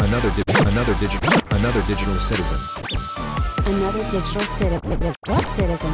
[0.00, 2.58] Another di- another digital another digital citizen.
[3.66, 4.80] Another digital citizen.
[5.44, 5.92] Citizen.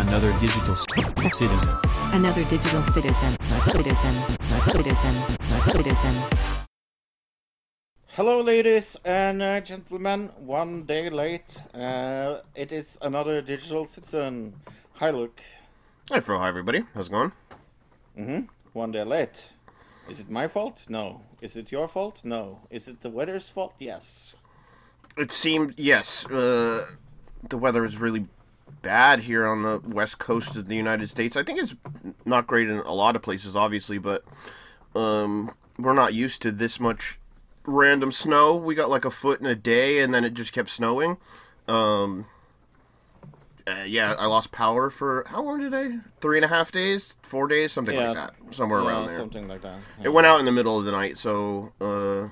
[0.00, 1.76] Another digital citizen.
[2.10, 3.36] Another digital citizen.
[3.68, 4.14] Citizen.
[4.64, 5.14] Citizen.
[5.60, 6.14] Citizen.
[8.16, 10.30] Hello, ladies and uh, gentlemen.
[10.38, 11.60] One day late.
[11.74, 14.54] Uh, it is another digital citizen.
[14.94, 15.42] Hi, Luke.
[16.10, 16.38] Hi, Fro.
[16.38, 16.82] Hi, everybody.
[16.94, 17.32] How's it going?
[18.18, 18.48] Mhm.
[18.72, 19.50] One day late.
[20.08, 20.86] Is it my fault?
[20.88, 21.22] No.
[21.40, 22.20] Is it your fault?
[22.24, 22.60] No.
[22.70, 23.74] Is it the weather's fault?
[23.78, 24.34] Yes.
[25.16, 26.86] It seemed, yes, uh,
[27.48, 28.26] the weather is really
[28.80, 31.36] bad here on the west coast of the United States.
[31.36, 31.74] I think it's
[32.24, 34.24] not great in a lot of places, obviously, but
[34.94, 37.18] um, we're not used to this much
[37.64, 38.56] random snow.
[38.56, 41.18] We got like a foot in a day, and then it just kept snowing.
[41.68, 42.26] Um,
[43.66, 45.98] uh, yeah, I lost power for how long did I?
[46.20, 48.10] Three and a half days, four days, something Yeah.
[48.10, 49.16] like that, somewhere Yeah, around there.
[49.16, 49.78] Something like that.
[50.02, 52.28] It went out in the middle of the night, so uh,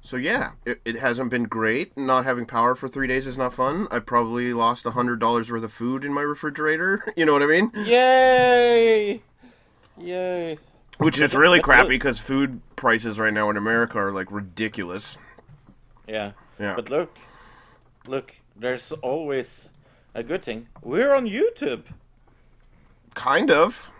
[0.00, 1.96] so yeah, it, it hasn't been great.
[1.96, 3.88] Not having power for three days is not fun.
[3.90, 7.02] I probably lost a hundred dollars worth of food in my refrigerator.
[7.16, 7.70] You know what I mean?
[7.74, 9.22] Yay!
[9.98, 10.58] Yay!
[10.98, 15.16] Which is really crappy because food prices right now in America are like ridiculous.
[16.06, 16.32] Yeah.
[16.58, 16.74] Yeah.
[16.74, 17.16] But look,
[18.06, 18.34] look.
[18.60, 19.67] There's always
[20.14, 20.68] a good thing.
[20.82, 21.82] We're on YouTube.
[23.14, 23.90] Kind of.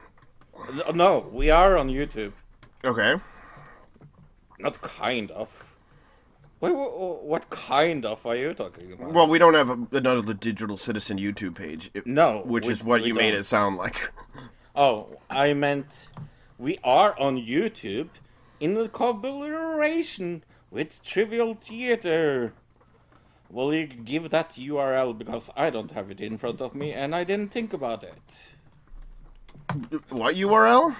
[0.94, 2.32] No, we are on YouTube.
[2.84, 3.14] Okay.
[4.58, 5.48] Not kind of.
[6.58, 9.12] What, what, what kind of are you talking about?
[9.12, 11.90] Well, we don't have a, another digital citizen YouTube page.
[11.94, 13.40] It- No, Which we- is what you made don't.
[13.40, 14.10] it sound like.
[14.76, 16.08] Oh, I meant
[16.56, 18.10] we are on YouTube
[18.60, 22.52] in the collaboration with Trivial Theater.
[23.50, 27.14] Will you give that URL because I don't have it in front of me and
[27.14, 28.48] I didn't think about it.
[30.10, 30.94] what URL?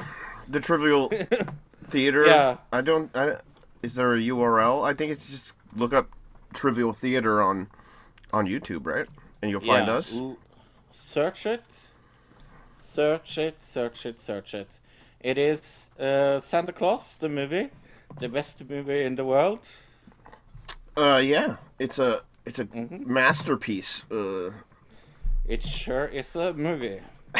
[0.49, 1.11] The Trivial
[1.91, 2.27] Theater.
[2.27, 2.57] Yeah.
[2.73, 3.15] I don't.
[3.17, 3.37] I,
[3.83, 4.83] is there a URL?
[4.85, 6.09] I think it's just look up
[6.55, 7.69] Trivial Theater on
[8.33, 9.07] on YouTube, right?
[9.43, 10.15] And you'll find Yeah, us.
[10.17, 10.37] l-
[10.91, 11.63] Search it.
[12.77, 14.81] Search it, search it, search it.
[15.21, 17.69] It is uh, Santa Claus, the movie.
[18.19, 19.61] The best movie in the world.
[20.97, 21.57] Uh, yeah.
[21.79, 23.13] It's a it's a Mm-hmm.
[23.13, 24.05] masterpiece.
[24.11, 24.51] Uh,
[25.47, 27.01] It sure is a movie.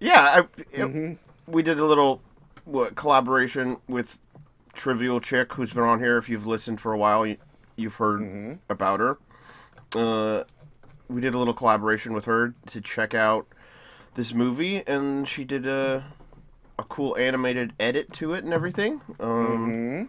[0.00, 0.40] yeah.
[0.40, 0.42] I,
[0.74, 1.14] Mm-hmm.
[1.52, 2.20] we did a little
[2.64, 4.18] what collaboration with
[4.74, 6.18] Trivial Chick, who's been on here.
[6.18, 7.36] If you've listened for a while, you,
[7.76, 8.52] you've heard Mm-hmm.
[8.68, 9.18] about her.
[9.94, 10.44] Uh,
[11.08, 13.46] we did a little collaboration with her to check out
[14.14, 16.04] this movie, and she did a
[16.78, 19.00] a cool animated edit to it and everything.
[19.18, 20.08] Um,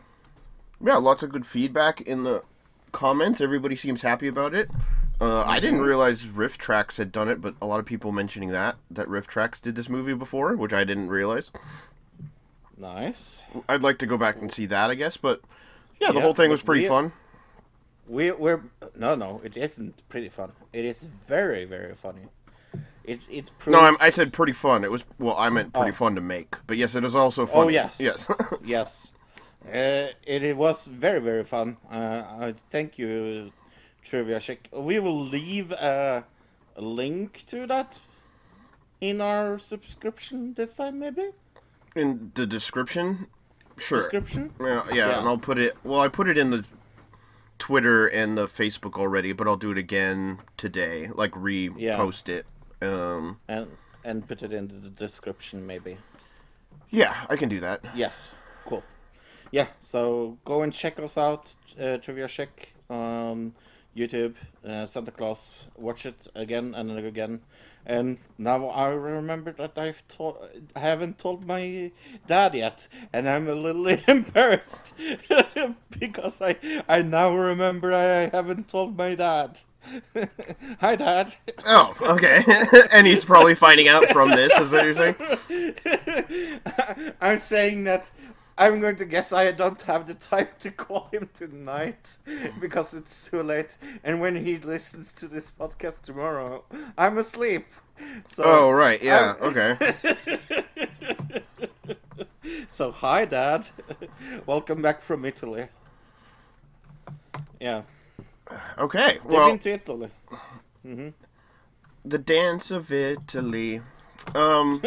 [0.83, 2.43] Yeah, lots of good feedback in the
[2.91, 3.41] comments.
[3.41, 4.69] Everybody seems happy about it.
[5.19, 8.75] Uh, I didn't realize RiffTrax had done it, but a lot of people mentioning that
[8.91, 11.49] that RiffTrax did this movie before, which I didn't realize.
[12.77, 13.41] Nice.
[13.67, 15.17] I'd like to go back and see that, I guess.
[15.17, 15.41] But
[15.99, 17.11] yeah, the Yeah, whole thing was pretty we- fun.
[18.07, 18.61] We we're
[18.95, 20.53] no no it isn't pretty fun.
[20.71, 22.21] It is very very funny.
[23.03, 24.83] It it proves, No, I'm, I said pretty fun.
[24.85, 25.93] It was well, I meant pretty Oh.
[25.95, 26.55] fun to make.
[26.67, 27.65] But yes, it is also fun.
[27.65, 27.97] Oh, yes.
[27.99, 28.29] yes.
[28.63, 29.11] yes.
[29.67, 31.77] Uh, it, it was very very fun.
[31.91, 33.51] Uh, thank you,
[34.01, 34.69] Trivial Chick.
[34.71, 36.23] We will leave a,
[36.75, 37.99] a link to that
[39.01, 41.29] in our subscription this time maybe
[41.95, 43.27] in the description,
[43.77, 43.99] sure.
[43.99, 44.53] description.
[44.59, 45.19] Yeah, yeah, Yeah.
[45.19, 45.75] and I'll put it.
[45.83, 46.63] Well, I put it in the
[47.59, 51.09] Twitter and the Facebook already, but I'll do it again today.
[51.13, 52.45] Like repost it.
[52.81, 53.67] Um, and
[54.03, 55.97] and put it into the description maybe.
[56.91, 57.81] yeah, I can do that.
[57.95, 58.31] Yes,
[58.65, 58.83] cool.
[59.51, 63.53] Yeah, so go and check us out, uh, Trivia Check on
[63.95, 64.35] YouTube,
[64.67, 65.67] uh, Santa Claus.
[65.77, 67.41] Watch it again and again.
[67.85, 70.37] And now I remember that I've told,
[70.75, 71.91] I haven't told my
[72.27, 74.93] dad yet, and I'm a little embarrassed
[75.99, 76.57] because I
[76.89, 79.59] I now remember I haven't told my dad.
[80.81, 81.33] Hi, Dad.
[81.65, 82.43] Oh, okay.
[82.91, 84.51] and he's probably finding out from this.
[84.59, 85.15] Is what you're saying?
[87.21, 88.11] I'm saying that
[88.57, 92.17] I'm going to guess I don't have the time to call him tonight
[92.59, 93.77] because it's too late.
[94.03, 96.63] And when he listens to this podcast tomorrow,
[96.97, 97.67] I'm asleep.
[98.27, 99.01] So, Oh, right.
[99.01, 99.35] Yeah.
[99.41, 100.23] I'm- Okay.
[102.69, 103.67] So, hi, Dad.
[104.45, 105.67] Welcome back from Italy.
[107.59, 107.81] Yeah,
[108.77, 109.13] Okay.
[109.13, 110.09] they've Well, been to Italy.
[112.05, 113.81] the dance of Italy.
[114.35, 114.81] Um,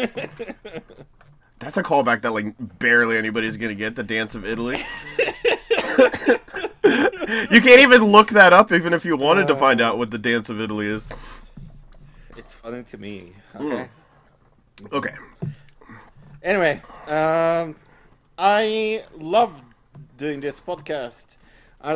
[1.61, 3.95] that's a callback that like barely anybody's gonna get.
[3.95, 4.83] The dance of Italy.
[7.51, 10.17] you can't even look that up, even if you wanted to find out what the
[10.17, 11.07] dance of Italy is.
[12.35, 13.33] It's funny to me.
[13.55, 13.87] Okay.
[14.91, 15.13] Okay.
[16.43, 17.75] Anyway, Um,
[18.37, 19.61] I love
[20.17, 21.37] doing this podcast.
[21.79, 21.95] I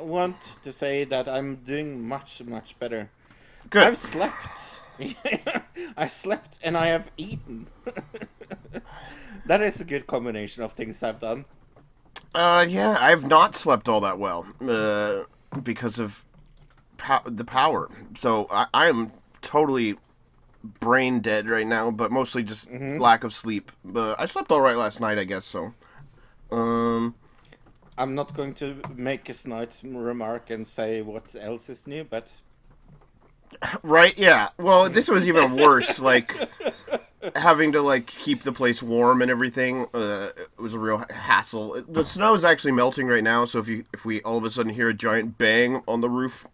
[0.00, 3.10] want to say that I'm doing much, much better.
[3.68, 3.82] Good.
[3.82, 4.79] I've slept.
[5.96, 7.68] I slept and I have eaten.
[9.46, 11.44] that is a good combination of things I've done.
[12.34, 15.24] Uh, yeah, I've not slept all that well uh,
[15.62, 16.24] because of
[16.96, 17.88] pow- the power.
[18.16, 19.12] So I, am
[19.42, 19.96] totally
[20.62, 23.72] brain dead right now, but mostly just lack of sleep.
[23.84, 25.44] But I slept all right last night, I guess.
[25.44, 25.74] So,
[26.50, 27.14] um,
[27.98, 32.30] I'm not going to make a snide remark and say what else is new, but
[33.82, 34.48] right, yeah.
[34.58, 35.98] Well, this was even worse.
[35.98, 36.34] like
[37.36, 39.86] having to like keep the place warm and everything.
[39.92, 41.82] Uh, it was a real hassle.
[41.88, 44.50] The snow is actually melting right now, so if you if we all of a
[44.50, 46.46] sudden hear a giant bang on the roof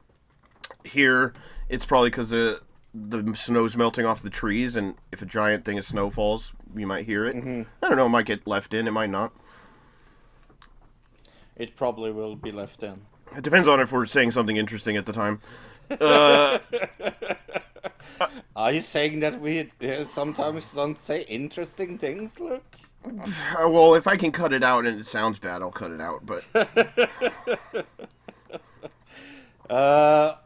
[0.84, 1.32] here,
[1.68, 2.60] it's probably because the
[2.92, 6.86] the snow's melting off the trees, and if a giant thing of snow falls, you
[6.86, 7.36] might hear it.
[7.36, 8.06] I don't know.
[8.06, 8.88] It might get left in.
[8.88, 9.32] It might not.
[11.56, 13.02] it probably will be left in.
[13.36, 15.40] It depends on if we're saying something interesting at the time.
[18.56, 22.76] Are you saying that we uh, sometimes don't say interesting things, Luke?
[23.04, 26.00] Uh, well, if I can cut it out and it sounds bad, I'll cut it
[26.00, 26.26] out.
[26.26, 26.44] But
[29.68, 30.36] Uh,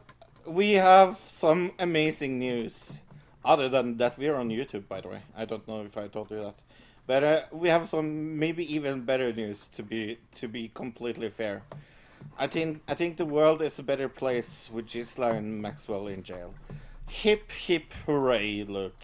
[0.45, 2.97] we have some amazing news.
[3.45, 5.21] Other than that, we're on YouTube, by the way.
[5.35, 6.55] I don't know if I told you that,
[7.07, 9.67] but uh, we have some maybe even better news.
[9.69, 11.63] To be to be completely fair,
[12.37, 16.53] I think I think the world is a better place with Ghislaine Maxwell in jail.
[17.07, 18.63] Hip hip hooray!
[18.63, 18.95] Look,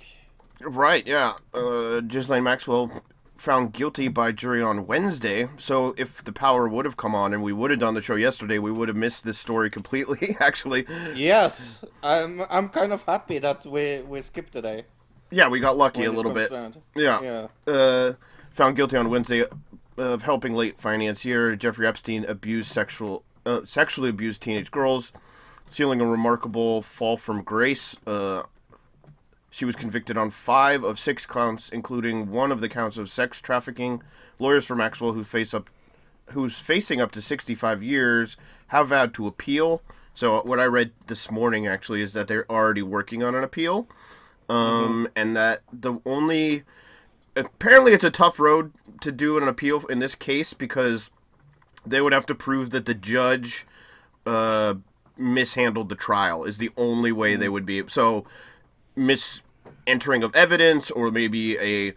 [0.62, 1.34] Right, yeah.
[1.54, 3.04] Uh, Ghislaine Maxwell
[3.38, 5.48] found guilty by jury on Wednesday.
[5.58, 8.16] So if the power would have come on and we would have done the show
[8.16, 10.36] yesterday, we would have missed this story completely.
[10.40, 10.86] Actually,
[11.16, 14.86] yes, I'm I'm kind of happy that we we skipped today.
[15.30, 16.52] yeah, we got lucky when a little bit.
[16.96, 17.22] Yeah.
[17.22, 17.48] Yeah.
[17.72, 18.14] Uh,
[18.52, 19.46] found guilty on Wednesday
[19.98, 25.12] of helping late financier Jeffrey Epstein abuse sexual uh, sexually abused teenage girls,
[25.70, 27.96] sealing a remarkable fall from grace.
[28.06, 28.44] Uh,
[29.50, 33.42] she was convicted on five of six counts, including one of the counts of sex
[33.42, 34.04] trafficking.
[34.38, 35.70] Lawyers for Maxwell, who face up,
[36.32, 39.82] who's facing up to 65 years, have vowed to appeal.
[40.14, 43.88] So what I read this morning actually is that they're already working on an appeal,
[44.50, 46.64] um, and that the only
[47.38, 51.10] apparently it's a tough road to do an appeal in this case because
[51.86, 53.66] they would have to prove that the judge
[54.26, 54.76] uh,
[55.18, 58.26] mishandled the trial is the only way they would be so
[58.98, 61.94] misentering of evidence or maybe a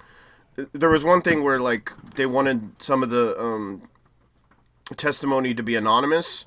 [0.72, 3.82] there was one thing where like they wanted some of the um,
[4.96, 6.44] testimony to be anonymous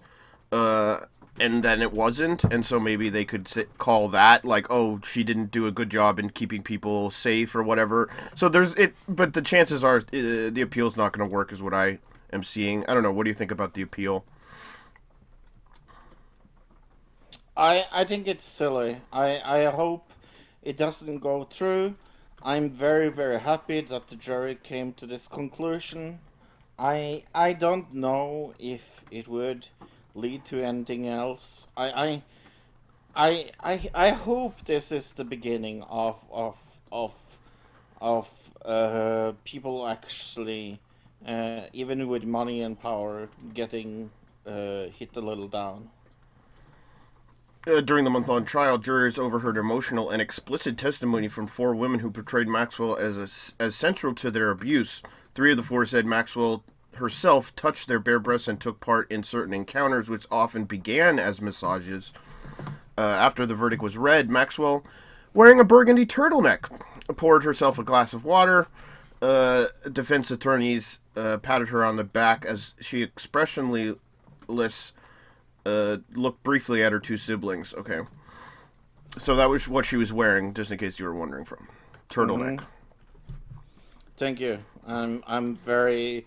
[0.52, 1.06] uh,
[1.40, 5.24] and then it wasn't and so maybe they could sit, call that like oh she
[5.24, 9.34] didn't do a good job in keeping people safe or whatever so there's it but
[9.34, 11.98] the chances are uh, the appeal's not going to work is what i
[12.32, 14.24] am seeing i don't know what do you think about the appeal
[17.56, 19.02] I I think it's silly.
[19.12, 20.12] I I hope
[20.64, 21.96] it doesn't go through.
[22.42, 26.20] I'm very very happy that the jury came to this conclusion.
[26.80, 29.68] I I don't know if it would
[30.16, 31.68] lead to anything else.
[31.76, 32.24] I I
[33.16, 36.58] I I, I hope this is the beginning of of
[36.92, 37.14] of
[38.02, 38.28] of
[38.66, 40.80] uh, people actually,
[41.28, 44.10] uh, even with money and power, getting
[44.46, 45.90] uh, hit a little down.
[47.66, 52.02] Uh, during the month long trial, jurors overheard emotional and explicit testimony from four women
[52.02, 55.02] who portrayed Maxwell as a, as central to their abuse.
[55.34, 59.24] Three of the four said Maxwell herself touched their bare breasts and took part in
[59.24, 62.12] certain encounters, which often began as massages.
[62.98, 64.84] Uh, after the verdict was read, Maxwell,
[65.34, 66.70] wearing a burgundy turtleneck,
[67.18, 68.68] poured herself a glass of water.
[69.22, 73.98] Uh, defense attorneys uh, patted her on the back as she expressionless
[75.66, 77.74] uh, looked briefly at her two siblings.
[77.74, 78.02] Okay.
[79.18, 81.68] So that was what she was wearing, just in case you were wondering from.
[82.10, 82.64] Turtleneck.
[84.18, 84.60] Thank you.
[84.86, 86.26] I'm I'm very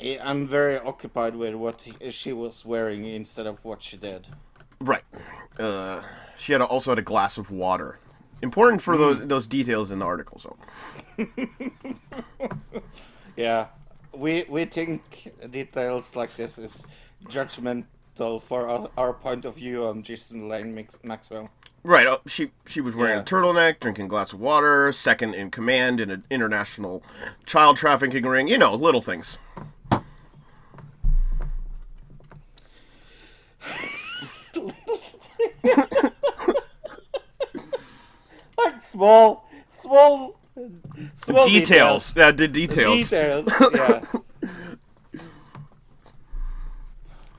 [0.00, 4.26] I'm very occupied with what he- she was wearing instead of what she did.
[4.80, 5.04] Right.
[5.58, 6.02] Uh,
[6.36, 7.98] she had a, also had a glass of water.
[8.42, 10.38] Important for those those details in the article.
[10.38, 10.56] So
[13.36, 13.66] Yeah,
[14.12, 16.86] we we think details like this is
[17.28, 21.48] judgmental for our, our point of view on Ghislaine Max- Maxwell.
[21.82, 23.20] right, uh, she she was wearing Yeah.
[23.20, 27.02] a turtleneck, drinking a glass of water, second in command in an international
[27.46, 28.48] child trafficking ring.
[28.48, 29.38] You know, little things.
[38.58, 40.38] Like small small
[41.22, 42.16] Small details.
[42.16, 43.10] Yeah, the details.
[43.10, 43.48] Details.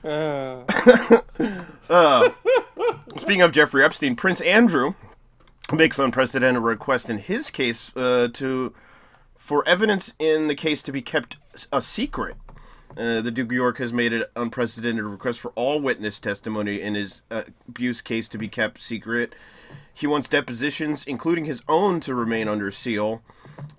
[0.04, 0.62] Yeah.
[1.90, 2.30] Uh,
[3.16, 4.94] Speaking of Jeffrey Epstein, Prince Andrew
[5.72, 8.72] makes unprecedented request in his case uh, to
[9.36, 11.36] for evidence in the case to be kept
[11.72, 12.36] a secret.
[12.96, 16.94] Uh, the Duke of York has made an unprecedented request for all witness testimony in
[16.94, 19.34] his uh, abuse case to be kept secret.
[19.92, 23.22] He wants depositions, including his own, to remain under seal.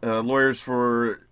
[0.03, 1.27] Uh, lawyers for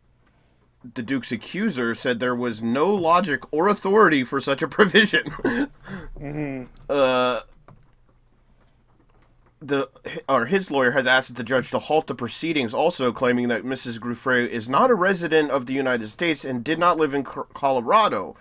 [0.94, 5.32] the Duke's accuser said there was no logic or authority for such a provision.
[6.90, 7.42] Uh,
[9.60, 9.90] the
[10.30, 14.00] or his lawyer has asked the judge to halt the proceedings, also claiming that Mrs.
[14.00, 18.36] Giuffre is not a resident of the United States and did not live in Colorado.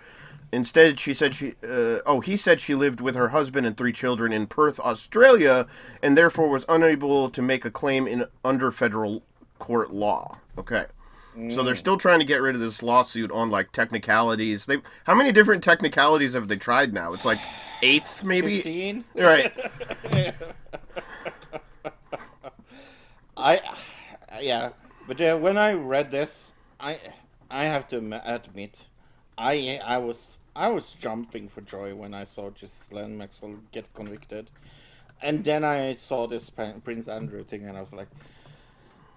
[0.51, 1.55] Instead, she said she.
[1.63, 5.67] Uh, oh, he said she lived with her husband and three children in Perth, Australia,
[6.01, 9.23] and therefore was unable to make a claim in under federal
[9.59, 10.37] court law.
[10.57, 10.85] Okay.
[11.51, 14.65] So they're still trying to get rid of this lawsuit on like technicalities.
[14.65, 17.13] They how many different technicalities have they tried now?
[17.13, 17.37] It's like
[17.83, 18.55] eighth, maybe.
[18.55, 19.05] 15?
[19.15, 19.53] Right.
[23.37, 23.61] I,
[24.41, 24.69] yeah,
[25.07, 26.99] but uh, when I read this, I,
[27.51, 28.87] I have to admit,
[29.37, 34.49] I, I was, I was jumping for joy when I saw Ghislaine Maxwell get convicted,
[35.21, 38.07] and then I saw this Prince Andrew thing, and I was like,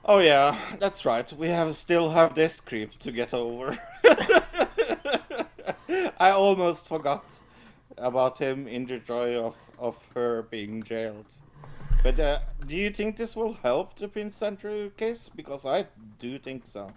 [0.05, 3.79] oh yeah, that's right, we have still have this creep to get over.
[6.21, 7.25] I almost forgot
[7.97, 11.25] about him in the joy of, of her being jailed.
[12.03, 15.29] But uh, do you think this will help the Prince Andrew case?
[15.29, 15.87] Because I
[16.19, 16.93] do think so.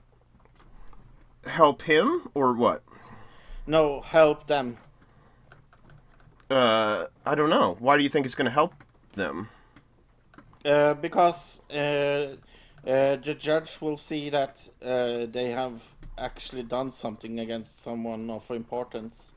[1.45, 2.83] Help him or what?
[3.67, 4.77] No, help them.
[6.49, 7.75] Uh, I don't know.
[7.79, 8.73] Why do you think it's going to help
[9.13, 9.49] them?
[10.63, 12.35] Uh, because uh, uh,
[12.85, 15.83] the judge will see that uh, they have
[16.17, 19.33] actually done something against someone of importance.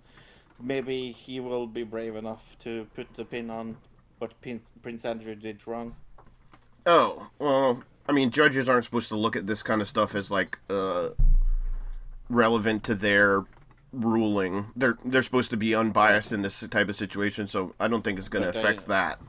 [0.62, 3.76] Maybe he will be brave enough to put the pin on
[4.18, 5.96] what Pin- Prince Andrew did wrong.
[6.86, 10.30] Oh, well, I mean, judges aren't supposed to look at this kind of stuff as
[10.30, 11.10] like uh
[12.28, 13.44] relevant to their
[13.92, 14.66] ruling.
[14.76, 18.18] They're they're supposed to be unbiased in this type of situation, so I don't think
[18.18, 19.20] it's going to affect that.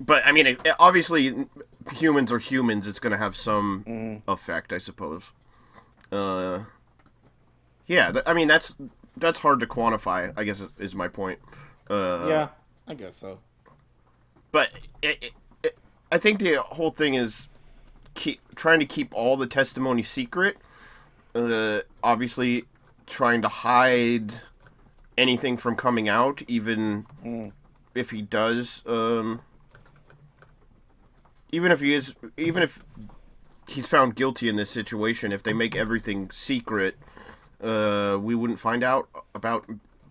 [0.00, 1.46] But I mean, it, obviously,
[1.92, 2.86] humans are humans.
[2.86, 4.30] It's going to have some Mm-hmm.
[4.30, 5.32] effect, I suppose.
[6.12, 6.60] Uh,
[7.86, 8.12] yeah.
[8.12, 8.74] Th- I mean, that's
[9.16, 10.32] that's hard to quantify.
[10.36, 11.40] I guess is- is my point.
[11.90, 12.48] Uh, yeah,
[12.86, 13.40] I guess so.
[14.52, 14.70] But
[15.02, 15.78] it, it,
[16.10, 17.48] I think the whole thing is
[18.14, 20.56] keep trying to keep all the testimony secret.
[21.34, 22.64] Uh, obviously,
[23.06, 24.32] trying to hide
[25.16, 27.52] anything from coming out, even
[27.94, 28.82] if he does.
[28.86, 29.42] Um,
[31.50, 32.84] even if he is, even if
[33.66, 36.96] he's found guilty in this situation, if they make everything secret,
[37.62, 39.66] uh, we wouldn't find out about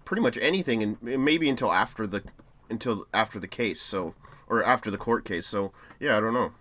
[0.06, 2.24] pretty much anything, and maybe until after the
[2.70, 3.82] until after the case.
[3.82, 4.16] So,
[4.48, 5.48] or after the court case.
[5.48, 6.52] So, yeah, I don't know.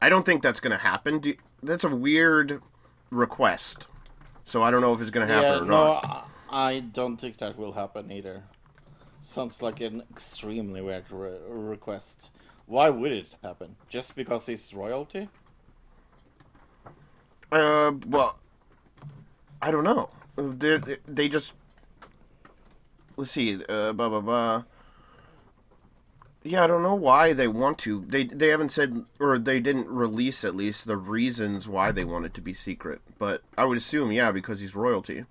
[0.00, 1.22] I don't think that's going to happen.
[1.62, 2.62] That's a weird
[3.10, 3.86] request.
[4.44, 6.04] So I don't know if it's going to happen Yeah, or no, not.
[6.04, 8.42] I I don't think that will happen either.
[9.20, 12.30] Sounds like an extremely weird re- request.
[12.66, 13.76] Why would it happen?
[13.88, 15.28] Just because he's royalty?
[17.50, 18.38] Uh, well,
[19.62, 20.10] I don't know.
[20.36, 21.54] They they just
[23.16, 23.62] let's see.
[23.68, 24.64] Uh, blah blah blah.
[26.48, 28.06] Yeah, I don't know why they want to.
[28.08, 32.24] They they haven't said or they didn't release at least the reasons why they want
[32.24, 33.02] it to be secret.
[33.18, 35.26] But I would assume, yeah, because he's royalty.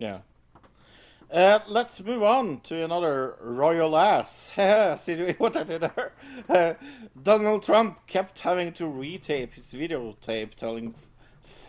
[0.00, 0.22] Yeah.
[1.32, 4.50] Uh, let's move on to another royal ass.
[5.00, 6.12] See what I did there?
[6.48, 6.74] Uh,
[7.22, 10.96] Donald Trump kept having to retape his videotape telling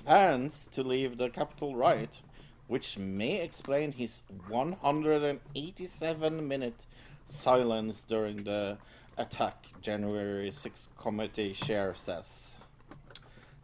[0.03, 2.21] fans to leave the Capitol riot,
[2.65, 6.87] which may explain his 187 minute
[7.25, 8.77] silence during the
[9.17, 12.55] attack, January 6th committee chair says.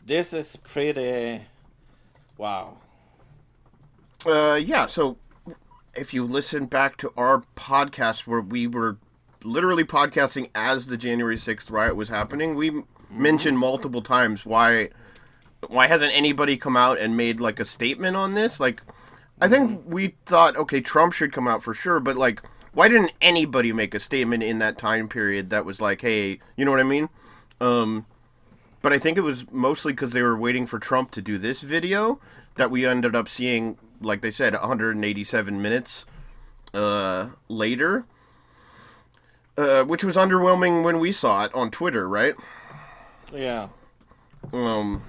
[0.05, 1.41] This is pretty.
[2.37, 2.77] Wow.
[4.25, 4.85] Uh, yeah.
[4.87, 5.17] So
[5.93, 8.97] if you listen back to our podcast where we were
[9.43, 14.89] literally podcasting as the January sixth riot was happening, we m mentioned multiple times why
[15.67, 18.59] why hasn't anybody come out and made like a statement on this?
[18.59, 18.81] Like,
[19.41, 22.41] I think we thought okay, Trump should come out for sure, but like.
[22.73, 26.65] Why didn't anybody make a statement in that time period that was like, "Hey, you
[26.65, 27.09] know what I mean?"
[27.59, 28.05] Um,
[28.81, 31.61] but I think it was mostly because they were waiting for Trump to do this
[31.61, 32.19] video
[32.55, 36.05] that we ended up seeing, like they said, 187 minutes
[36.73, 38.05] uh, later,
[39.57, 42.35] uh, which was underwhelming when we saw it on Twitter, right?
[43.33, 43.69] Yeah.
[44.53, 45.03] Um,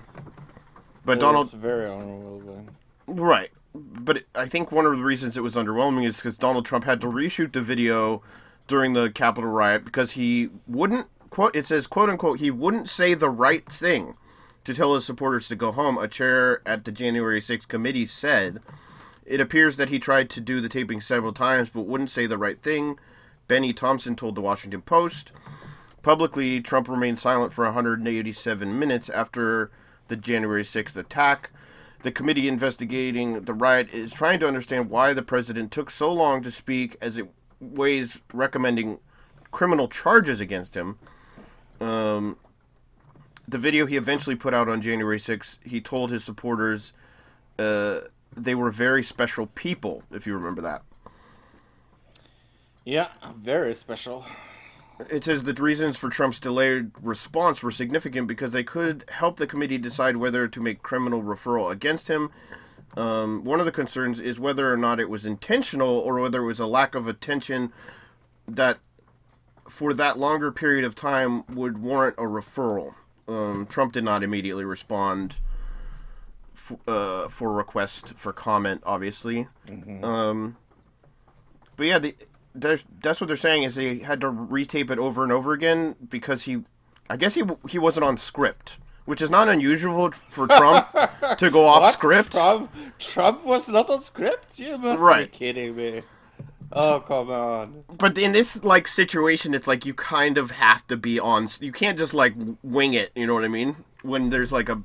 [1.05, 2.67] but It Donald very honorable.
[3.07, 3.51] Right.
[3.75, 7.01] But I think one of the reasons it was underwhelming is because Donald Trump had
[7.03, 8.23] to reshoot the video
[8.67, 11.55] during the Capitol riot because he wouldn't quote.
[11.55, 14.15] It says quote unquote he wouldn't say the right thing
[14.65, 15.99] to tell his supporters to go home.
[15.99, 18.61] A chair at the January 6th committee said
[19.25, 22.39] it appears that he tried to do the taping several times but wouldn't say the
[22.39, 22.99] right thing.
[23.47, 25.33] Bennie Thompson told the Washington Post.
[26.03, 29.71] Publicly, Trump remained silent for 187 minutes after
[30.09, 31.51] the January 6th attack.
[32.03, 36.43] The committee investigating the riot is trying to understand why the president took so long
[36.43, 37.29] to speak as it
[37.61, 38.99] weighs recommending
[39.51, 40.99] criminal charges against him.
[41.81, 42.39] Um,
[43.47, 46.93] the video he eventually put out on January 6th, he told his supporters
[47.59, 48.01] uh,
[48.35, 50.83] they were very special people, if you remember that.
[52.85, 54.25] Yeah, very special.
[55.09, 59.47] It says the reasons for Trump's delayed response were significant because they could help the
[59.47, 62.31] committee decide whether to make criminal referral against him.
[62.97, 66.47] Um, one of the concerns is whether or not it was intentional or whether it
[66.47, 67.73] was a lack of attention
[68.49, 68.79] that,
[69.69, 72.95] for that longer period of time, would warrant a referral.
[73.29, 75.37] Um, Trump did not immediately respond
[76.57, 79.47] f- uh, for request for comment, obviously.
[80.05, 80.57] Um,
[81.77, 82.15] but yeah, the,
[82.55, 86.45] that's what they're saying is they had to retape it over and over again because
[86.45, 86.63] he,
[87.09, 90.89] I guess he he wasn't on script, which is not unusual for Trump
[91.39, 91.93] to go off What?
[91.95, 92.33] script.
[92.33, 94.59] Trump, Trump was not on script?
[94.59, 95.31] You must Right.
[95.31, 96.03] be kidding me.
[96.73, 97.83] Oh, come on.
[97.99, 101.49] But in this like situation, it's like you kind of have to be on.
[101.61, 103.11] You can't just like wing it.
[103.17, 103.77] You know what I mean?
[104.03, 104.81] When there's like a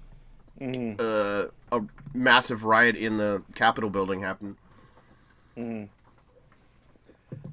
[0.61, 1.81] uh, a
[2.13, 4.57] massive riot in the Capitol building happen.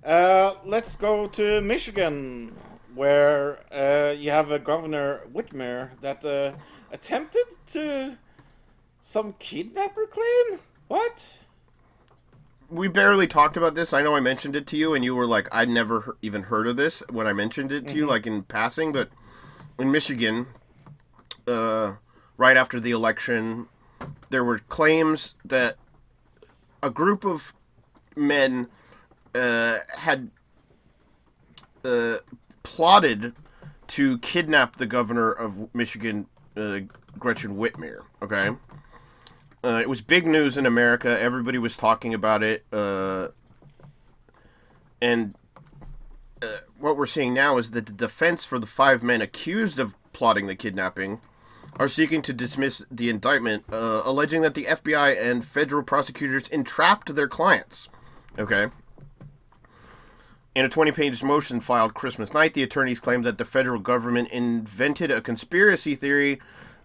[0.05, 2.55] Uh, let's go to Michigan,
[2.95, 6.53] where uh, you have a Governor Whitmer that uh,
[6.91, 8.17] attempted to
[9.01, 10.59] some kidnapper claim.
[10.89, 11.39] What?
[12.73, 13.93] we barely talked about this.
[13.93, 16.45] I know I mentioned it to you, and you were like, "I'd never he- even
[16.45, 18.93] heard of this" when I mentioned it to you, like in passing.
[18.93, 19.11] But
[19.79, 20.47] in Michigan,
[21.47, 21.95] uh,
[22.39, 23.69] right after the election,
[24.31, 25.77] there were claims that
[26.83, 27.55] a group of
[28.17, 28.69] men
[29.35, 30.31] uh, had
[31.85, 32.19] uh,
[32.63, 33.35] plotted
[33.89, 36.81] to kidnap the governor of Michigan, uh,
[37.19, 38.03] Gretchen Whitmer.
[38.23, 38.51] Okay.
[39.65, 41.21] Uh, it was big news in America.
[41.21, 42.65] Everybody was talking about it.
[42.73, 43.29] Uh,
[45.01, 45.35] and
[46.41, 49.95] uh, what we're seeing now is that the defense for the five men accused of
[50.13, 51.21] plotting the kidnapping
[51.77, 57.15] are seeking to dismiss the indictment, uh, alleging that the FBI and federal prosecutors entrapped
[57.15, 57.89] their clients.
[58.39, 58.67] Okay.
[60.55, 64.29] In a 20 page motion filed Christmas night, the attorneys claimed that the federal government
[64.29, 66.41] invented a conspiracy theory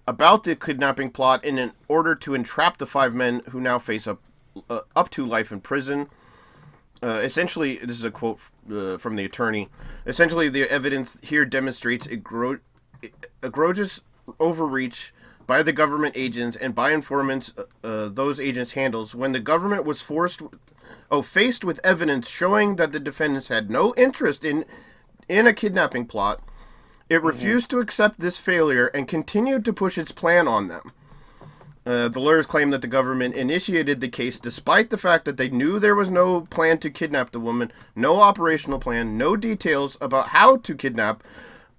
[0.08, 4.08] about the kidnapping plot in an order to entrap the five men who now face
[4.08, 4.22] up,
[4.70, 6.08] uh, up to life in prison.
[7.04, 8.40] Uh, essentially, this is a quote
[8.72, 9.68] uh, from the attorney.
[10.06, 12.22] Essentially, the evidence here demonstrates a
[13.44, 14.02] egregious
[14.40, 15.14] overreach
[15.46, 17.54] by the government agents and by informants
[17.84, 20.42] uh, those agents handles when the government was forced
[21.12, 24.66] oh faced with evidence showing that the defendants had no interest in
[25.28, 26.42] in a kidnapping plot
[27.10, 30.92] it refused to accept this failure and continued to push its plan on them
[31.88, 35.48] uh, the lawyers claim that the government initiated the case despite the fact that they
[35.48, 40.30] knew there was no plan to kidnap the woman, no operational plan, no details about
[40.30, 41.24] how to kidnap,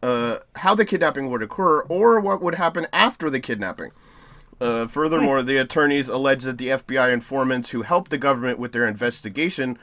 [0.03, 3.91] uh, how the kidnapping would occur, or what would happen after the kidnapping.
[4.61, 8.87] Uh, furthermore, the attorneys allege that the FBI informants who helped the government with their
[8.87, 9.79] investigation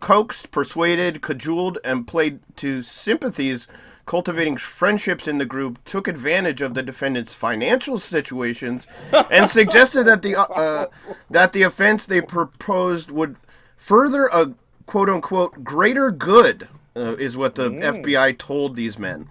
[0.00, 3.66] coaxed, persuaded, cajoled, and played to sympathies,
[4.06, 8.86] cultivating friendships in the group, took advantage of the defendants' financial situations,
[9.30, 10.86] and suggested that the uh,
[11.30, 13.36] that the offense they proposed would
[13.76, 14.52] further a
[14.86, 19.28] quote unquote greater good, uh, is what the FBI told these men.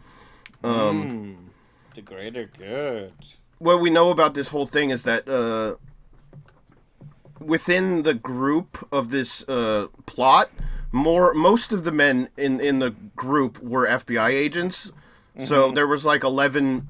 [1.94, 3.14] The greater good.
[3.64, 5.76] What we know about this whole thing is that uh,
[7.40, 10.50] within the group of this uh, plot,
[10.92, 14.92] more most of the men in in the group were FBI agents.
[15.46, 16.88] So there was like 11,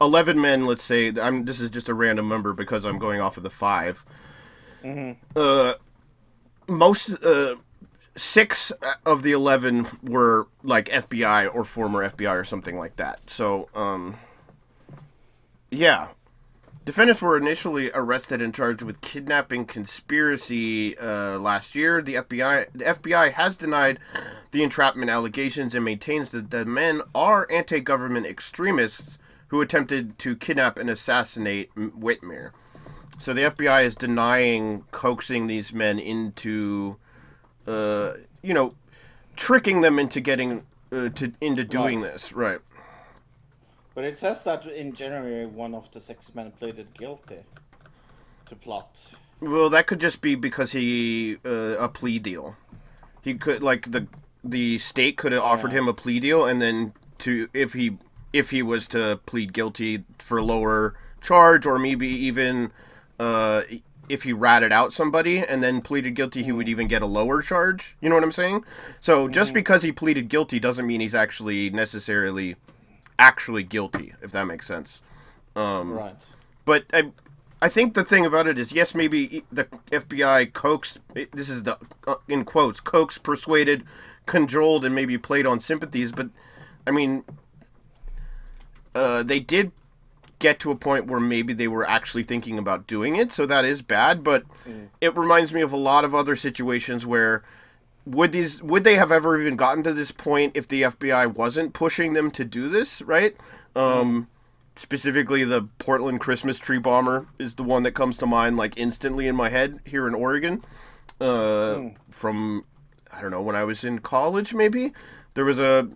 [0.00, 0.64] 11 men.
[0.64, 1.44] Let's say I'm.
[1.44, 4.04] This is just a random number because I'm going off of the 5
[5.34, 5.74] Uh,
[6.68, 7.10] most.
[7.22, 7.56] Uh,
[8.16, 8.70] Six
[9.04, 13.18] of the eleven were like FBI or former FBI or something like that.
[13.26, 14.18] So, um,
[15.74, 16.08] yeah,
[16.84, 22.02] Defendants were initially arrested and charged with kidnapping conspiracy uh, last year.
[22.02, 23.98] The FBI the FBI has denied
[24.50, 30.78] the entrapment allegations and maintains that the men are anti-government extremists who attempted to kidnap
[30.78, 32.50] and assassinate Whitmer.
[33.18, 36.96] So the FBI is denying coaxing these men into,
[37.66, 38.74] uh, you know,
[39.36, 42.12] tricking them into getting uh, to into doing Right.
[42.12, 42.32] this.
[42.32, 42.58] Right.
[43.94, 47.38] But it says that in January, one of the six men pleaded guilty
[48.46, 49.12] to plot.
[49.40, 52.56] Well, that could just be because he uh, a plea deal.
[53.22, 54.06] He could like the
[54.42, 55.78] the state could have offered Yeah.
[55.80, 57.98] him a plea deal, and then to if he
[58.32, 62.72] if he was to plead guilty for a lower charge, or maybe even
[63.20, 63.62] uh,
[64.08, 67.40] if he ratted out somebody and then pleaded guilty, he would even get a lower
[67.40, 67.96] charge.
[68.00, 68.64] You know what I'm saying?
[69.00, 72.56] So just because he pleaded guilty doesn't mean he's actually necessarily
[73.18, 74.14] actually guilty.
[74.22, 75.02] If that makes sense.
[75.92, 76.16] Right.
[76.64, 77.12] But I,
[77.60, 81.00] I think the thing about it is, yes, maybe the FBI coaxed.
[81.32, 83.84] This is the uh, in quotes coaxed, persuaded,
[84.26, 86.12] cajoled, and maybe played on sympathies.
[86.12, 86.30] But
[86.86, 87.24] I mean,
[88.94, 89.72] uh, they did
[90.38, 93.32] get to a point where maybe they were actually thinking about doing it.
[93.32, 94.24] So that is bad.
[94.24, 94.44] But
[95.00, 97.44] it reminds me of a lot of other situations where.
[98.06, 101.72] Would these would they have ever even gotten to this point if the FBI wasn't
[101.72, 103.36] pushing them to do this, right?
[103.74, 104.28] Um
[104.76, 109.26] specifically the Portland Christmas tree bomber is the one that comes to mind like instantly
[109.26, 110.64] in my head here in Oregon.
[111.20, 112.64] Uh, from
[113.12, 114.92] I don't know when I was in college, maybe
[115.34, 115.88] there was a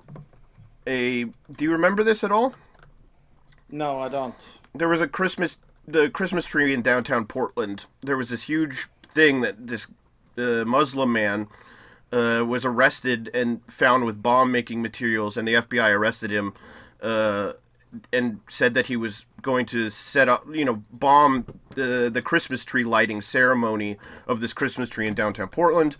[0.86, 1.24] a.
[1.24, 2.54] Do you remember this at all?
[3.70, 4.34] No, I don't.
[4.74, 7.86] There was a Christmas the Christmas tree in downtown Portland.
[8.02, 9.88] There was this huge thing that this
[10.36, 11.48] uh, Muslim man
[12.12, 16.54] uh, was arrested and found with bomb making materials, and the FBI arrested him
[17.02, 17.52] uh,
[18.12, 22.64] and said that he was going to set up, you know, bomb the the Christmas
[22.64, 25.96] tree lighting ceremony of this Christmas tree in downtown Portland.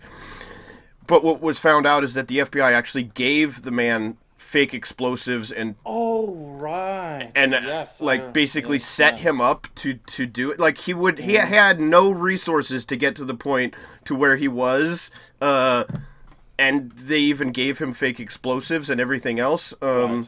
[1.07, 4.17] But what was found out is that the FBI actually gave the man
[4.49, 7.31] fake explosives and Oh, right.
[7.35, 9.19] and uh, yes, like I- basically yes, set yeah.
[9.29, 10.59] him up to to do it.
[10.59, 14.47] Like he would he had no resources to get to the point to where he
[14.47, 15.83] was uh
[16.57, 19.73] and they even gave him fake explosives and everything else.
[19.81, 20.27] Um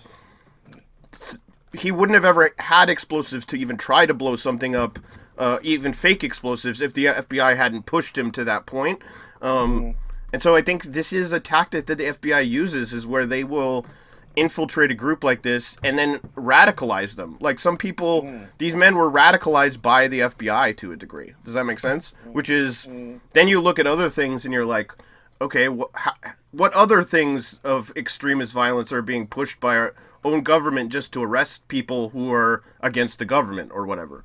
[1.13, 1.39] s-
[1.73, 4.99] he wouldn't have ever had explosives to even try to blow something up
[5.37, 9.01] uh even fake explosives if the FBI hadn't pushed him to that point.
[9.41, 9.95] Um
[10.33, 13.43] and so I think this is a tactic that the FBI uses is where they
[13.43, 13.85] will
[14.35, 17.37] infiltrate a group like this and then radicalize them.
[17.39, 21.33] Like some people, these men were radicalized by the FBI to a degree.
[21.43, 22.13] Does that make sense?
[22.31, 22.87] Which is,
[23.31, 24.93] then you look at other things and you're like,
[25.41, 26.13] okay, wh- how,
[26.51, 31.23] what other things of extremist violence are being pushed by our own government just to
[31.23, 34.23] arrest people who are against the government or whatever?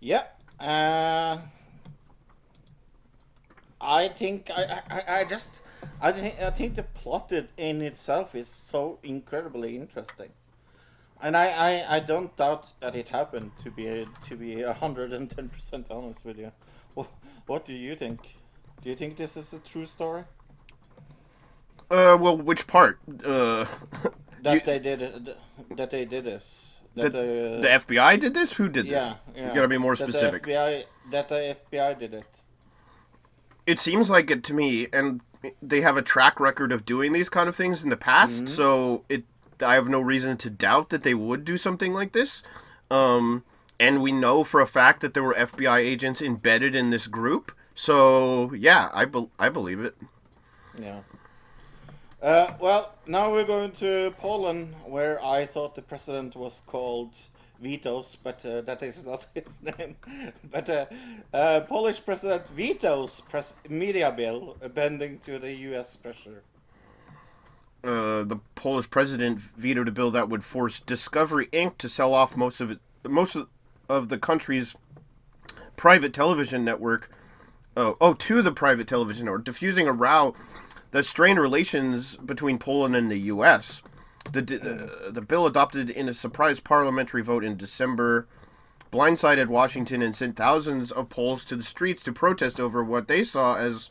[0.00, 0.24] Yeah.
[0.60, 1.38] Uh,
[3.80, 5.62] I think I, I, I just
[6.00, 10.30] I think I think the plot it in itself is so incredibly interesting,
[11.22, 13.52] and I, I, I don't doubt that it happened.
[13.62, 16.52] To be to be hundred and ten percent honest with you,
[16.94, 17.08] what,
[17.46, 18.20] what do you think?
[18.82, 20.24] Do you think this is a true story
[21.90, 22.98] Uh, well, which part?
[23.24, 23.64] Uh,
[24.42, 25.36] that You- they did it,
[25.76, 26.80] that they did this?
[26.94, 28.54] the, That they, uh, the FBI did this?
[28.54, 28.90] Who did this?
[29.10, 29.48] yeah, yeah.
[29.48, 30.42] You gotta be more That the specific.
[30.44, 32.26] FBI, that the FBI did it.
[33.66, 35.20] it seems like it to me and
[35.62, 39.04] they have a track record of doing these kind of things in the past so
[39.08, 39.24] it
[39.60, 42.42] i have no reason to doubt that they would do something like this.
[42.90, 43.44] Um,
[43.80, 47.52] and we know for a fact that there were fbi agents embedded in this group
[47.74, 49.96] so yeah i, bel I believe it.
[50.80, 51.00] Yeah.
[52.22, 57.14] Uh, well, now we're going to Poland, where I thought the president was called
[57.64, 59.96] Vitos, but uh, that is not his name.
[60.50, 60.86] but uh,
[61.32, 65.96] uh, Polish President vetoes pres- media bill bending to the U.S.
[65.96, 66.42] pressure.
[67.82, 71.76] uh, the Polish president vetoed a bill that would force Discovery Inc.
[71.78, 73.48] to sell off most of it, most of,
[73.88, 74.74] of the country's
[75.76, 77.10] private television network.
[77.76, 80.34] Oh, oh, to the private television network, diffusing a row
[80.92, 83.82] that strained relations between Poland and the U.S.
[84.32, 88.26] The the bill adopted in a surprise parliamentary vote in December
[88.90, 93.24] blindsided Washington and sent thousands of Poles to the streets to protest over what they
[93.24, 93.90] saw as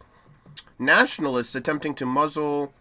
[0.79, 2.73] nationalists attempting to muzzle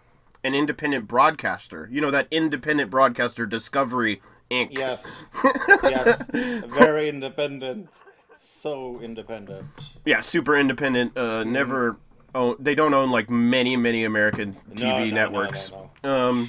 [0.45, 1.89] an independent broadcaster.
[1.91, 4.69] You know that independent broadcaster Discovery Inc.
[4.73, 5.23] Yes.
[5.83, 6.25] yes.
[6.31, 7.89] Very independent.
[8.37, 9.67] So independent.
[10.05, 11.17] Yeah, super independent.
[11.17, 11.97] Uh, never
[12.35, 12.57] own.
[12.59, 15.73] They don't own like many, many American TV no, no, networks.
[15.73, 16.49] no, Um,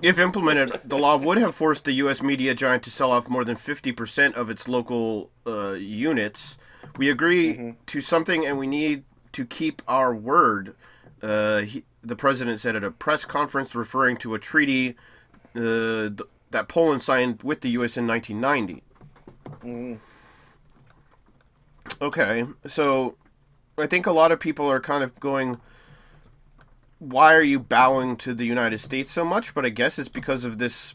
[0.00, 2.22] if implemented, the law would have forced the U.S.
[2.22, 6.56] media giant to sell off more than fifty percent of its local uh, units.
[6.96, 7.70] We agree Mm-hmm.
[7.86, 10.74] to something, and we need to keep our word.
[11.22, 14.94] Uh, he, the president said at a press conference referring to a treaty
[15.56, 15.60] uh,
[16.10, 17.96] th- that Poland signed with the U.S.
[17.96, 18.82] in 1990.
[22.00, 23.16] Okay, so
[23.76, 25.60] I think a lot of people are kind of going,
[26.98, 29.54] why are you bowing to the United States so much?
[29.54, 30.94] But I guess it's because of this,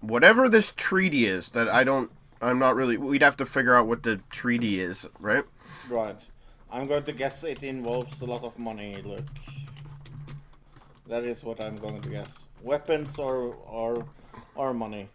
[0.00, 3.86] whatever this treaty is that I don't, I'm not really, we'd have to figure out
[3.86, 5.44] what the treaty is, right?
[5.88, 6.24] Right.
[6.70, 9.24] I'm going to guess it involves a lot of money, look.
[11.08, 12.48] That is what I'm going to guess.
[12.62, 14.04] Weapons or or
[14.54, 15.08] or money.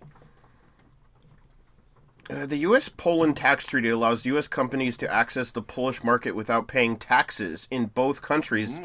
[2.30, 2.90] Uh, the U.S.
[2.90, 4.48] Poland tax treaty allows U.S.
[4.48, 8.80] companies to access the Polish market without paying taxes in both countries.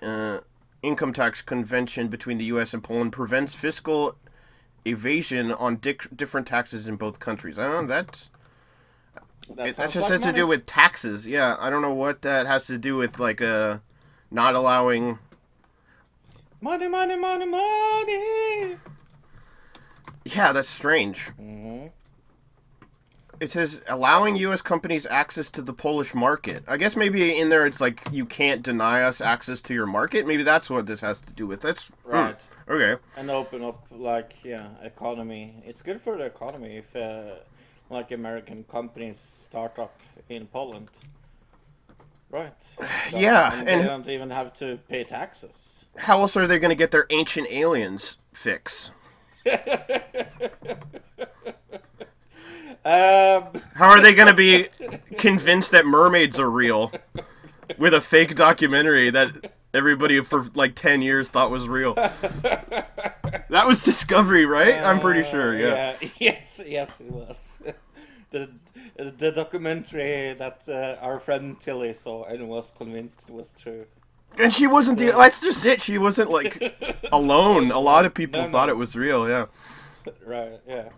[0.00, 0.40] Uh,
[0.82, 2.72] income tax convention between the U.S.
[2.74, 4.16] and Poland prevents fiscal
[4.84, 7.58] evasion on dic- different taxes in both countries.
[7.58, 8.28] I don't know that.
[9.56, 11.26] That It, that just like has to do with taxes.
[11.26, 13.78] Yeah, I don't know what that has to do with like uh,
[14.30, 15.18] not allowing.
[16.60, 18.76] money, money, money, money.
[20.24, 21.30] Yeah, that's strange.
[23.40, 24.62] It says allowing U.S.
[24.62, 26.64] companies access to the Polish market.
[26.66, 30.26] I guess maybe in there it's like you can't deny us access to your market.
[30.26, 31.60] Maybe that's what this has to do with.
[31.60, 32.44] That's hmm, Right.
[32.68, 33.00] Okay.
[33.16, 35.62] And open up like yeah, economy.
[35.64, 37.36] It's good for the economy if uh,
[37.90, 39.98] like American companies start up
[40.28, 40.88] in Poland.
[42.30, 42.52] Right.
[43.10, 45.86] So- Yeah, and, and- they don't even have to pay taxes.
[45.96, 48.90] How else are they going to get their ancient aliens fix?
[52.88, 54.68] Um, How are they going to be
[55.18, 56.90] convinced that mermaids are real
[57.76, 61.94] with a fake documentary that everybody for like 10 years thought was real?
[61.94, 64.74] That was Discovery, right?
[64.74, 65.96] I'm pretty sure, yeah.
[66.18, 67.62] Yes, yes, it was.
[68.30, 68.48] the
[68.96, 73.84] the documentary that uh, our friend Tilly saw and was convinced it was true.
[74.38, 75.12] And she wasn't the.
[75.12, 75.80] That's just it.
[75.82, 76.54] She wasn't like
[77.12, 77.70] alone.
[77.70, 78.72] A lot of people No, thought no.
[78.72, 79.28] it was real.
[79.28, 79.46] Yeah.
[80.24, 80.88] Right, yeah.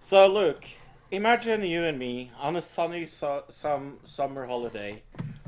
[0.00, 0.64] So look,
[1.10, 5.02] imagine you and me on a sunny su- some summer holiday.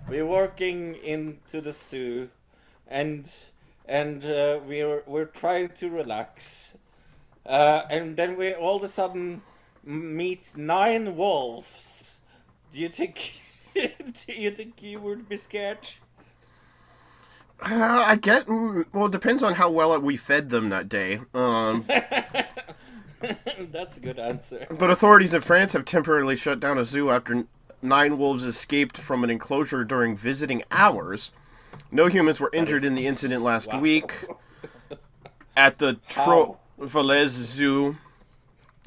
[0.08, 2.30] We're working into the zoo,
[2.86, 3.30] and
[3.86, 6.76] and uh, we're we're trying to relax,
[7.46, 9.42] uh, and then we all of a sudden
[9.84, 12.20] meet nine wolves.
[12.72, 13.40] Do you think?
[13.74, 15.90] do you think you would be scared?
[17.60, 18.48] Uh, I get.
[18.48, 21.20] Well, it depends on how well we fed them that day.
[21.34, 21.84] Um,
[23.72, 24.66] That's a good answer.
[24.70, 27.44] but authorities in France have temporarily shut down a zoo after
[27.82, 31.30] nine wolves escaped from an enclosure during visiting hours.
[31.90, 33.80] No humans were injured in the incident last Wow.
[33.80, 34.12] week
[35.56, 36.58] at the How?
[37.28, 37.96] Zoo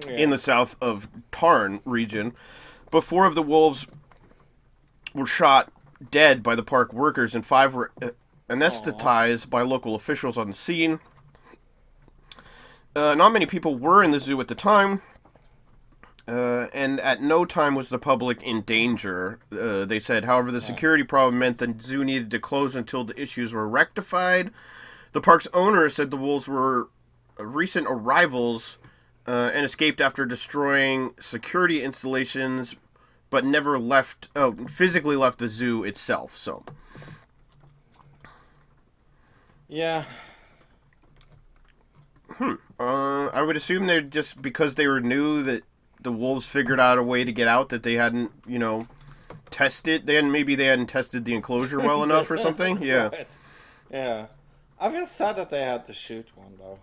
[0.07, 2.33] in the south of Tarn region.
[2.89, 3.85] But four of the wolves
[5.13, 5.71] were shot
[6.09, 8.09] dead by the park workers, and five were uh,
[8.49, 10.99] anesthetized by local officials on the scene.
[12.95, 15.01] Uh, not many people were in the zoo at the time,
[16.27, 19.39] uh, and at no time was the public in danger.
[19.51, 23.19] Uh, they said, however, the security problem meant the zoo needed to close until the
[23.19, 24.51] issues were rectified.
[25.13, 26.89] The park's owner said the wolves were
[27.37, 28.77] recent arrivals
[29.27, 32.75] uh, and escaped after destroying security installations,
[33.29, 36.35] but never left, oh, physically left the zoo itself.
[36.35, 36.65] So,
[39.67, 40.03] Yeah.
[42.39, 45.63] Uh, I would assume they're just because they were new that
[46.01, 48.87] the wolves figured out a way to get out that they hadn't, you know,
[49.49, 50.07] tested.
[50.07, 52.81] They hadn't, maybe they hadn't tested the enclosure well enough or something.
[52.81, 53.09] Yeah.
[53.09, 53.27] Right.
[53.91, 54.25] Yeah.
[54.79, 56.79] I feel sad that they had to shoot one though.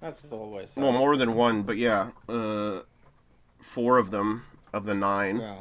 [0.00, 0.82] That's always sad.
[0.82, 2.80] Well, more than one, but yeah, uh,
[3.60, 5.38] four of them of the nine.
[5.38, 5.60] yeah.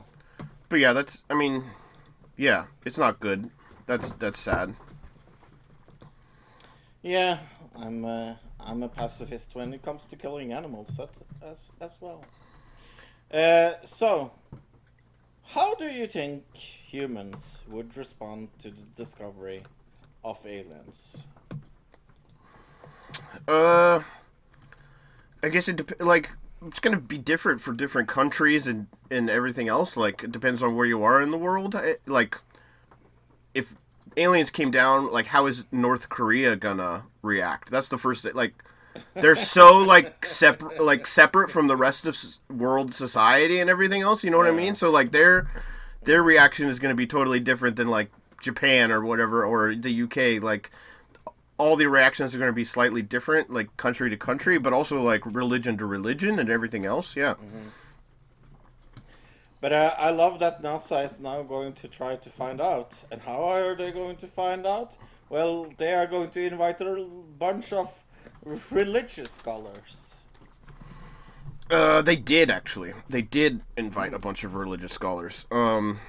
[0.67, 1.21] But yeah, that's.
[1.29, 1.63] I mean,
[2.37, 3.51] yeah, it's not good.
[3.85, 4.75] That's that's sad.
[7.03, 7.39] Yeah,
[7.75, 8.33] I'm uh,
[8.65, 10.99] I'm a pacifist when it comes to killing animals
[11.41, 12.23] as as well.
[13.33, 14.31] Uh, so,
[15.43, 19.63] how do you think humans would respond to the discovery
[20.23, 21.25] of aliens?
[23.47, 24.01] Uh,
[25.43, 26.31] I guess it dep- like
[26.65, 29.97] it's gonna be different for different countries and and everything else.
[29.97, 31.75] Like it depends on where you are in the world.
[31.75, 32.37] I- Like
[33.53, 33.75] if
[34.17, 37.69] aliens came down, like how is North Korea gonna react?
[37.69, 38.23] That's the first.
[38.23, 38.33] thing.
[38.33, 38.53] Like
[39.13, 42.17] they're so like separate, like separate from the rest of
[42.49, 44.23] world society and everything else.
[44.23, 44.75] You know what I mean?
[44.75, 45.49] So like their
[46.03, 50.43] their reaction is gonna be totally different than like Japan or whatever or the UK.
[50.43, 50.71] Like
[51.61, 54.99] all the reactions are going to be slightly different, like country to country, but also
[54.99, 57.15] like religion to religion and everything else.
[57.15, 57.35] Yeah.
[57.35, 57.67] Mm-hmm.
[59.61, 63.03] But uh, I love that NASA is now going to try to find out.
[63.11, 64.97] And how are they going to find out?
[65.29, 67.05] Well, they are going to invite a
[67.37, 68.03] bunch of
[68.43, 70.15] religious scholars.
[71.69, 72.93] Uh, they did actually.
[73.07, 75.45] They did invite a bunch of religious scholars.
[75.51, 75.99] Um,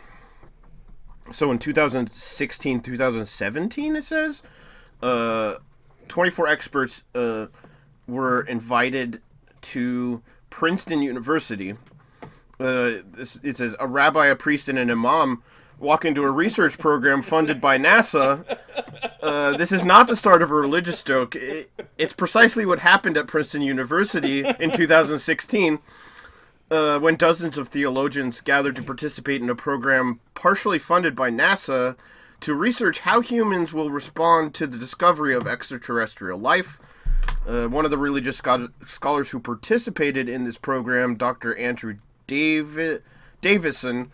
[1.30, 4.42] so in 2016, 2017, it says,
[5.02, 5.56] uh,
[6.08, 7.46] 24 experts uh,
[8.08, 9.22] were invited
[9.60, 11.74] to Princeton University.
[12.62, 15.42] Uh, this, it says a rabbi, a priest, and an imam
[15.80, 18.56] walk into a research program funded by NASA.
[19.20, 21.34] Uh, this is not the start of a religious joke.
[21.34, 25.80] It, it's precisely what happened at Princeton University in 2016
[26.70, 31.96] uh, when dozens of theologians gathered to participate in a program partially funded by NASA
[32.40, 36.80] to research how humans will respond to the discovery of extraterrestrial life.
[37.46, 41.56] Uh, one of the religious scho- scholars who participated in this program, Dr.
[41.56, 41.96] Andrew
[42.32, 43.02] David
[43.42, 44.10] Davison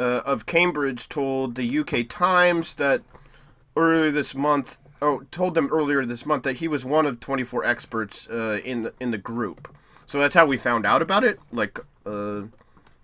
[0.00, 3.02] uh, of Cambridge, told the UK Times that
[3.76, 7.64] earlier this month, oh, told them earlier this month that he was one of 24
[7.64, 9.72] experts uh, in the in the group.
[10.04, 11.38] So that's how we found out about it.
[11.52, 12.42] Like, uh,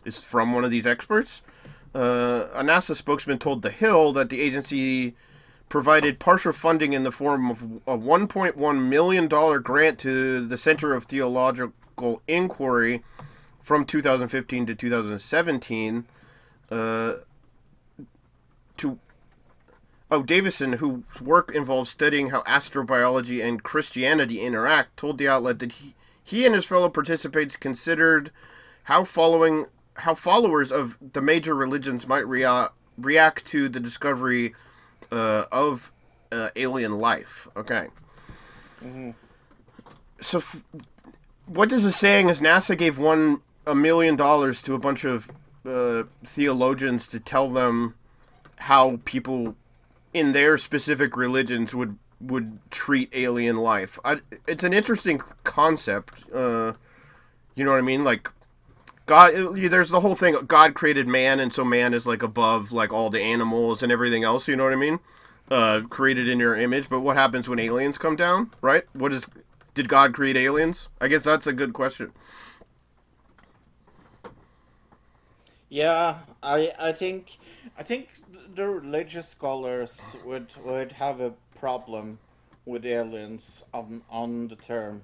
[0.04, 1.42] is from one of these experts.
[1.94, 5.14] Uh, a NASA spokesman told The Hill that the agency
[5.68, 10.92] provided partial funding in the form of a 1.1 million dollar grant to the Center
[10.92, 13.04] of Theological Inquiry
[13.62, 16.05] from 2015 to 2017
[16.70, 17.14] uh,
[18.77, 18.99] to
[20.11, 25.73] oh Davison, whose work involves studying how astrobiology and Christianity interact, told the outlet that
[25.73, 28.31] he, he and his fellow participants considered
[28.85, 34.55] how following how followers of the major religions might rea- react to the discovery
[35.12, 35.92] uh, of
[36.33, 37.49] uh, alien life.
[37.57, 37.88] Okay.
[40.20, 40.64] So, f-
[41.46, 45.30] what this is saying is NASA gave one a million dollars to a bunch of
[45.64, 47.94] uh, theologians to tell them
[48.59, 49.54] how people
[50.12, 53.98] in their specific religions would would treat alien life.
[54.04, 56.24] I, it's an interesting concept.
[56.35, 56.74] Uh,
[57.54, 58.04] you know what I mean?
[58.04, 58.28] Like
[59.06, 60.37] God, there's the whole thing.
[60.46, 64.24] God created man, and so man is like above like all the animals and everything
[64.24, 64.48] else.
[64.48, 65.00] You know what I mean?
[65.50, 66.88] Uh, created in your image.
[66.88, 68.50] But what happens when aliens come down?
[68.61, 68.85] Right?
[68.92, 69.26] What is?
[69.74, 70.88] Did God create aliens?
[71.00, 72.12] I guess that's a good question.
[75.70, 77.38] Yeah, I I think
[77.78, 78.09] I think
[78.54, 82.18] the religious scholars would would have a problem
[82.66, 85.02] with aliens on on the term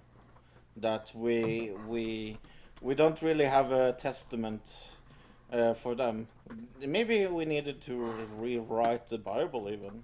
[0.76, 2.37] that we we
[2.83, 4.90] we don't really have a testament
[5.52, 6.26] uh, for them.
[6.81, 10.02] Maybe we needed to rewrite the Bible even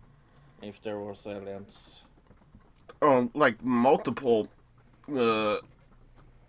[0.62, 2.02] if there was aliens.
[3.02, 4.48] Oh, like multiple
[5.12, 5.56] uh,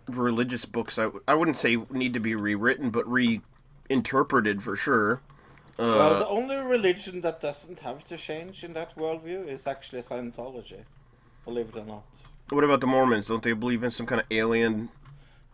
[0.08, 0.99] religious books.
[0.99, 3.08] I, w- I wouldn't say need to be rewritten, but
[3.93, 5.21] reinterpreted for sure.
[5.77, 10.84] well, the only religion that doesn't have to change in that worldview is actually Scientology.
[11.45, 12.03] Believe it or not.
[12.49, 13.27] What about the Mormons?
[13.27, 14.89] Don't they believe in some kind of alien?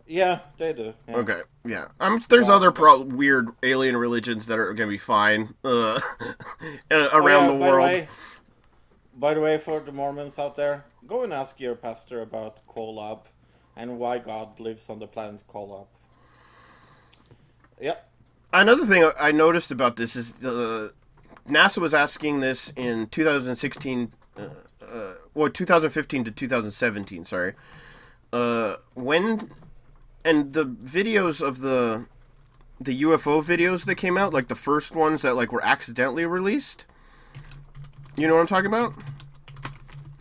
[0.07, 0.93] Yeah, they do.
[1.07, 1.15] yeah.
[1.17, 1.87] Okay, yeah.
[1.99, 5.99] Um, there's other pro- weird alien religions that are gonna be fine uh,
[6.91, 7.83] Oh, around yeah, the by world.
[7.85, 8.07] way,
[9.15, 13.19] by the way, for the Mormons out there, go and ask your pastor about Kolob
[13.75, 15.85] and why God lives on the planet Kolob.
[17.79, 18.08] Yep.
[18.51, 20.89] Another thing I noticed about this is uh,
[21.47, 24.41] NASA was asking this in 2016, uh,
[24.81, 27.25] uh, well, 2015 to 2017.
[27.25, 27.53] Sorry,
[28.33, 29.51] uh, when
[30.25, 32.07] and the videos of the
[32.81, 36.85] the UFO videos that came out, like the first ones that like were accidentally released.
[38.17, 38.93] You know what I'm talking about?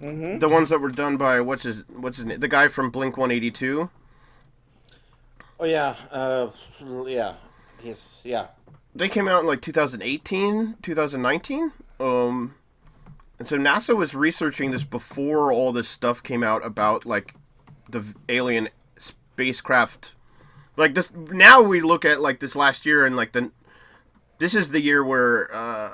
[0.02, 0.38] Mm-hmm.
[0.38, 2.40] The ones that were done by what's his what's his name?
[2.40, 3.90] The guy from Blink 182.
[5.60, 5.96] Oh yeah.
[6.10, 6.50] Uh,
[7.06, 7.34] yeah.
[7.80, 8.46] He's yeah.
[8.94, 12.54] they came out in like 2018 2019 um
[13.38, 17.34] and so nasa was researching this before all this stuff came out about like
[17.88, 20.14] the alien spacecraft.
[20.76, 23.52] Like this now we look at like this last year and like the
[24.38, 25.90] this is the year where uh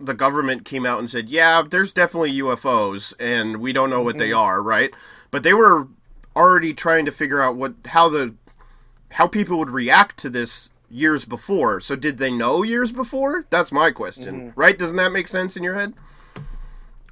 [0.00, 4.18] the government came out and said yeah there's definitely ufos and we don't know what
[4.18, 4.92] they are right?
[5.30, 5.88] But they were
[6.34, 8.34] already trying to figure out what how the
[9.12, 11.80] how people would react to this years before.
[11.80, 13.44] So did they know years before?
[13.50, 14.50] That's my question.
[14.50, 14.60] Mm-hmm.
[14.60, 14.78] Right?
[14.78, 15.94] Doesn't that make sense in your head?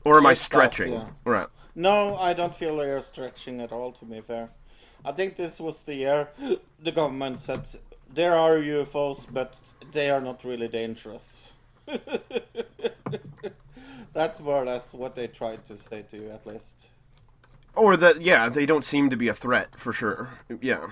[0.04, 0.92] Or am I Yes, it does, stretching?
[0.92, 1.08] yeah.
[1.24, 1.48] Right.
[1.74, 3.92] No, I don't feel you're stretching at all.
[3.92, 4.50] To be fair,
[5.04, 6.28] I think this was the year
[6.82, 7.66] the government said
[8.12, 9.58] there are UFOs, but
[9.92, 11.52] they are not really dangerous.
[14.12, 16.88] That's more or less what they tried to say to you, at least.
[17.74, 20.30] Or that yeah, they don't seem to be a threat for sure.
[20.62, 20.86] Yeah.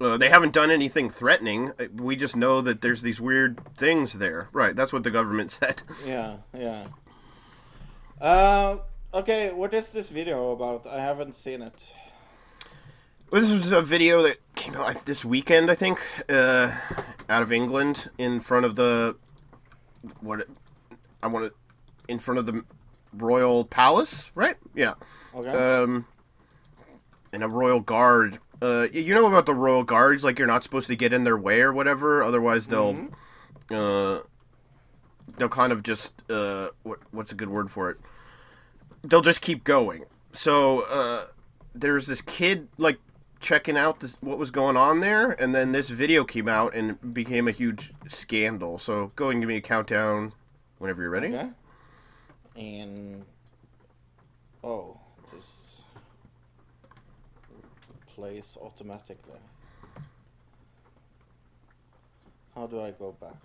[0.00, 1.72] Uh, they haven't done anything threatening.
[1.78, 4.48] Uh, We just know that there's these weird things there.
[4.52, 4.76] Right.
[4.76, 5.82] That's what the government said.
[6.06, 6.88] Yeah, yeah.
[8.20, 8.78] Uh,
[9.14, 10.86] okay, what is this video about?
[10.86, 11.94] I haven't seen it.
[13.30, 16.72] Well, this was a video that came out this weekend, I think, uh,
[17.28, 19.16] out of England, in front of the
[20.20, 20.46] what
[21.22, 21.52] I want to,
[22.08, 22.64] in front of the
[23.12, 24.56] royal palace, right?
[24.74, 24.94] Yeah.
[25.34, 25.50] Okay.
[25.50, 26.06] Um,
[27.32, 28.38] and a royal guard.
[28.60, 30.24] Uh, you know about the royal guards?
[30.24, 33.08] Like you're not supposed to get in their way or whatever, otherwise they'll,
[33.70, 34.20] uh,
[35.36, 37.98] they'll kind of just uh, what what's a good word for it?
[39.02, 40.04] They'll just keep going.
[40.32, 41.26] So uh,
[41.74, 42.98] there's this kid like
[43.40, 47.14] checking out this, what was going on there, and then this video came out and
[47.14, 48.78] became a huge scandal.
[48.78, 50.32] So go and give me a countdown
[50.78, 51.28] whenever you're ready.
[51.28, 51.48] okay.
[52.56, 53.24] And
[54.64, 54.98] oh,
[55.32, 55.82] this
[58.16, 59.38] plays automatically.
[62.54, 63.36] How do I go back?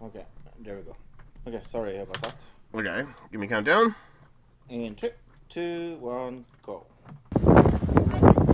[0.00, 0.24] Okay,
[0.60, 0.96] there we go.
[1.48, 2.34] Okay, sorry about that.
[2.72, 3.94] Okay, give me a countdown.
[4.70, 5.10] And three,
[5.48, 6.86] two, one, go.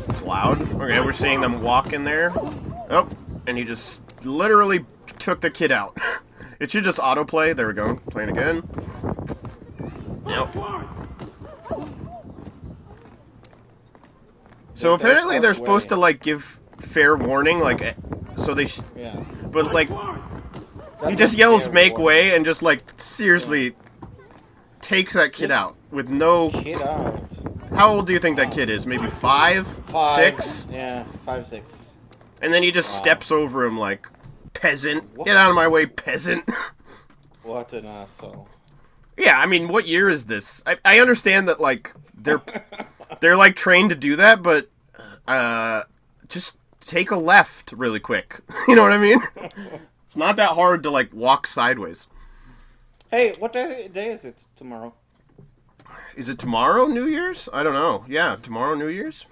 [0.09, 0.61] It's loud.
[0.80, 2.32] Okay, we're seeing them walk in there.
[2.91, 3.07] Oh,
[3.47, 4.86] and he just literally
[5.18, 5.97] took the kid out.
[6.61, 7.55] It should just autoplay.
[7.55, 8.01] There we go.
[8.11, 8.68] Playing again.
[10.26, 10.57] Yep.
[14.79, 15.57] So Yes, apparently they're way.
[15.57, 17.95] supposed to like give fair warning, like, eh,
[18.37, 18.66] so they.
[18.66, 19.16] Sh- Yeah.
[19.51, 19.91] but like,
[21.09, 22.07] he just yells "make warning.
[22.07, 23.74] way" and just like seriously
[24.81, 26.51] takes that kid Just- out with no.
[26.51, 27.24] Kid out.
[27.74, 28.87] How old do you think that kid is?
[28.87, 30.14] Maybe five, Five.
[30.45, 30.68] six?
[30.70, 31.91] Yeah, five, six.
[32.41, 32.99] And then he just Wow.
[32.99, 34.07] steps over him like,
[34.55, 35.05] peasant.
[35.16, 35.26] What?
[35.26, 36.45] Get out of my way, peasant.
[37.43, 38.47] What an asshole.
[39.16, 40.62] yeah, I mean, what year is this?
[40.66, 42.43] I, I understand that, like, they're
[43.21, 44.69] they're like trained to do that, but
[45.27, 45.83] uh,
[46.29, 48.41] just take a left really quick.
[48.69, 49.21] you know what I mean?
[50.05, 52.07] it's not that hard to like walk sideways.
[53.11, 54.95] Hey, what day, day is it tomorrow?
[56.17, 57.49] Is it tomorrow, New Year's?
[57.53, 58.05] I don't know.
[58.09, 59.25] Yeah, tomorrow, New Year's.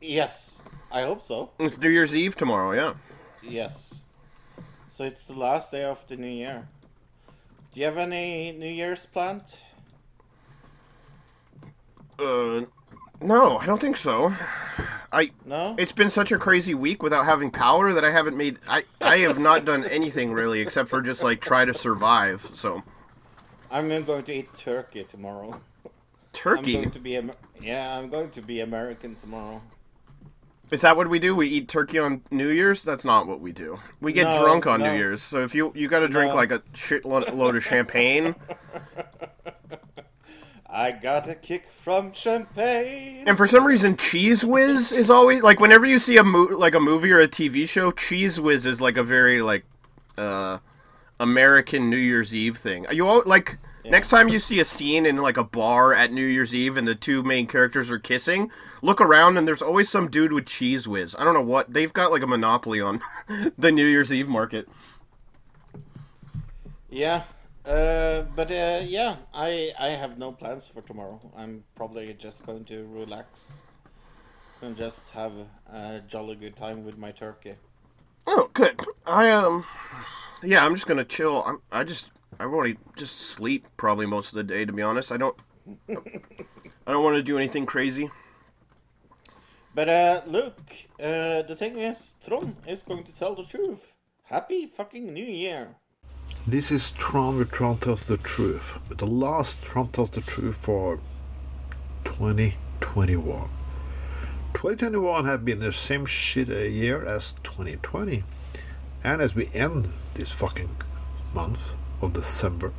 [0.00, 0.58] Yes,
[0.90, 1.50] I hope so.
[1.58, 2.72] It's New Year's Eve tomorrow.
[2.72, 2.94] Yeah.
[3.42, 4.00] Yes.
[4.90, 6.66] So it's the last day of the new year.
[7.72, 9.58] Do you have any New Year's planned?
[12.18, 12.62] Uh,
[13.20, 14.34] no, I don't think so.
[15.12, 15.74] I No?
[15.78, 18.58] It's been such a crazy week without having power that I haven't made.
[18.68, 22.50] I I have not done anything really except for just like try to survive.
[22.54, 22.82] So
[23.70, 25.60] I'm going to eat turkey tomorrow.
[25.84, 25.90] I'm
[26.32, 27.20] turkey going to be
[27.60, 29.62] yeah, I'm going to be American tomorrow.
[30.70, 31.34] is that what we do?
[31.34, 32.82] We eat turkey on New Year's?
[32.82, 33.80] That's not what we do.
[34.00, 34.92] We get No, drunk on no.
[34.92, 35.22] New Year's.
[35.22, 36.36] So if you you got to drink No.
[36.36, 38.34] like a shitload load of champagne,
[40.78, 43.24] I got a kick from champagne.
[43.26, 46.76] and for some reason Cheese Whiz is always like whenever you see a mo- like
[46.76, 49.64] a movie or a TV show, Cheese Whiz is like a very like
[50.16, 50.58] uh
[51.18, 52.86] American New Year's Eve thing.
[52.92, 56.24] You all like next time you see a scene in like a bar at New
[56.24, 58.48] Year's Eve and the two main characters are kissing,
[58.80, 61.16] look around and there's always some dude with cheese whiz.
[61.18, 63.02] I don't know what they've got like a monopoly on
[63.58, 64.68] the New Year's Eve market.
[66.88, 67.24] Yeah,
[67.68, 71.20] uh, but uh, yeah, I I have no plans for tomorrow.
[71.36, 73.60] I'm probably just going to relax
[74.62, 75.32] and just have
[75.72, 77.54] a jolly good time with my turkey.
[78.26, 78.80] Oh, good.
[79.06, 79.64] I um,
[80.42, 81.42] yeah, I'm just gonna chill.
[81.46, 82.10] I'm, I just
[82.40, 84.64] I to just sleep probably most of the day.
[84.64, 85.36] To be honest, I don't.
[86.86, 88.10] I don't want to do anything crazy.
[89.74, 90.58] But uh, look,
[90.98, 93.92] uh, the thing is, Tron is going to tell the truth.
[94.24, 95.76] Happy fucking New Year!
[96.50, 98.78] This is Tron with Tron Tells the Truth.
[98.88, 100.98] The last Tron Tells the Truth for
[102.04, 103.50] 2021.
[104.54, 108.22] 2021 have been the same shit a year as 2020.
[109.04, 110.74] And as we end this fucking
[111.34, 111.60] month
[112.00, 112.72] of December,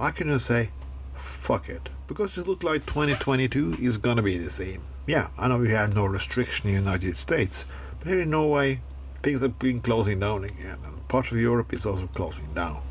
[0.00, 0.70] I can just say,
[1.14, 1.90] fuck it.
[2.06, 4.84] Because it looks like 2022 is gonna be the same.
[5.06, 7.66] Yeah, I know we have no restriction in the United States,
[7.98, 8.80] but here in Norway,
[9.22, 10.78] things have been closing down again,
[11.14, 12.82] and parts of Europe is also closing down.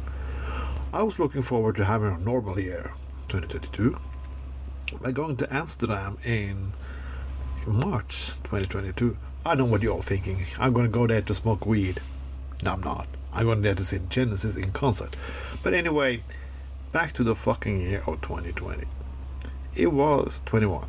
[0.94, 2.94] I was looking forward to having a normal year,
[3.28, 3.98] 2022,
[5.02, 6.72] by going to Amsterdam in,
[7.66, 9.18] in March 2022.
[9.46, 10.46] I know what you're all thinking.
[10.58, 12.00] I'm going to go there to smoke weed.
[12.64, 13.08] No, I'm not.
[13.34, 15.18] I'm going there to see Genesis in concert.
[15.62, 16.24] But anyway,
[16.94, 18.86] back to the fucking year of 2020.
[19.76, 20.88] It was 21.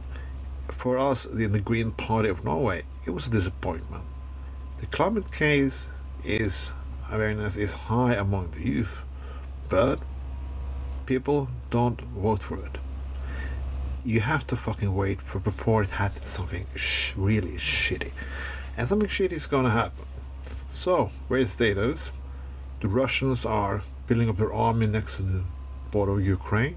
[0.71, 4.05] For us in the Green Party of Norway, it was a disappointment.
[4.79, 5.89] The climate case
[6.23, 6.73] is
[7.11, 9.05] awareness is high among the youth,
[9.71, 10.01] but
[11.07, 12.79] people don't vote for it.
[14.05, 18.13] You have to fucking wait for before it had something sh- really shitty,
[18.77, 20.07] and something shitty is gonna happen.
[20.71, 22.11] So, where's the status?
[22.81, 25.45] The Russians are building up their army next to the
[25.91, 26.77] border of Ukraine.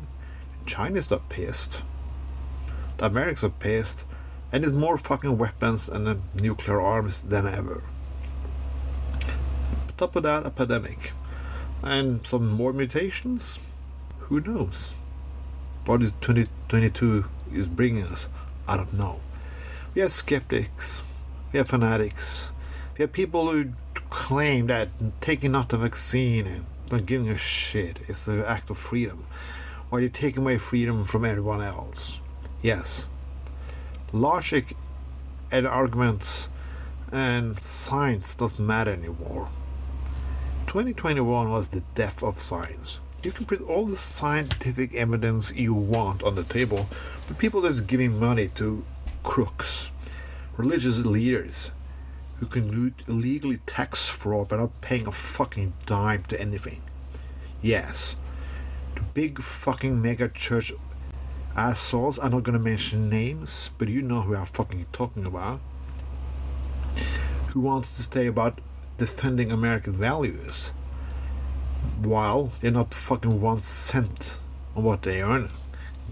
[0.65, 1.81] China is not pissed.
[2.97, 4.05] The Americans are pissed.
[4.51, 7.83] And it's more fucking weapons and nuclear arms than ever.
[9.97, 11.11] Top of that, a pandemic.
[11.81, 13.57] And some more mutations?
[14.19, 14.93] Who knows?
[15.87, 18.29] What is 2022 is bringing us?
[18.67, 19.21] I don't know.
[19.95, 21.01] We have skeptics.
[21.51, 22.51] We have fanatics.
[22.95, 23.71] We have people who
[24.09, 24.89] claim that
[25.19, 29.25] taking not the vaccine and not giving a shit is an act of freedom.
[29.89, 32.19] While you're taking away freedom from everyone else.
[32.61, 33.07] Yes.
[34.13, 34.75] Logic
[35.51, 36.49] and arguments
[37.11, 39.49] and science doesn't matter anymore.
[40.67, 42.99] 2021 was the death of science.
[43.23, 46.89] You can put all the scientific evidence you want on the table,
[47.25, 48.83] but people just giving money to
[49.23, 49.91] crooks,
[50.57, 51.71] religious leaders,
[52.35, 56.81] who can do illegally tax fraud by not paying a fucking dime to anything.
[57.61, 58.17] Yes,
[58.95, 60.73] the big fucking mega church
[61.55, 65.61] assholes, I'm not gonna mention names, but you know who I'm fucking talking about,
[67.47, 68.59] who wants to stay about
[68.97, 70.71] defending American values
[72.01, 74.39] while they're not fucking one cent
[74.75, 75.49] on what they earn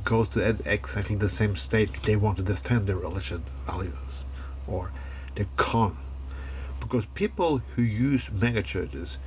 [0.03, 4.25] goes to exactly the same state they want to defend their religious values
[4.67, 4.91] or
[5.36, 5.97] they're con
[6.79, 9.17] because people who use megachurches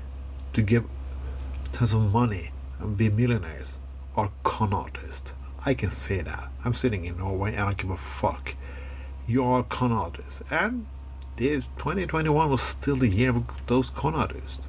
[0.53, 0.85] to give
[1.73, 3.79] tons of money and be millionaires
[4.17, 5.33] are con artists.
[5.67, 6.49] I can say that.
[6.65, 8.55] I'm sitting in Norway and I give a fuck.
[9.27, 10.87] You are con artists And
[11.39, 14.67] this 2021 was still the year of those con artists.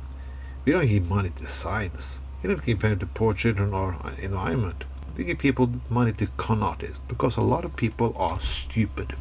[0.66, 2.20] We don't give money to science.
[2.44, 4.84] We don't give money to poor children or environment.
[5.18, 9.16] We give people money to con artists because a lot of people are stupid.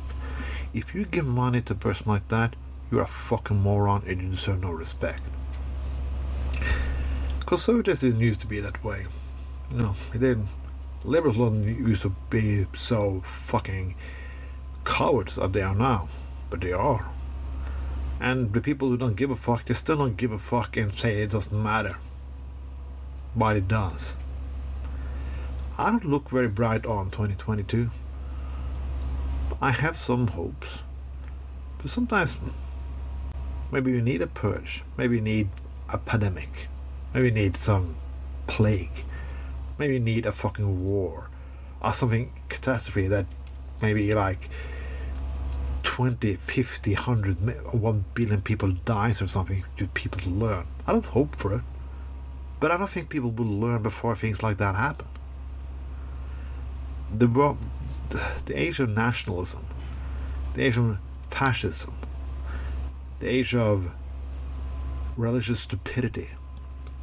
[0.75, 2.55] If you give money to a person like that,
[2.91, 5.23] you're a fucking moron and you deserve no respect.
[7.47, 9.07] Conservatives didn't used to be that way.
[9.73, 10.49] No, they didn't.
[11.03, 13.95] Liberals don't used to be so fucking
[14.85, 16.11] cowards as they are now,
[16.51, 17.09] but they are.
[18.21, 20.93] And the people who don't give a fuck, they still don't give a fuck and
[20.93, 21.99] say it doesn't matter.
[23.37, 24.17] But it does.
[25.77, 27.91] I don't look very bright on 2022.
[29.61, 30.81] I have some hopes.
[31.79, 32.37] But sometimes
[33.71, 34.83] maybe we need a purge.
[34.97, 35.49] Maybe we need
[35.89, 36.69] a pandemic.
[37.15, 37.95] Maybe we need some
[38.49, 39.05] plague.
[39.79, 41.31] Maybe we need a fucking war.
[41.81, 43.27] Or something catastrophe that
[43.81, 44.49] maybe like
[45.99, 49.65] 20, 50, 100, 1 billion people dies or something.
[49.75, 50.65] Just people learn.
[50.87, 51.63] I don't hope for it.
[52.61, 55.09] But I don't think people will learn before things like that happen.
[57.13, 57.27] The,
[58.47, 59.67] the age of nationalism,
[60.55, 60.99] the age of
[61.31, 61.95] fascism,
[63.19, 63.91] the age of
[65.17, 66.29] religious stupidity,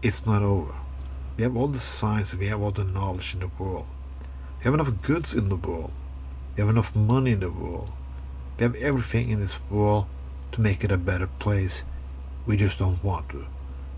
[0.03, 0.73] it's not over.
[1.35, 3.87] We have all the science, we have all the knowledge in the world.
[4.59, 5.91] We have enough goods in the world.
[6.55, 7.91] We have enough money in the world.
[8.57, 10.05] We have everything in this world
[10.53, 11.83] to make it a better place.
[12.45, 13.45] We just don't want to.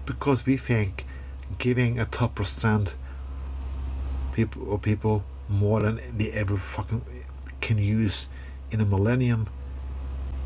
[0.06, 1.06] Because we think
[1.58, 2.96] giving a top percent
[4.34, 7.02] people or people more than they ever fucking
[7.62, 8.28] can use
[8.72, 9.48] in a millennium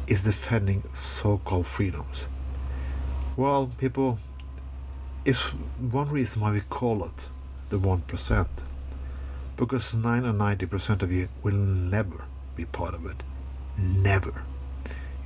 [0.07, 2.27] is defending so-called freedoms.
[3.37, 4.19] Well, people,
[5.23, 5.41] it's
[5.79, 7.29] one reason why we call it
[7.69, 8.63] the one percent,
[9.55, 13.23] because nine or ninety percent of you will never be part of it.
[13.77, 14.43] Never.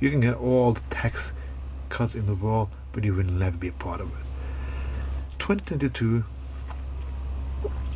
[0.00, 1.32] You can get all the tax
[1.88, 4.26] cuts in the world, but you will never be a part of it.
[5.38, 6.24] 2022,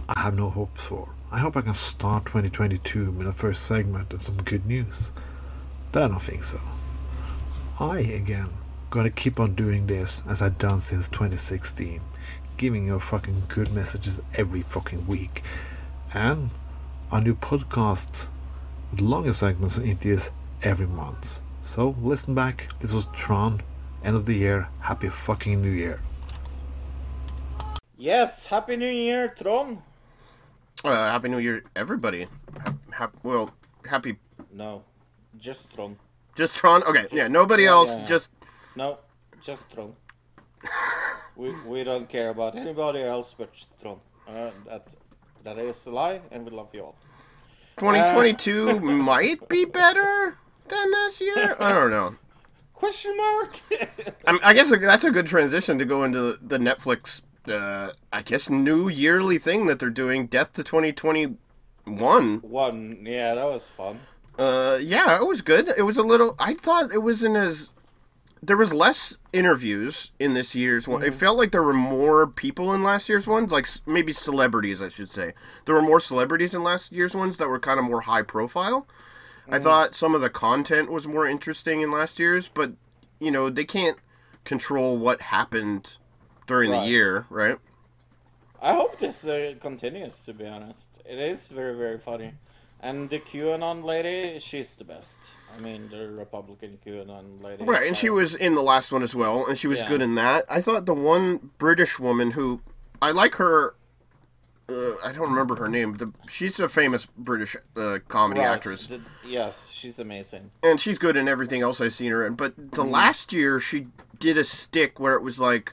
[0.08, 1.08] I have no hopes for.
[1.32, 5.12] I hope I can start 2022 with the first segment and some good news.
[5.92, 6.60] But I don't think so.
[7.78, 8.48] I, again,
[8.90, 12.00] gonna keep on doing this as I've done since 2016,
[12.56, 15.42] giving you fucking good messages every fucking week.
[16.12, 16.50] And
[17.12, 18.26] a new podcast
[18.90, 20.30] with longer segments and interviews
[20.62, 21.42] every month.
[21.62, 22.68] So listen back.
[22.80, 23.62] This was Tron.
[24.04, 24.68] End of the year.
[24.80, 26.00] Happy fucking New Year.
[27.98, 29.82] Yes, Happy New Year, Tron.
[30.82, 32.26] Uh, happy New Year, everybody.
[32.64, 33.50] Ha- hap- well,
[33.86, 34.16] happy.
[34.52, 34.82] No,
[35.38, 35.98] just Tron.
[36.34, 36.82] Just Tron.
[36.84, 37.28] Okay, yeah.
[37.28, 37.90] Nobody Yeah, else.
[37.90, 38.06] yeah, yeah.
[38.06, 38.30] Just
[38.74, 38.98] No,
[39.42, 39.94] just Tron.
[41.36, 43.50] we we don't care about anybody else but
[43.82, 44.00] Tron.
[44.26, 44.94] Uh, that
[45.44, 46.96] that is a lie, and we love you all.
[47.76, 50.38] 2022 might be better
[50.70, 51.56] than this year.
[51.58, 52.16] I don't know.
[52.74, 53.60] Question mark?
[54.26, 57.22] I, mean, I guess that's a good transition to go into the Netflix.
[57.46, 62.40] Uh, I guess new yearly thing that they're doing, Death to 2021.
[62.40, 63.02] One.
[63.04, 64.00] Yeah, that was fun.
[64.38, 65.72] Uh, yeah, it was good.
[65.76, 66.34] It was a little.
[66.38, 67.70] I thought it wasn't as
[68.42, 71.00] there was less interviews in this year's one.
[71.00, 71.08] Mm-hmm.
[71.12, 74.88] It felt like there were more people in last year's ones, like maybe celebrities, I
[74.88, 75.34] should say.
[75.66, 78.86] There were more celebrities in last year's ones that were kind of more high profile.
[79.50, 79.64] I Mm-hmm.
[79.64, 82.72] thought some of the content was more interesting in last year's, but
[83.18, 83.98] you know they can't
[84.44, 85.94] control what happened
[86.46, 87.58] during the year, right?
[88.62, 90.20] I hope this uh, continues.
[90.24, 92.34] To be honest, it is very very funny,
[92.80, 95.18] and the QAnon lady, she's the best.
[95.54, 97.64] I mean, the Republican QAnon lady.
[97.64, 99.88] Right, and she Uh, was in the last one as well, and she was Yeah.
[99.88, 100.44] good in that.
[100.48, 102.60] I thought the one British woman who
[103.02, 103.74] I like her.
[104.70, 105.94] Uh, I don't remember her name.
[105.96, 110.50] The, she's a famous British uh, comedy right, actress, the- yes, she's amazing.
[110.62, 112.34] and she's good in everything else I've seen her in.
[112.34, 112.90] But the Mm-hmm.
[112.90, 115.72] last year, she did a stick where it was like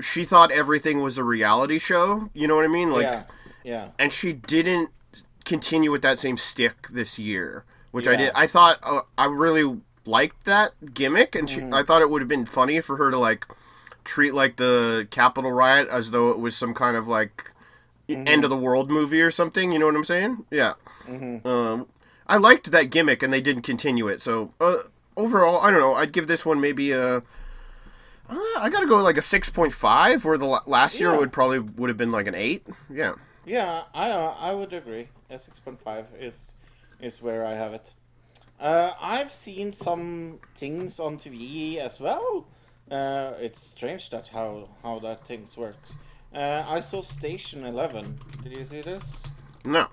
[0.00, 2.30] she thought everything was a reality show.
[2.34, 2.90] You know what I mean?
[2.90, 3.22] Like, yeah,
[3.62, 3.88] yeah.
[3.98, 4.90] and she didn't
[5.44, 8.32] continue with that same stick this year, which I did.
[8.34, 11.74] I thought uh, I really liked that gimmick, and Mm-hmm.
[11.74, 13.46] I thought it would have been funny for her to like
[14.04, 17.51] treat like the Capitol riot as though it was some kind of like
[18.16, 18.28] Mm-hmm.
[18.28, 19.72] end of the world movie or something.
[19.72, 20.44] You know what I'm saying?
[20.50, 20.74] Yeah.
[21.08, 21.86] Um,
[22.26, 24.22] I liked that gimmick, and they didn't continue it.
[24.22, 24.78] So uh,
[25.16, 25.94] overall, I don't know.
[25.94, 27.16] I'd give this one maybe a.
[27.16, 27.20] Uh,
[28.58, 31.18] I gotta go like a six point five, where the last year Yeah.
[31.18, 32.66] would probably would have been like an eight.
[32.90, 33.14] Yeah.
[33.44, 35.08] Yeah, I uh, I would agree.
[35.28, 36.54] A six point five is
[37.00, 37.92] is where I have it.
[38.60, 42.46] Uh, I've seen some things on TV as well.
[42.90, 45.76] Uh, it's strange that how how that things work.
[46.34, 48.18] Uh, I saw Station Eleven.
[48.42, 49.02] Did you see this?
[49.64, 49.88] No.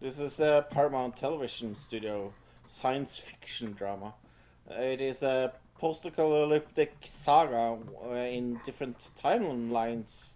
[0.00, 2.32] This is a Paramount Television Studio
[2.66, 4.14] science fiction drama.
[4.70, 10.34] It is a post-apocalyptic saga uh, in different timelines.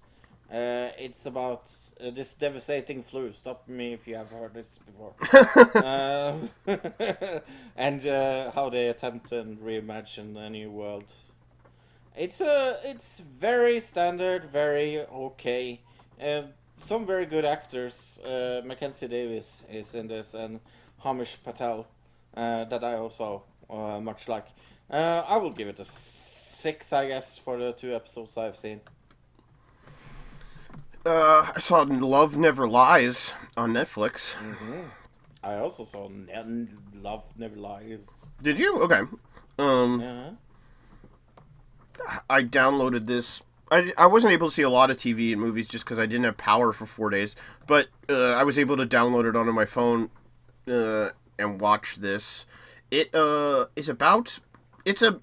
[0.52, 3.32] Uh, it's about uh, this devastating flu.
[3.32, 5.14] Stop me if you have heard this before.
[5.82, 6.50] Um,
[7.76, 11.10] and uh, how they attempt and reimagine a new world.
[12.18, 15.80] It's a it's very standard, very okay.
[16.20, 16.42] Uh,
[16.76, 18.18] some very good actors.
[18.24, 20.58] Uh, Mackenzie Davis is in this, and
[21.04, 21.86] Himesh Patel,
[22.36, 24.46] uh, that I also uh, much like.
[24.90, 28.80] Uh, I will give it a six, I guess, for the two episodes I've seen.
[31.06, 34.34] Uh, I saw Love Never Lies on Netflix.
[34.36, 34.90] Mhm.
[35.44, 38.26] I also saw ne- Love Never Lies.
[38.42, 38.82] Did you?
[38.82, 39.02] Okay.
[39.58, 40.30] Um, Yeah.
[42.28, 43.42] I downloaded this.
[43.70, 46.06] I, I wasn't able to see a lot of TV and movies just because I
[46.06, 47.36] didn't have power for four days.
[47.66, 50.10] But uh, I was able to download it onto my phone
[50.66, 52.46] uh, and watch this.
[52.90, 54.38] It uh, is about.
[54.84, 55.20] It's a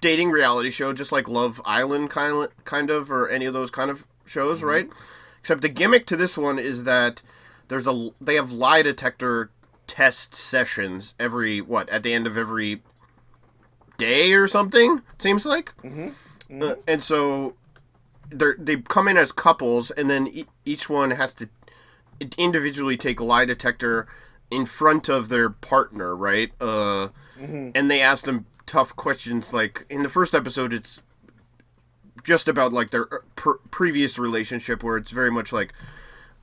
[0.00, 3.70] dating reality show, just like Love Island, kind of, kind of, or any of those
[3.70, 4.88] kind of shows, right?
[5.40, 7.22] Except the gimmick to this one is that
[7.68, 9.50] there's a they have lie detector
[9.86, 12.82] test sessions every what at the end of every
[14.06, 14.90] day or something.
[15.14, 15.72] It seems like,
[16.62, 17.54] Uh, and so
[18.30, 21.48] they they come in as couples, and then e- each one has to
[22.38, 24.06] individually take a lie detector
[24.50, 26.50] in front of their partner, right?
[26.60, 27.08] Uh,
[27.74, 29.52] And they ask them tough questions.
[29.52, 31.00] Like in the first episode, it's
[32.22, 35.72] just about like their uh, pr- previous relationship, where it's very much like.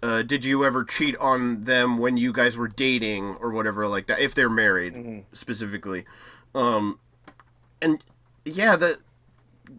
[0.02, 4.08] Uh, did you ever cheat on them when you guys were dating or whatever like
[4.08, 4.94] that if they're married
[5.34, 6.06] specifically
[6.56, 6.98] um
[7.82, 8.04] and
[8.46, 9.00] yeah the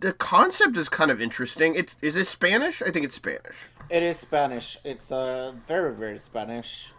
[0.01, 3.57] the concept is kind of interesting it's is it spanish i think it's spanish
[3.91, 4.79] It is Spanish.
[4.85, 6.93] It's uh, very, very Spanish.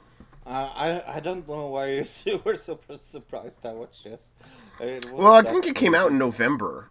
[0.46, 0.88] Uh, I
[1.18, 1.86] I don't know why
[2.26, 4.34] you were so surprised I watched this.
[4.80, 6.90] Well i think it came out in november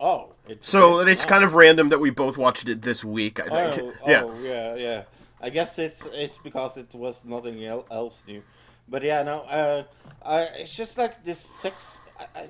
[0.00, 1.28] Oh, it, so it- it's oh.
[1.34, 4.34] kind of random that we both watched it this week i think Oh, yeah oh,
[4.40, 5.02] yeah, yeah.
[5.40, 7.58] I guess it's it's because it was nothing
[7.90, 8.42] else new,
[8.88, 9.36] but yeah, no.
[9.58, 9.82] Uh,
[10.24, 11.98] I it's just like this sex.
[12.18, 12.48] I, I,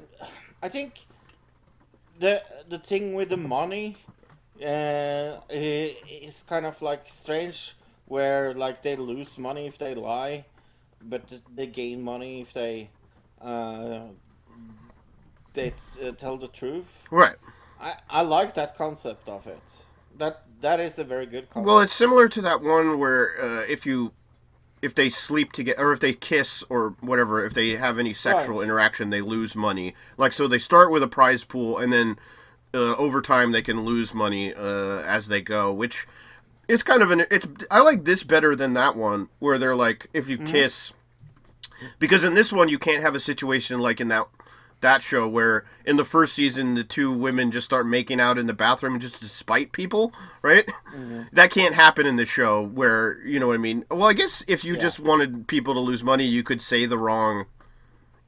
[0.62, 1.06] I think
[2.18, 3.96] the the thing with the money,
[4.60, 10.44] uh, is kind of like strange, where like they lose money if they lie,
[11.00, 11.22] but
[11.54, 12.90] they gain money if they,
[13.40, 14.00] uh,
[15.54, 17.04] they uh, tell the truth.
[17.10, 17.36] right
[17.80, 19.62] I, I like that concept of it.
[20.16, 21.66] That that is a very good concept.
[21.66, 24.12] well it's similar to that one where uh, if you
[24.82, 28.58] if they sleep together or if they kiss or whatever if they have any sexual
[28.58, 28.64] Right.
[28.64, 32.18] interaction they lose money like so they start with a prize pool and then
[32.74, 36.06] uh, over time they can lose money uh, as they go which
[36.68, 40.06] is kind of an it's i like this better than that one where they're like
[40.12, 40.92] if you kiss
[41.98, 44.26] because in this one you can't have a situation like in that
[44.80, 48.46] that show where in the first season the two women just start making out in
[48.46, 50.12] the bathroom just to spite people
[50.42, 50.68] right
[51.32, 54.44] that can't happen in the show where you know what i mean well i guess
[54.46, 57.46] if you just wanted people to lose money you could say the wrong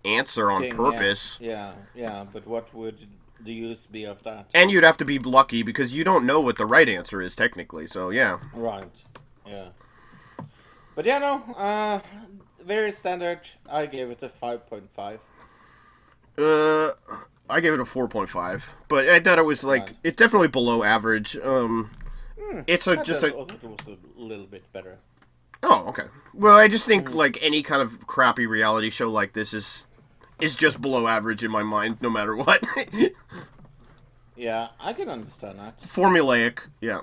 [0.05, 0.77] answer on thing, yeah.
[0.77, 1.39] purpose.
[1.41, 2.99] Yeah, yeah, but what would
[3.41, 4.47] the use be of that?
[4.55, 7.37] And you'd have to be lucky because you don't know what the right answer is
[7.37, 7.87] technically.
[7.87, 8.39] So yeah.
[8.55, 8.85] Right.
[9.47, 9.69] Yeah.
[10.95, 11.55] But yeah, no.
[11.55, 12.01] Uh,
[12.65, 13.41] very standard.
[13.69, 15.21] I gave it a five point five.
[16.39, 16.93] Uh,
[17.49, 19.97] I gave it a four point five, but I thought it was like Right.
[20.05, 21.37] it's definitely below average.
[21.39, 21.91] Um,
[22.67, 24.99] it's a I just a it was a little bit better.
[25.63, 26.05] oh okay.
[26.33, 29.87] Well, I just think like any kind of crappy reality show like this is
[30.41, 32.65] is just below average in my mind, no matter what.
[34.37, 35.79] Yeah, I can understand that.
[35.83, 37.01] Formulaic, yeah.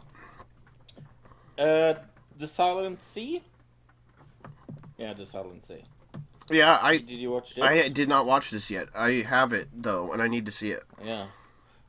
[1.55, 1.93] Uh,
[2.39, 3.43] the Silent Sea.
[4.97, 5.83] Yeah, the Silent Sea.
[6.49, 7.63] Yeah, I Did you watch this?
[7.63, 8.87] I did not watch this yet.
[8.95, 10.83] I have it though, and I need to see it.
[11.03, 11.27] Yeah.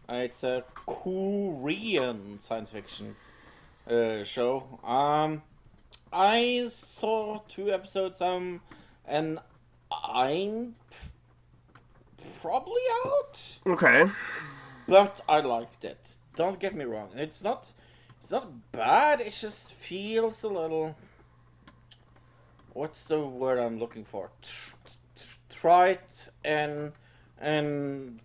[0.08, 3.14] Uh, it's a Korean science fiction
[3.88, 4.80] uh, show.
[4.82, 5.42] Um,
[6.12, 8.62] I saw two episodes, um,
[9.06, 9.38] and
[9.92, 10.74] I'm
[12.40, 14.10] probably out, Okay.
[14.86, 16.16] but I liked it.
[16.34, 17.10] Don't get me wrong.
[17.14, 17.72] It's not,
[18.22, 19.20] it's not bad.
[19.20, 20.96] It just feels a little.
[22.72, 24.30] What's the word I'm looking for?
[24.42, 24.74] Tr-
[25.16, 26.92] tr- Trite and
[27.40, 28.20] and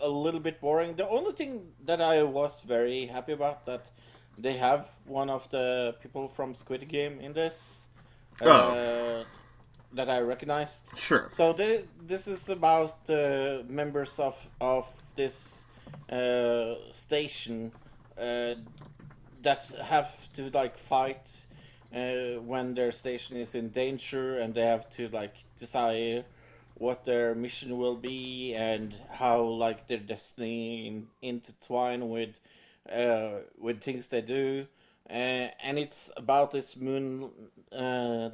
[0.00, 0.94] a little bit boring.
[0.96, 3.90] The only thing that I was very happy about that
[4.36, 7.86] they have one of the people from Squid Game in this
[8.40, 9.24] uh, Oh.
[9.94, 10.92] that I recognized.
[10.96, 11.28] Sure.
[11.30, 14.86] So thi- this is about the members of of
[15.16, 15.66] this
[16.12, 17.72] uh, station
[18.16, 18.54] uh,
[19.42, 21.46] that have to like fight
[21.94, 26.24] uh, when their station is in danger, and they have to like decide
[26.74, 32.38] what their mission will be and how like their destiny in, intertwine with
[32.92, 34.66] uh, with things they do.
[35.10, 37.30] Uh, and it's about this moon
[37.72, 38.28] uh,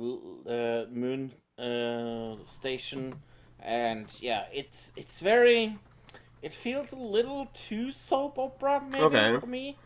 [0.46, 3.14] uh, moon uh, station,
[3.60, 5.78] and yeah, it's it's very.
[6.42, 9.38] It feels a little too soap opera, maybe Okay.
[9.40, 9.78] for me.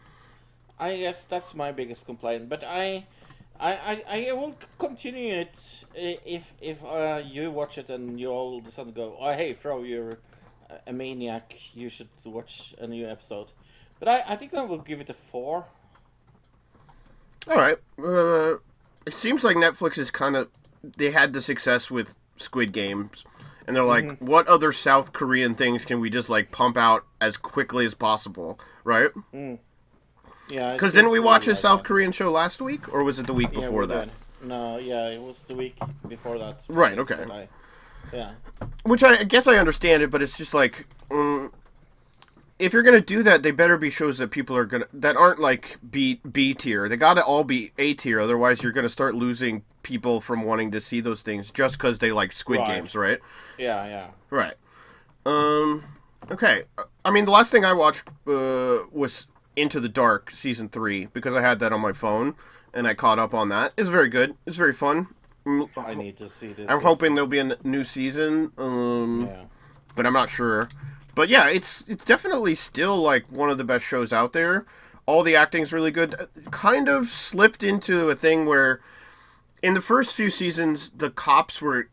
[0.79, 3.07] I guess that's my biggest complaint, but I,
[3.61, 3.73] I,
[4.09, 8.67] I, I will continue it if if uh, you watch it and you all of
[8.67, 10.19] a sudden go, oh hey, Fro, you're
[10.87, 11.55] a- maniac.
[11.75, 13.49] You should watch a new episode.
[13.99, 15.67] But I, I think I will give it a four.
[17.49, 17.79] All right.
[18.03, 18.59] Uh,
[19.07, 20.49] it seems like Netflix is kind of
[20.83, 23.25] they had the success with Squid Games,
[23.67, 24.27] and they're like, Mm-hmm.
[24.27, 28.61] what other South Korean things can we just like pump out as quickly as possible,
[28.85, 29.11] right?
[30.51, 33.35] Yeah, Because didn't we watch a South Korean show last week, or was it the
[33.35, 34.09] week Yeah, before we that?
[34.41, 34.49] did.
[34.49, 35.77] No, yeah, it was the week
[36.09, 36.63] before that.
[36.69, 37.25] Right, okay.
[37.31, 37.49] I-
[38.13, 38.31] yeah.
[38.85, 41.51] Which I, I guess I understand it, but it's just like, mm,
[42.59, 45.41] if you're gonna do that, they better be shows that people are gonna that aren't
[45.41, 46.89] like B B tier.
[46.89, 50.81] They gotta all be A tier, otherwise you're gonna start losing people from wanting to
[50.81, 52.77] see those things just because they like Squid Right.
[52.77, 53.19] Games, right?
[53.59, 54.07] Yeah, yeah.
[54.31, 54.55] Right.
[55.27, 55.85] Um.
[56.31, 56.63] Okay.
[57.05, 59.27] I mean, the last thing I watched uh, was
[59.59, 62.35] Into the Dark season three because I had that on my phone
[62.73, 63.73] and I caught up on that.
[63.77, 64.35] It's very good.
[64.47, 65.09] It's very fun.
[65.47, 66.69] Mm, I need to see this.
[66.71, 66.83] I'm season.
[66.83, 68.53] hoping there'll be a new season.
[68.59, 69.45] Um, Yeah.
[69.97, 70.69] but I'm not sure.
[71.15, 74.67] But yeah, it's it's definitely still like one of the best shows out there.
[75.07, 76.15] All the acting's really good.
[76.15, 78.81] Uh, Kind of slipped into a thing where
[79.63, 81.89] in the first few seasons the cops were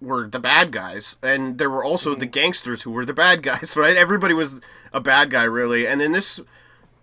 [0.00, 3.76] were the bad guys and there were also the gangsters who were the bad guys,
[3.82, 3.96] right?
[3.96, 4.60] Everybody was
[4.92, 5.86] a bad guy really.
[5.86, 6.40] And in this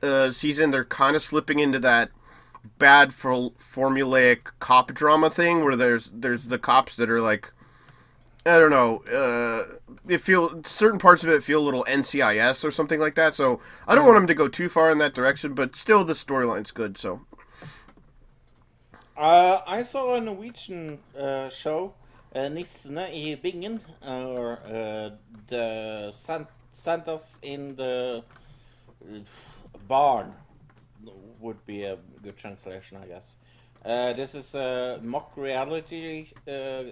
[0.03, 2.11] uh, season they're kind of slipping into that
[2.77, 7.51] bad for formulaic cop drama thing where there's there's the cops that are like
[8.45, 8.97] I don't know.
[9.05, 9.77] Uh,
[10.07, 13.35] it feel certain parts of it feel a little NCIS or something like that.
[13.35, 16.13] So I don't want them to go too far in that direction, but still the
[16.13, 16.97] storyline's good.
[16.97, 17.21] So
[19.15, 21.93] Uh, I saw a Norwegian uh, show,
[22.35, 22.97] uh, Nissene
[23.31, 25.11] i Bingen, or uh,
[25.47, 28.23] the San- Santas in the
[29.05, 29.19] uh,
[29.87, 30.33] barn
[31.39, 33.35] would be a good translation, I guess.
[33.83, 36.83] Uh, this is a mock reality uh,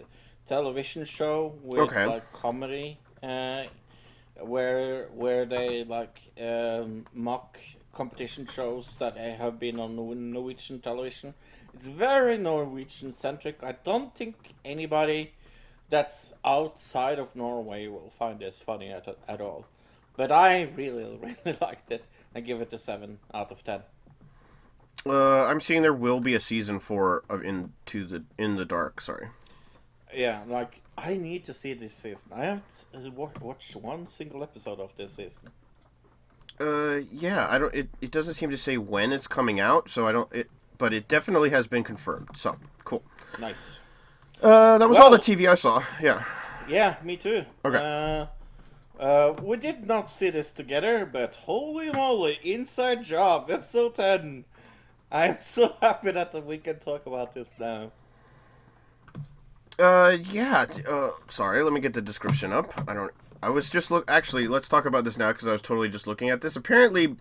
[0.46, 2.06] television show with Okay.
[2.06, 3.64] like comedy, uh,
[4.42, 7.58] where where they like um, mock
[7.94, 9.96] competition shows that have been on
[10.34, 11.34] Norwegian television.
[11.74, 13.64] It's very Norwegian centric.
[13.64, 15.34] I don't think anybody
[15.90, 19.66] that's outside of Norway will find this funny at, at all.
[20.18, 21.04] But I really,
[21.46, 22.06] really liked it.
[22.36, 23.82] I give it a 7 out of 10.
[25.06, 29.02] uh, I'm seeing there will be a season four of Into the In the Dark.
[29.02, 29.28] Sorry.
[30.14, 32.32] Yeah, like, I need to see this season.
[32.36, 33.10] I haven't uh,
[33.40, 35.50] watched one single episode of this season.
[36.60, 37.48] Uh, yeah.
[37.50, 37.74] I don't.
[37.74, 40.32] It, it doesn't seem to say when it's coming out, so I don't.
[40.34, 42.30] It, but it definitely has been confirmed.
[42.36, 43.04] So cool.
[43.40, 43.80] Nice.
[44.42, 45.84] Uh, that was all the TV I saw.
[46.02, 46.24] Yeah.
[46.68, 47.46] Yeah, me too.
[47.66, 47.78] Okay.
[47.78, 48.26] Uh,
[49.02, 54.46] uh, we did not see this together, but holy moly, Inside Job, episode 10.
[55.12, 57.92] I'm so happy that we can talk about this now.
[59.78, 60.68] Uh, yeah.
[60.88, 61.64] Uh, sorry.
[61.64, 62.74] Let me get the description up.
[62.88, 63.12] I don't.
[63.42, 64.10] I was just look.
[64.10, 66.56] Actually, let's talk about this now because I was totally just looking at this.
[66.56, 67.16] Apparently,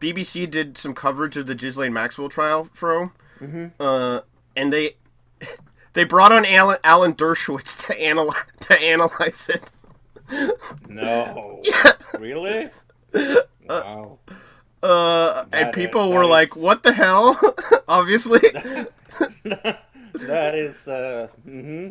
[0.00, 3.10] BBC did some coverage of the Ghislaine Maxwell trial, Fro.
[3.40, 3.66] Mm-hmm.
[3.80, 4.20] Uh,
[4.54, 4.96] and they
[5.94, 9.64] they brought on Alan Alan Dershowitz to analyze to analyze it.
[10.88, 11.62] No.
[12.18, 12.68] Really?
[13.68, 14.18] Wow.
[14.82, 17.38] Uh, and people is- were like, is- "What the hell?"
[17.88, 18.40] Obviously,
[19.42, 21.90] That is, uh, mm-hmm.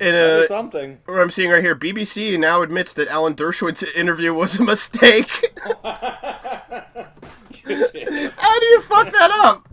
[0.00, 0.98] and uh, something.
[1.04, 5.30] what I'm seeing right here, BBC now admits that Alan Dershowitz's interview was a mistake.
[5.84, 6.18] How
[7.64, 9.68] do you fuck that up?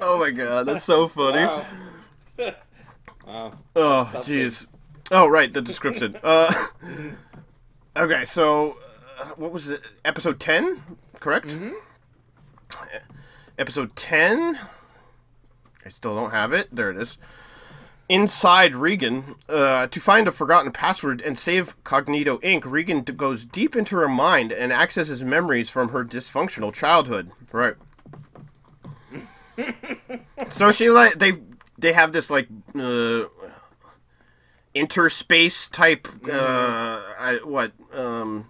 [0.00, 1.44] oh my god, that's so funny.
[1.44, 1.64] Wow.
[3.26, 3.58] wow.
[3.76, 4.66] Oh, jeez.
[5.12, 6.16] Oh, right, the description.
[6.24, 6.50] Uh,
[7.96, 8.78] okay, so
[9.20, 9.82] uh, what was it?
[10.04, 10.82] Episode ten,
[11.20, 11.48] correct?
[11.48, 11.72] Mm-hmm.
[13.58, 14.58] Episode ten.
[15.84, 16.74] I still don't have it.
[16.74, 17.18] There it is.
[18.08, 23.76] Inside Reagan, uh, to find a forgotten password and save Cognito Inc., Reagan goes deep
[23.76, 27.30] into her mind and accesses memories from her dysfunctional childhood.
[27.52, 27.74] Right.
[30.48, 31.34] so she like they
[31.78, 33.24] they have this like uh,
[34.74, 38.48] interspace type uh I, what um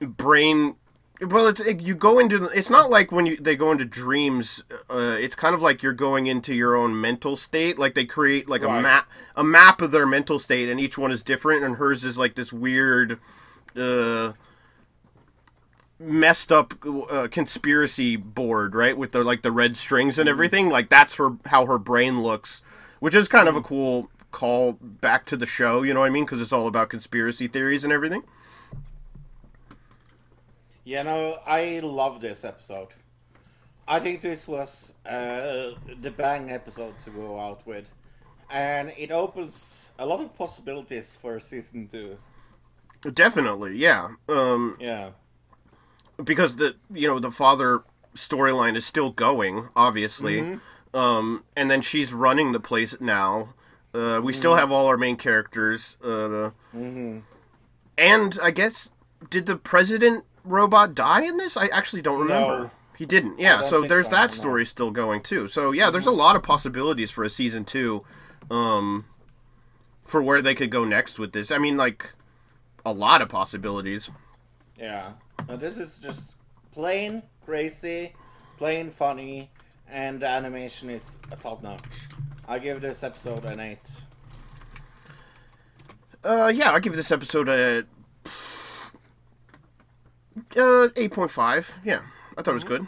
[0.00, 0.76] brain
[1.22, 4.62] well it's it, you go into it's not like when you they go into dreams
[4.90, 8.48] uh it's kind of like you're going into your own mental state like they create
[8.48, 11.76] like a map a map of their mental state and each one is different and
[11.76, 13.18] hers is like this weird
[13.74, 14.32] uh
[15.98, 16.74] messed up
[17.10, 21.36] uh, conspiracy board right with the like the red strings and everything like that's her
[21.46, 22.60] how her brain looks
[23.00, 24.10] which is kind of a cool
[24.40, 27.46] call back to the show you know what i mean because it's all about conspiracy
[27.48, 28.22] theories and everything
[30.84, 32.88] You know, I love this episode.
[33.88, 35.74] I think this was uh,
[36.04, 37.86] the bang episode to go out with.
[38.50, 42.18] And it opens a lot of possibilities for season two.
[43.12, 45.10] definitely yeah um Yeah.
[46.22, 47.82] because the you know the father
[48.14, 50.58] storyline is still going obviously
[50.94, 53.54] um and then she's running the place now
[53.96, 56.50] uh we still have all our main characters uh
[57.98, 58.90] and i guess
[59.30, 61.56] did the president robot die in this?
[61.56, 62.64] I actually don't remember.
[62.64, 62.70] No.
[62.96, 63.38] he didn't.
[63.38, 64.34] Yeah so there's so, that no.
[64.34, 65.48] story still going too.
[65.48, 68.04] So yeah there's a lot of possibilities for a season two
[68.50, 69.04] um
[70.04, 71.50] for where they could go next with this.
[71.50, 72.12] I mean like
[72.84, 74.10] a lot of possibilities.
[74.78, 75.12] Yeah.
[75.48, 76.36] Now this is just
[76.72, 78.14] plain crazy,
[78.58, 79.50] plain funny,
[79.88, 82.08] and the animation is top notch.
[82.48, 83.78] I give this episode an 8.
[86.24, 87.84] Uh, yeah, I'll give this episode a
[90.56, 91.78] uh eight point five.
[91.84, 92.00] Yeah,
[92.36, 92.86] I thought it was good.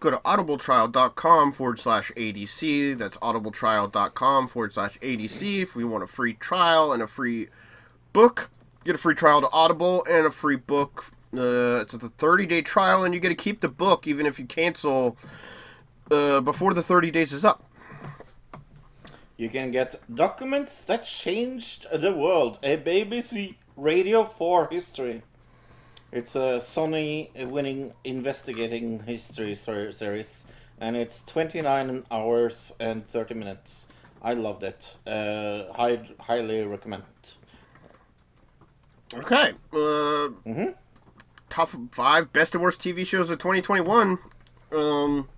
[0.00, 2.98] Go to audibletrial.com forward slash ADC.
[2.98, 7.48] That's audibletrial.com forward slash ADC if we want a free trial and a free
[8.12, 8.50] book.
[8.84, 11.06] Get a free trial to Audible and a free book.
[11.34, 14.38] Uh, it's a 30 day trial, and you get to keep the book even if
[14.38, 15.16] you cancel
[16.10, 17.64] uh, before the 30 days is up.
[19.42, 25.22] You can get documents that changed the world, a BBC Radio 4 history.
[26.12, 30.44] It's a Sony winning investigating history series,
[30.80, 33.88] and it's 29 hours and 30 minutes.
[34.22, 34.96] I loved it.
[35.04, 37.02] Uh, high, highly recommend.
[39.12, 39.54] Okay.
[39.72, 40.70] Uh,
[41.48, 44.18] Top five best and worst TV shows of 2021.
[44.70, 45.28] Um,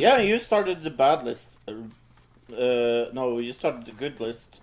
[0.00, 1.60] Yeah, you started the bad list.
[2.54, 4.60] Uh, no, you started the good list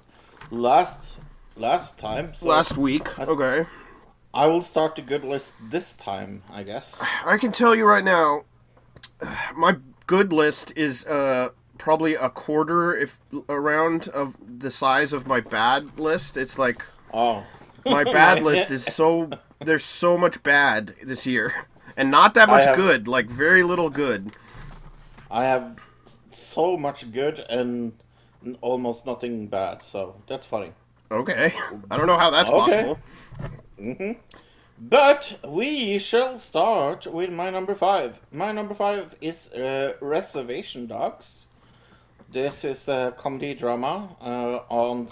[0.49, 1.17] last
[1.55, 2.33] last time.
[2.33, 3.17] So last week.
[3.19, 3.65] Okay.
[4.33, 7.01] I will start the good list this time, I guess.
[7.25, 8.45] I can tell you right now,
[9.55, 9.75] my
[10.07, 13.19] good list is uh probably a quarter, if
[13.49, 16.37] around, of the size of my bad list.
[16.37, 17.43] It's like Oh,
[17.85, 19.29] my bad list is so
[19.59, 21.67] there's so much bad this year,
[21.97, 23.07] and not that much have- good.
[23.07, 24.31] Like very little good.
[25.29, 25.77] I have
[26.35, 27.93] so much good and
[28.61, 30.71] almost nothing bad, so that's funny.
[31.11, 31.53] Okay.
[31.89, 32.95] I don't know how that's Okay.
[33.77, 34.15] possible.
[34.79, 38.19] But we shall start with my number five.
[38.31, 41.47] My number five is uh, Reservation Dogs.
[42.31, 45.09] This is a comedy drama uh, on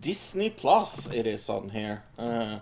[0.00, 1.08] Disney Plus.
[1.12, 2.02] It is on here.
[2.18, 2.58] Uh,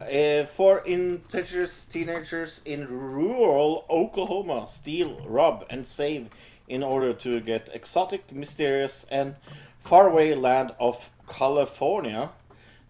[0.00, 6.28] uh, for integers teenagers in rural Oklahoma steal, rob, and save
[6.68, 9.36] in order to get exotic, mysterious, and
[9.82, 12.30] Faraway Land of California,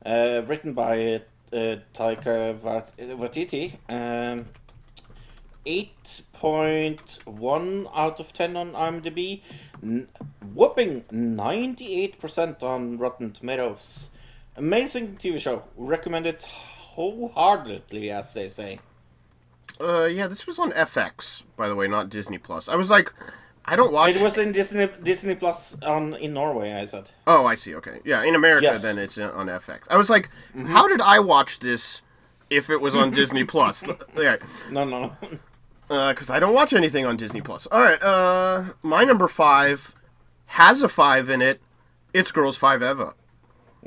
[0.04, 1.22] uh, written by
[1.52, 2.58] uh, Taika
[2.98, 3.76] Waititi.
[3.88, 4.46] Um,
[5.66, 9.42] 8.1 out of 10 on IMDb,
[9.82, 10.08] n-
[10.54, 14.08] whooping 98% on Rotten Tomatoes.
[14.56, 15.64] Amazing TV show.
[15.76, 18.80] Recommend it wholeheartedly, as they say.
[19.80, 22.68] Uh, yeah, this was on FX, by the way, not Disney Plus.
[22.68, 23.12] I was like,
[23.70, 24.16] I don't watch.
[24.16, 26.72] It was in Disney Disney Plus on in Norway.
[26.72, 27.10] I said.
[27.26, 27.74] Oh, I see.
[27.74, 28.82] Okay, yeah, in America, Yes.
[28.82, 29.80] then it's uh, on FX.
[29.90, 30.66] I was like, mm-hmm.
[30.66, 32.02] how did I watch this
[32.48, 33.84] if it was on Disney Plus?
[34.16, 34.36] Yeah,
[34.70, 35.12] No, no.
[35.88, 37.66] because uh, I don't watch anything on Disney Plus.
[37.66, 39.94] All right, uh, my number five
[40.46, 41.60] has a five in it.
[42.14, 43.14] It's Girls Five Eva.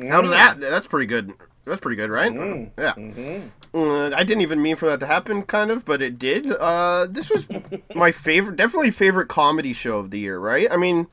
[0.10, 0.36] How does mm.
[0.36, 0.60] that?
[0.60, 1.34] That's pretty good.
[1.66, 2.32] That's pretty good, right?
[2.32, 2.72] Mm.
[2.78, 2.94] Yeah.
[2.94, 3.48] Mm-hmm.
[3.74, 6.52] Uh, I didn't even mean for that to happen, kind of, but it did.
[6.52, 7.48] Uh, this was
[7.96, 10.68] my favorite, definitely favorite comedy show of the year, right?
[10.70, 11.08] I mean,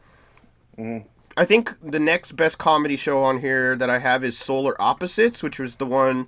[1.36, 5.42] I think the next best comedy show on here that I have is Solar Opposites,
[5.42, 6.26] which was the one,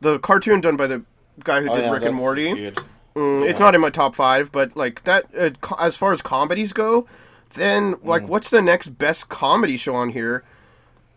[0.00, 1.02] the cartoon done by the
[1.44, 2.72] guy who Oh, did yeah, Rick and Morty.
[3.14, 6.22] Mm, It's not in my top five, but like that, uh, co- as far as
[6.22, 7.06] comedies go,
[7.54, 10.42] then like, what's the next best comedy show on here?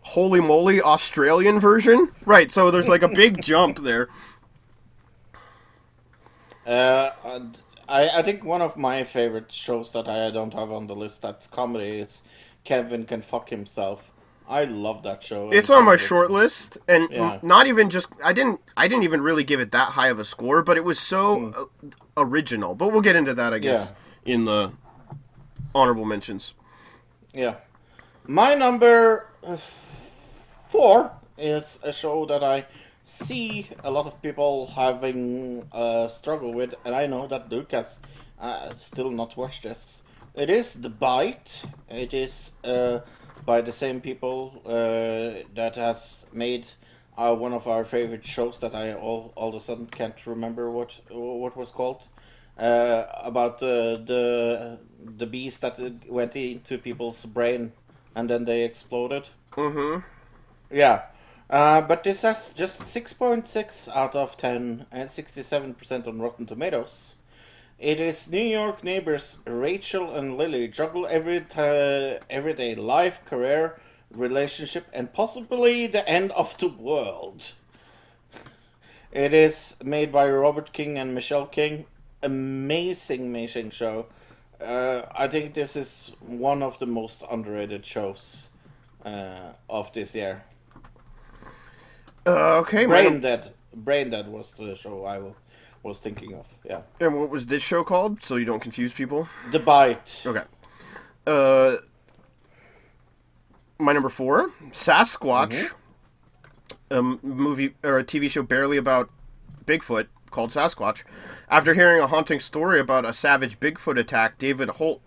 [0.08, 2.10] Holey moley, Australian version?
[2.26, 4.08] Right, so there's like a big jump there.
[6.66, 7.10] Uh,
[7.88, 11.22] I, I think one of my favorite shows that I don't have on the list
[11.22, 12.22] that's comedy is
[12.64, 14.10] Kevin Can Fuck Himself.
[14.48, 15.50] I love that show.
[15.50, 17.38] It's on my short list, and Yeah.
[17.42, 20.24] not even just I didn't I didn't even really give it that high of a
[20.24, 21.88] score, but it was so uh,
[22.18, 22.74] original.
[22.74, 23.92] But we'll get into that, I guess,
[24.26, 24.72] in the
[25.74, 26.52] honorable mentions.
[27.32, 27.56] Yeah.
[28.26, 29.56] My number uh,
[30.68, 32.66] four is a show that I
[33.04, 38.00] see a lot of people having a struggle with, and I know that Luke has
[38.40, 40.02] uh, still not watched this.
[40.34, 41.62] It is The Bite.
[41.88, 43.00] It is uh,
[43.44, 46.68] by the same people uh, that has made
[47.16, 50.70] uh, one of our favorite shows that I all, all of a sudden can't remember
[50.70, 52.08] what what was called
[52.58, 54.78] uh, about uh, the
[55.16, 55.78] the bees that
[56.08, 57.72] went into people's brain
[58.16, 59.28] and then they exploded.
[59.52, 60.00] Mm-hmm.
[60.74, 61.02] Yeah.
[61.50, 67.16] Uh, but this has just 6.6 out of 10 and 67% on Rotten Tomatoes.
[67.78, 73.78] It is New York neighbors Rachel and Lily juggle every t- everyday life, career,
[74.10, 77.52] relationship, and possibly the end of the world.
[79.12, 81.86] It is made by Robert King and Michelle King.
[82.22, 84.06] Amazing, amazing show.
[84.60, 88.48] Uh, I think this is one of the most underrated shows
[89.04, 90.44] uh, of this year.
[92.26, 93.50] Uh, okay, Brain Dead.
[93.74, 95.20] Brain Dead was the show I
[95.82, 96.46] was thinking of.
[96.64, 96.82] Yeah.
[97.00, 98.22] and what was this show called?
[98.22, 99.28] So you don't confuse people.
[99.50, 100.22] The Bite.
[100.24, 100.42] Okay.
[101.26, 101.76] Uh,
[103.78, 105.72] my number four, Sasquatch,
[106.90, 109.10] A movie or a TV show barely about
[109.66, 111.02] Bigfoot called Sasquatch.
[111.48, 115.00] After hearing a haunting story about a savage Bigfoot attack, David Holt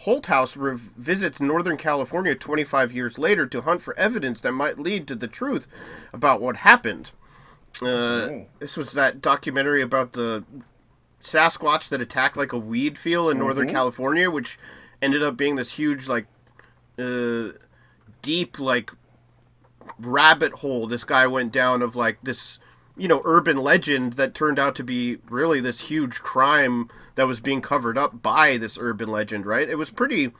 [0.00, 5.14] Holthouse revisits Northern California 25 years later to hunt for evidence that might lead to
[5.14, 5.68] the truth
[6.12, 7.12] about what happened.
[7.80, 10.44] Uh, this was that documentary about the
[11.22, 14.58] Sasquatch that attacked like a weed field in Northern California, which
[15.00, 16.26] ended up being this huge, like,
[16.98, 17.50] uh,
[18.22, 18.90] deep, like,
[19.98, 22.58] rabbit hole this guy went down of, like, this,
[22.96, 27.40] you know, urban legend that turned out to be really this huge crime that was
[27.40, 29.68] being covered up by this urban legend, right?
[29.68, 30.32] It was pretty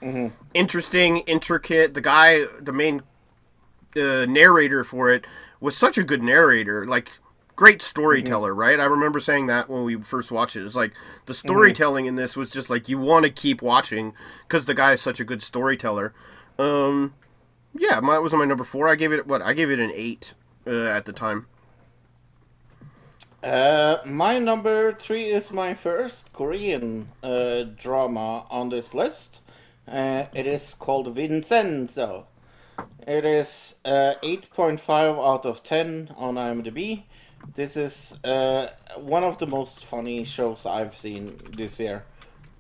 [0.53, 1.95] interesting, intricate.
[1.95, 3.03] The guy, the main
[3.97, 5.27] uh, narrator for it
[5.61, 7.13] was such a good narrator like
[7.57, 8.81] great storyteller right?
[8.81, 10.65] I remember saying that when we first watched it.
[10.65, 10.93] It's like
[11.27, 14.15] the storytelling in this was just like you want to keep watching
[14.49, 16.15] because the guy is such a good storyteller.
[16.59, 17.15] Um
[17.75, 18.89] yeah my, was my number four.
[18.89, 20.35] I gave it what i gave it an eight
[20.67, 21.47] uh, at the time
[23.43, 29.43] Uh, my number three is my first Korean uh, drama on this list.
[29.89, 32.27] Uh, it is called Vincenzo.
[33.05, 34.79] It is uh, 8.5
[35.19, 37.03] out of 10 on IMDb.
[37.57, 42.05] This is uh, one of the most funny shows I've seen this year.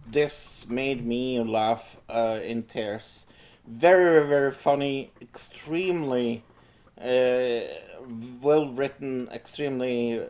[0.04, 3.26] This made me laugh in tears.
[3.68, 6.42] Very, very funny, extremely
[6.98, 10.20] well written, extremely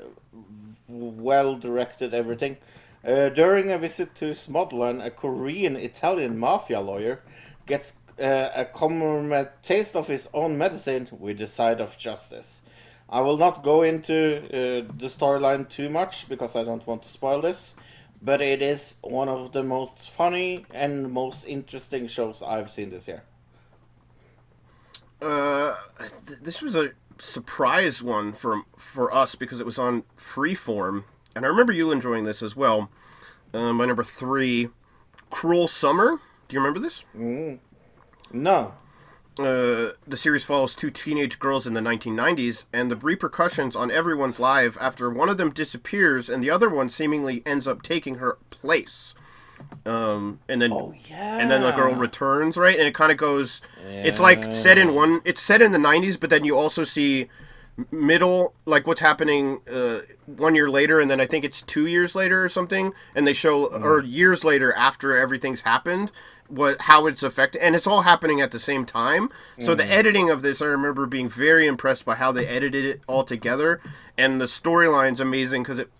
[0.88, 2.56] well directed, everything.
[3.04, 7.22] Uh, during a visit to Smodland, a Korean Italian mafia lawyer
[7.66, 12.60] gets uh, a common taste of his own medicine with the side of justice.
[13.08, 17.08] I will not go into uh, the storyline too much because I don't want to
[17.08, 17.74] spoil this,
[18.22, 23.08] but it is one of the most funny and most interesting shows I've seen this
[23.08, 23.24] year.
[25.20, 26.92] Uh, th- this was a
[27.22, 31.04] surprise one for for us because it was on Freeform,
[31.36, 32.90] and I remember you enjoying this as well.
[33.54, 34.68] Uh, my number three,
[35.30, 36.20] Cruel Summer.
[36.48, 37.04] Do you remember this?
[38.32, 38.74] No.
[39.38, 44.38] Uh, the series follows two teenage girls in the 1990s and the repercussions on everyone's
[44.38, 48.36] life after one of them disappears and the other one seemingly ends up taking her
[48.50, 49.14] place.
[49.84, 51.38] Um, and then Oh yeah.
[51.38, 52.78] and then the girl returns, right?
[52.78, 53.60] And it kind of goes.
[53.86, 55.20] It's like set in one.
[55.24, 57.28] It's set in the '90s, but then you also see
[57.90, 62.14] middle, like what's happening uh, one year later, and then I think it's two years
[62.14, 66.12] later or something, and they show or years later after everything's happened,
[66.48, 69.30] what how it's affected, and it's all happening at the same time.
[69.58, 73.00] So the editing of this, I remember being very impressed by how they edited it
[73.06, 73.80] all together,
[74.18, 75.90] and the storyline's amazing because it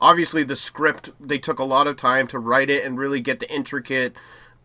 [0.00, 3.40] obviously the script they took a lot of time to write it and really get
[3.40, 4.14] the intricate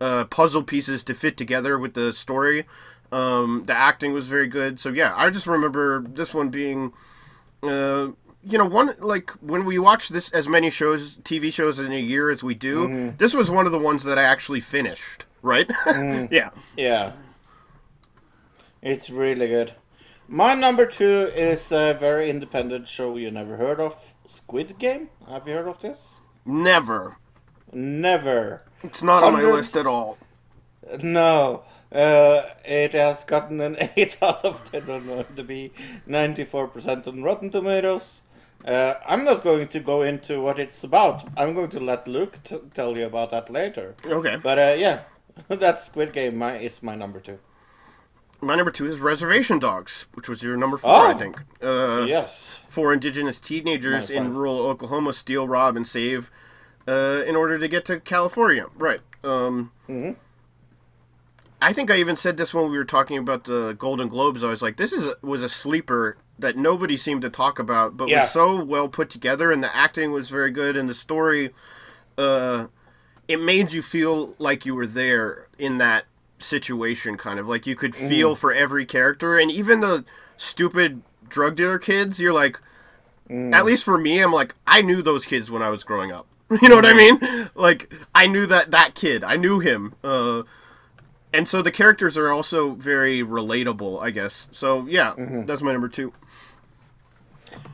[0.00, 2.66] uh, puzzle pieces to fit together with the story.
[3.10, 4.80] Um, the acting was very good.
[4.80, 6.92] So yeah i just remember this one being
[7.62, 8.08] uh,
[8.44, 12.00] you know one like when we watch this as many shows tv shows in a
[12.00, 15.70] year as we do this was one of the ones that i actually finished right?
[16.30, 16.50] Yeah.
[16.76, 17.12] Yeah.
[18.80, 19.74] It's really good.
[20.28, 25.08] My number two is a very independent show you never heard of Squid Game.
[25.28, 26.20] Have you heard of this?
[26.44, 27.16] never
[27.72, 28.62] Never.
[28.82, 30.18] it's not on my list at all
[31.02, 31.62] No.
[31.92, 35.70] Uh, it has gotten an 8 out of 10 on IMDb,
[36.08, 38.22] 94% on Rotten Tomatoes.
[38.66, 41.24] Uh, I'm not going to go into what it's about.
[41.36, 43.94] I'm going to let Luke t- tell you about that later.
[44.06, 45.00] okay But uh, yeah,
[45.48, 47.38] that Squid Game my, is my number two.
[48.42, 51.18] My number two is reservation dogs which was your number four i Oh.
[51.18, 52.58] think uh, Yes.
[52.68, 56.30] four indigenous teenagers Nice in rural Oklahoma steal, rob, and save
[56.88, 58.66] uh, in order to get to California.
[58.74, 59.00] Right.
[59.22, 59.70] Um,
[61.60, 64.42] I think I even said this when we were talking about the Golden Globes.
[64.42, 67.96] I was like, this is a, was a sleeper that nobody seemed to talk about,
[67.96, 68.22] but Yeah.
[68.22, 71.50] was so well put together, and the acting was very good, and the story,
[72.18, 72.66] uh,
[73.28, 76.06] it made you feel like you were there in that
[76.42, 80.04] situation, kind of like you could feel for every character, and even the
[80.36, 82.20] stupid drug dealer kids.
[82.20, 82.60] You're like,
[83.30, 86.26] at least for me, I'm like, I knew those kids when I was growing up.
[86.60, 87.18] You know what I mean?
[87.54, 89.24] Like, I knew that that kid.
[89.24, 89.94] I knew him.
[90.04, 90.42] Uh,
[91.32, 94.48] and so the characters are also very relatable, I guess.
[94.52, 95.14] So yeah,
[95.46, 96.12] that's my number two.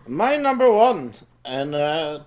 [0.06, 1.14] My number one,
[1.44, 2.20] and uh,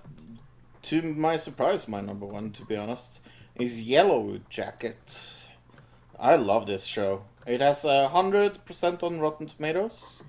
[0.82, 3.20] to my surprise, my number one, to be honest,
[3.56, 5.41] is Yellow Jacket.
[6.22, 7.24] I love this show.
[7.48, 10.22] It has a hundred percent on Rotten Tomatoes,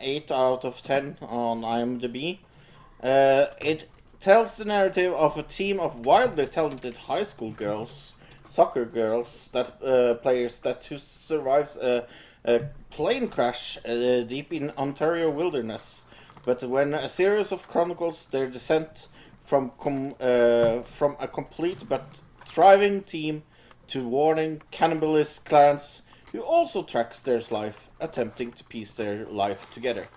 [0.00, 2.38] eight out of ten on IMDb.
[3.00, 8.16] Uh, it tells the narrative of a team of wildly talented high school girls,
[8.48, 12.08] soccer girls, that uh, players that who survives a,
[12.44, 16.06] a plane crash uh, deep in Ontario wilderness.
[16.44, 19.06] But when a series of chronicles their descent
[19.44, 23.44] from com- uh, from a complete but thriving team
[23.88, 30.08] to warning cannibalist clans who also tracks their life, attempting to piece their life together.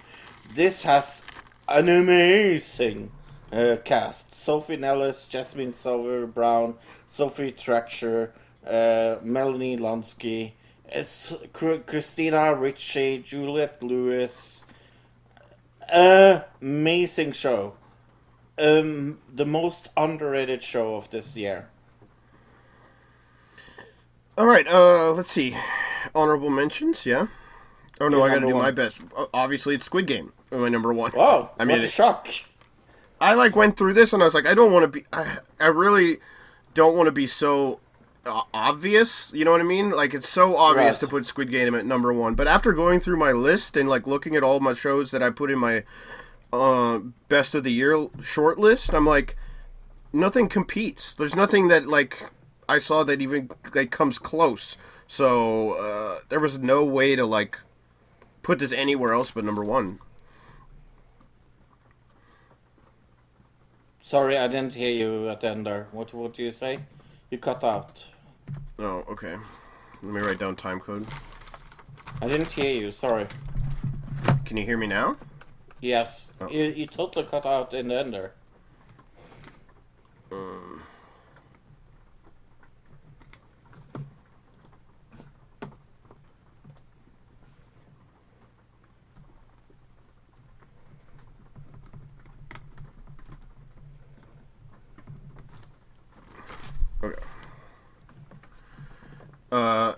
[0.53, 1.23] This has
[1.67, 3.11] an amazing
[3.51, 6.75] uh, cast: Sophie Nélisse, Jasmin Savoy Brown,
[7.07, 8.33] Sophie Thatcher,
[8.65, 10.53] uh, Melanie Lynskey,
[10.93, 14.65] it's Christina Ricci, Juliette Lewis.
[15.87, 17.75] Amazing show.
[18.57, 21.69] Um, the most underrated show of this year.
[24.37, 24.67] All right.
[24.67, 25.55] Uh, let's see.
[26.15, 27.05] Honorable mentions.
[27.05, 27.27] Yeah.
[27.99, 28.99] Oh no, I got to do my best.
[29.33, 30.33] Obviously, it's Squid Game.
[30.51, 31.11] My number one.
[31.15, 32.27] Wow, I mean, what a shock!
[33.19, 35.05] I like went through this and I was like, I don't want to be.
[35.13, 36.17] I, I really
[36.73, 37.79] don't want to be so
[38.25, 39.31] uh, obvious.
[39.35, 39.91] You know what I mean?
[39.91, 40.99] Like it's so obvious Right.
[41.01, 42.33] to put Squid Game at number one.
[42.33, 45.29] But after going through my list and like looking at all my shows that I
[45.29, 45.83] put in my
[46.51, 46.99] uh,
[47.29, 49.37] best of the year short list, I'm like,
[50.11, 51.13] nothing competes.
[51.13, 52.31] There's nothing that like
[52.71, 54.77] I saw that even like comes close.
[55.05, 57.59] So uh, there was no way to like
[58.43, 59.99] put this anywhere else but number one.
[64.01, 65.87] Sorry, I didn't hear you at the end there.
[65.91, 66.79] What what do you say?
[67.29, 68.07] You cut out.
[68.79, 69.35] Oh, okay.
[70.01, 71.05] Let me write down time code.
[72.21, 72.89] I didn't hear you.
[72.91, 73.27] Sorry.
[74.45, 75.17] Can you hear me now?
[75.81, 76.49] Yes, Oh.
[76.49, 78.31] you, you totally cut out in the end there.
[80.31, 80.90] Okay.
[99.51, 99.93] Uh,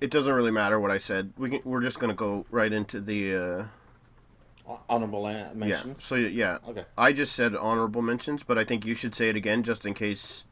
[0.00, 1.32] it doesn't really matter what I said.
[1.36, 3.64] We can, we're just gonna go right into the uh,
[4.88, 5.24] Honorable
[5.54, 5.86] mentions.
[5.86, 5.94] yeah.
[5.98, 6.84] So yeah, Okay.
[6.96, 9.92] I just said honorable mentions, but I think you should say it again just in
[9.94, 10.44] case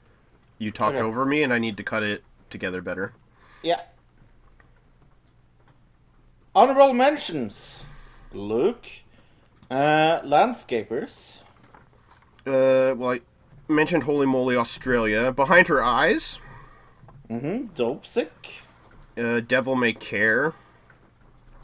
[0.58, 1.04] you talked Okay.
[1.04, 3.14] over me and I need to cut it together better.
[3.62, 3.80] Yeah.
[6.54, 7.80] Honorable mentions.
[8.32, 8.84] Luke.
[9.70, 11.38] Uh, landscapers.
[12.46, 13.20] Uh, well, I
[13.68, 15.32] mentioned Holey Moley Australia.
[15.32, 16.38] Behind her eyes,
[17.32, 17.74] Mm-hmm.
[17.74, 18.28] Dopesick.
[19.16, 20.54] uh, Devil May Care,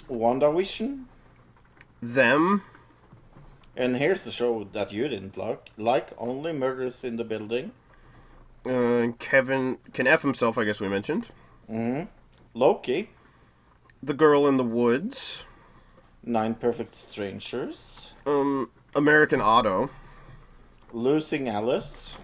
[0.08, 1.04] WandaVision.
[2.02, 2.62] them,
[3.76, 5.70] And here's the show that you didn't like.
[5.76, 7.72] Like only murders in the building.
[8.66, 10.56] uh, Kevin can f himself.
[10.58, 11.28] I guess we mentioned
[12.54, 13.10] Loki.
[14.02, 15.44] the girl in the woods,
[16.22, 18.12] Nine Perfect Strangers.
[18.26, 19.90] um, American Auto,
[20.92, 22.14] Losing Alice.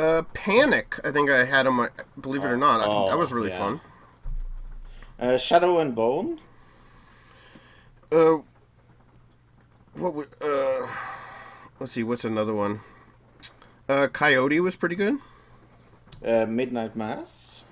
[0.00, 0.98] Uh, Panic.
[1.04, 1.88] I think I had on my.
[2.20, 3.58] Believe it or not, I- Oh, that was really yeah.
[3.58, 3.80] fun.
[5.18, 6.40] Uh, Shadow and Bone.
[8.10, 8.38] Uh,
[9.94, 10.88] what would uh?
[11.78, 12.02] Let's see.
[12.02, 12.80] What's another one?
[13.88, 15.18] Uh, Coyote was pretty good.
[16.24, 17.64] Uh, Midnight Mass.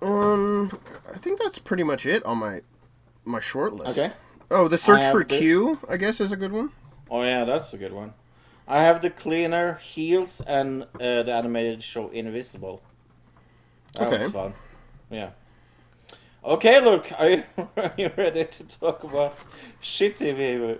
[0.00, 0.76] Um,
[1.12, 2.62] I think that's pretty much it on my
[3.24, 3.98] my short list.
[3.98, 4.12] Okay.
[4.50, 6.70] Oh, the search for the- Q, I guess, is a good one.
[7.10, 8.12] Oh yeah, that's a good one.
[8.66, 12.82] I have the cleaner heels and uh, the animated show Invincible.
[13.94, 14.22] That Okay.
[14.24, 14.54] was fun.
[15.10, 15.30] Yeah.
[16.44, 17.44] Okay, look, are you,
[17.76, 19.36] are you ready to talk about
[19.82, 20.78] shitty TV?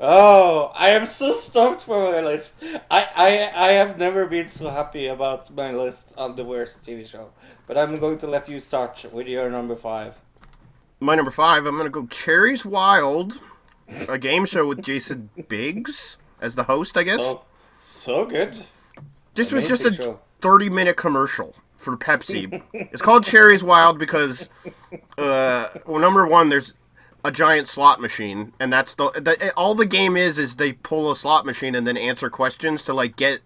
[0.00, 2.54] Oh, I am so stoked for my list.
[2.90, 7.04] I, I I have never been so happy about my list on the worst TV
[7.04, 7.30] show.
[7.66, 10.14] But I'm going to let you start with your number five.
[11.00, 13.40] My number five, I'm gonna go Cherries Wild,
[14.08, 17.18] a game show with Jason Biggs as the host, I guess.
[17.18, 17.42] So,
[17.80, 18.64] so good.
[19.34, 20.20] this was just a show.
[20.40, 22.62] 30 minute commercial for Pepsi.
[22.72, 24.48] it's called Cherries Wild because,
[25.16, 26.74] uh, well, number one, there's
[27.24, 31.10] a giant slot machine, and that's the, the all the game is is they pull
[31.10, 33.40] a slot machine and then answer questions to like get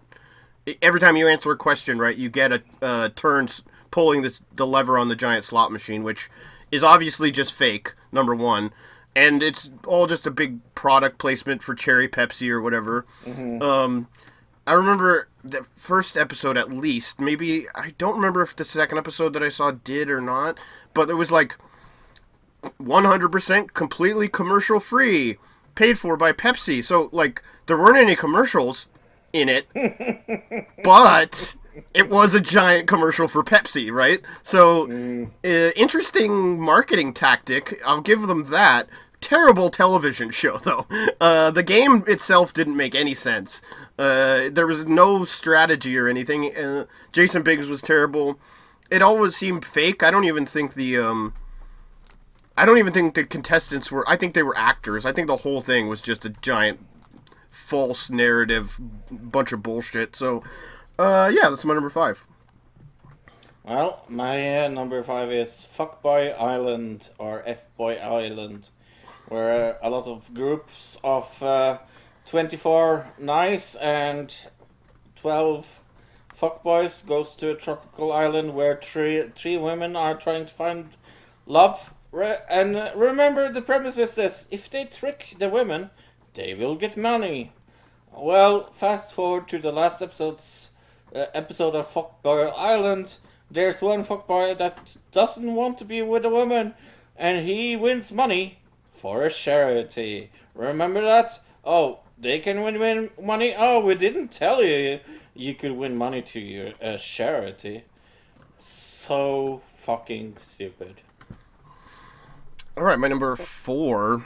[0.81, 3.47] every time you answer a question right, you get a uh, turn
[3.91, 6.29] pulling this the lever on the giant slot machine, which
[6.71, 7.93] is obviously just fake.
[8.11, 8.71] Number one.
[9.15, 13.05] And it's all just a big product placement for Cherry Pepsi or whatever.
[13.61, 14.07] Um,
[14.65, 17.19] I remember the first episode at least.
[17.19, 20.57] Maybe I don't remember if the second episode that I saw did or not,
[20.93, 21.57] but it was like
[22.81, 25.37] 100% completely commercial free,
[25.75, 26.83] paid for by Pepsi.
[26.83, 28.87] So like there weren't any commercials
[29.33, 29.67] in it,
[30.83, 31.55] but
[31.93, 34.21] it was a giant commercial for Pepsi, right?
[34.43, 34.85] So
[35.43, 37.81] uh, interesting marketing tactic.
[37.85, 38.87] I'll give them that.
[39.23, 40.85] Terrible television show though.
[41.21, 43.61] Uh, the game itself didn't make any sense.
[43.97, 46.53] Uh, there was no strategy or anything.
[46.53, 48.37] Uh, Jason Biggs was terrible.
[48.91, 50.03] It always seemed fake.
[50.03, 51.33] I don't even think the um,
[52.57, 54.07] I don't even think the contestants were.
[54.09, 55.05] I think they were actors.
[55.05, 56.85] I think the whole thing was just a giant
[57.49, 58.77] false narrative,
[59.09, 60.17] bunch of bullshit.
[60.17, 60.43] So,
[60.99, 62.27] uh, yeah, that's my number five.
[63.63, 68.69] Well, my uh, number five is Fuckboy Island or F Boy Island,
[69.33, 71.79] where a lot of groups of uh,
[72.27, 74.45] 24 nice and
[75.15, 75.79] 12
[76.39, 80.89] fuckboys goes to a tropical island where three three women are trying to find
[81.47, 81.93] love.
[82.11, 85.89] Re- and uh, remember, the premise is this: if they trick the women,
[86.35, 87.53] they will get money.
[88.11, 90.69] Well, fast forward to the last episode's
[91.15, 93.17] uh, episode of Fuckboy Island.
[93.49, 96.75] There's one fuckboy that doesn't want to be with a woman,
[97.17, 98.59] and he wins money
[99.03, 100.31] for a charity.
[100.55, 101.41] Remember that?
[101.65, 103.53] Oh, they can win, win money.
[103.55, 105.01] Oh, we didn't tell you
[105.35, 107.83] you could win money to your uh, charity.
[108.57, 111.01] So fucking stupid.
[112.77, 114.23] All right, my number four,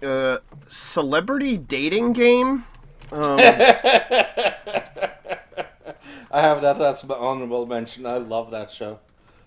[0.00, 0.38] uh,
[0.70, 2.66] celebrity dating game.
[3.12, 3.20] I
[6.30, 8.06] have that as my honorable mention.
[8.06, 9.00] I love that show.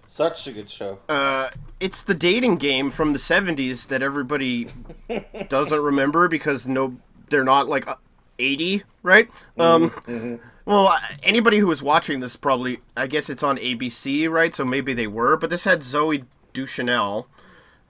[0.07, 0.99] Such a good show.
[1.09, 4.69] Uh, it's the dating game from the '70s that everybody
[5.49, 6.97] doesn't remember because no,
[7.29, 7.95] they're not like uh,
[8.39, 9.29] 80, right?
[9.57, 14.55] Um, well, anybody who was watching this probably, I guess it's on ABC, right?
[14.55, 17.27] So maybe they were, but this had Zooey Deschanel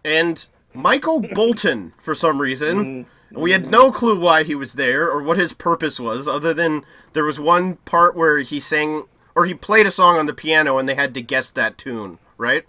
[0.04, 3.06] and Michael Bolton for some reason.
[3.32, 6.84] We had no clue why he was there or what his purpose was, other than
[7.14, 9.04] there was one part where he sang
[9.38, 12.20] or he played a song on the piano and they had to guess that tune,
[12.38, 12.66] right?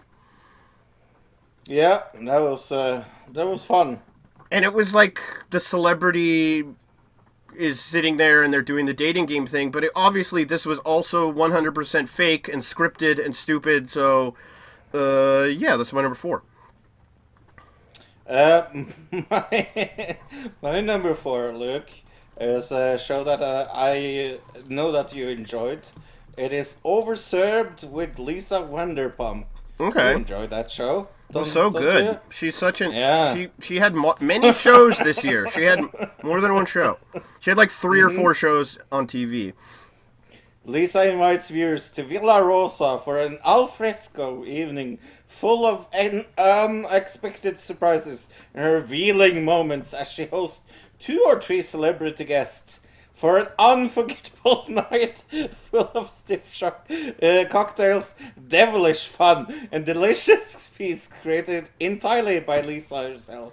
[1.67, 4.01] Yeah, that was uh, that was fun.
[4.51, 5.21] And it was like
[5.51, 6.65] the celebrity
[7.57, 10.79] is sitting there and they're doing the dating game thing, but it, obviously this was
[10.79, 14.35] also 100% fake and scripted and stupid, so
[14.93, 16.43] Uh, yeah, that's my number four.
[18.27, 18.63] Uh,
[19.29, 20.17] my,
[20.61, 21.89] my number four, Luke,
[22.39, 25.89] is a show that uh, I know that you enjoyed.
[26.39, 29.45] It is Overserved with Lisa Vanderpump.
[29.77, 30.11] Okay.
[30.11, 31.09] You enjoyed that show?
[31.31, 32.03] Don't- so good.
[32.05, 32.19] you?
[32.29, 33.33] She's such an Yeah.
[33.33, 33.49] she.
[33.61, 35.49] She had mo- many shows this year.
[35.51, 35.81] She had
[36.23, 36.97] more than one show.
[37.41, 38.07] She had like 3 Mm-hmm.
[38.07, 39.51] or four shows on TV.
[40.65, 48.29] Lisa invites viewers to Villa Rosa for an alfresco evening full of un- unexpected surprises
[48.53, 50.61] and revealing moments as she hosts
[50.99, 52.78] two or three celebrity guests
[53.19, 55.23] for an unforgettable night
[55.69, 56.89] full of stiff shock
[57.21, 58.13] uh, cocktails,
[58.47, 63.51] devilish fun, and delicious feasts created entirely by Lisa herself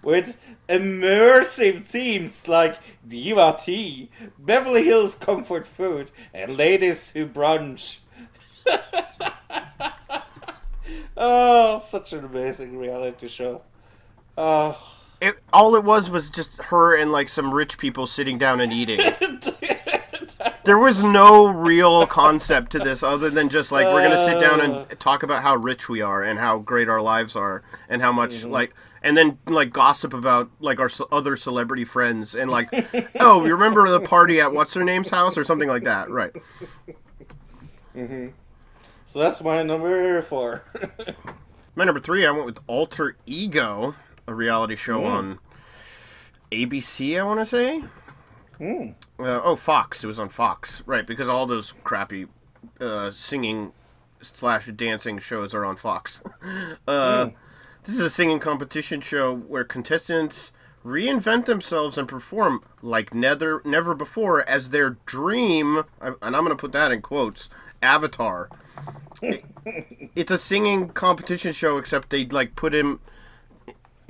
[0.00, 0.36] with
[0.68, 7.98] immersive themes like Diva Tea, Beverly Hills Comfort Food, and Ladies Who Brunch.
[11.16, 13.62] oh, such an amazing reality show.
[14.38, 18.60] Oh, It, all it was was just her and like some rich people sitting down
[18.60, 19.00] and eating.
[20.64, 24.60] there was no real concept to this other than just like we're gonna sit down
[24.60, 28.12] and talk about how rich we are and how great our lives are and how
[28.12, 32.68] much like and then like gossip about like our other celebrity friends and like
[33.20, 36.32] oh you remember the party at what's her name's house or something like that right
[37.96, 38.28] mm-hmm.
[39.06, 40.64] so that's my number four.
[41.74, 43.94] my number three i went with alter ego
[44.30, 45.38] a reality show on
[46.52, 47.82] abc i want to say
[48.60, 50.04] Uh, oh, Fox.
[50.04, 51.06] It was on Fox, right?
[51.06, 52.26] Because all those crappy
[52.78, 53.72] uh, singing
[54.20, 56.20] slash dancing shows are on Fox.
[56.86, 57.30] uh,
[57.84, 60.52] This is a singing competition show where contestants
[60.84, 65.84] reinvent themselves and perform like never never before as their dream.
[66.02, 67.48] And I'm going to put that in quotes.
[67.80, 68.50] Avatar.
[69.22, 69.44] It-
[70.14, 73.00] it's a singing competition show, except they like put him.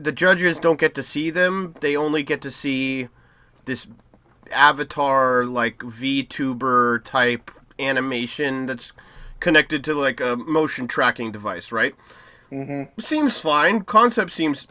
[0.02, 1.74] The judges don't get to see them.
[1.80, 3.08] They only get to see
[3.66, 3.86] this
[4.50, 8.92] avatar like VTuber type animation that's
[9.40, 11.94] connected to like a motion tracking device, right?
[12.50, 13.00] Mm-hmm.
[13.00, 13.82] Seems fine.
[13.82, 14.66] Concept seems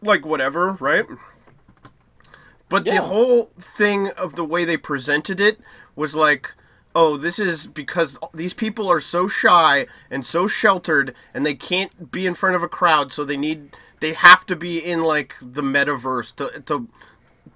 [0.00, 1.06] like whatever, right?
[2.68, 5.58] But the whole thing of the way they presented it
[5.94, 6.52] was like,
[6.94, 12.10] oh, this is because these people are so shy and so sheltered and they can't
[12.10, 15.34] be in front of a crowd, so they need they have to be in like
[15.40, 16.88] the metaverse to to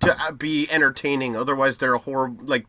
[0.00, 1.36] to be entertaining.
[1.36, 2.66] Otherwise, they're a horrible like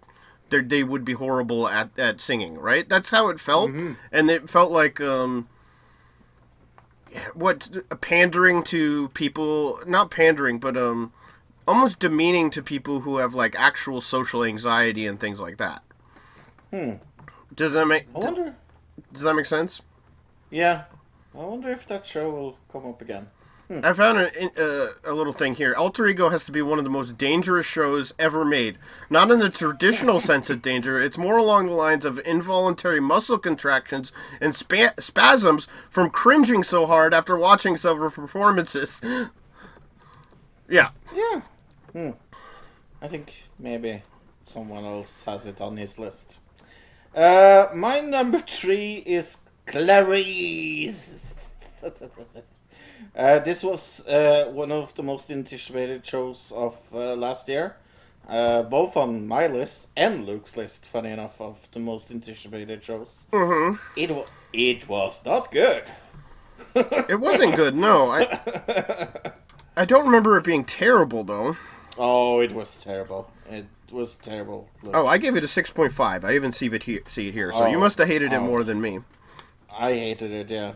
[0.49, 2.57] they they would be horrible at at singing.
[2.57, 2.87] Right?
[2.87, 3.71] That's how it felt,
[4.11, 5.47] and it felt like um
[7.33, 7.69] what
[8.01, 11.11] pandering to people not pandering but um
[11.67, 15.81] almost demeaning to people who have like actual social anxiety and things like that
[16.69, 16.93] hmm
[17.53, 18.55] does that make I wonder.
[19.11, 19.81] does that make sense
[20.49, 20.83] Yeah,
[21.35, 23.27] I wonder if that show will come up again.
[23.83, 25.73] I found a, uh, a little thing here.
[25.73, 28.77] Alter Ego has to be one of the most dangerous shows ever made.
[29.09, 33.37] Not in the traditional sense of danger, it's more along the lines of involuntary muscle
[33.37, 34.11] contractions
[34.41, 39.01] and spa- spasms from cringing so hard after watching several performances.
[40.69, 40.89] yeah.
[41.15, 41.41] Yeah.
[41.93, 42.11] Hmm.
[43.01, 44.01] I think maybe
[44.43, 46.39] someone else has it on his list.
[47.15, 51.51] Uh, my number three is Clarice.
[53.15, 57.75] uh, this was uh, one of the most anticipated shows of uh, last year.
[58.29, 63.25] Uh, both on my list and Luke's list, funny enough, of the most anticipated shows.
[63.33, 63.75] Mm-hmm.
[63.99, 65.83] It, wa- it was not good.
[66.75, 68.11] It wasn't good, no.
[68.11, 68.39] I
[69.77, 71.57] I don't remember it being terrible though.
[71.97, 73.29] Oh, it was terrible.
[73.49, 74.69] It was terrible.
[74.83, 74.93] Luke.
[74.95, 76.23] Oh, I gave it a 6.5.
[76.23, 77.51] I even see it here, see it here.
[77.51, 77.79] So you Oh.
[77.79, 78.41] must have hated it Oh.
[78.45, 78.99] more than me.
[79.73, 80.73] I hated it, yeah.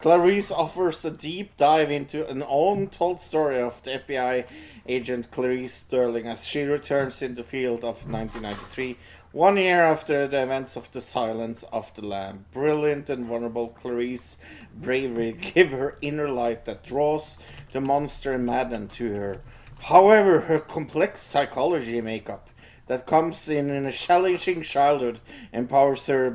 [0.00, 4.46] Clarice offers a deep dive into an untold story of the FBI
[4.88, 8.96] agent Clarice Starling as she returns in the field of 1993,
[9.32, 12.46] one year after the events of the Silence of the Lamb.
[12.50, 14.38] Brilliant and vulnerable Clarice
[14.74, 17.36] bravery give her inner light that draws
[17.72, 19.42] the monster madden to her.
[19.80, 22.48] However, her complex psychology makeup
[22.86, 25.20] that comes in in a challenging childhood
[25.52, 26.30] empowers her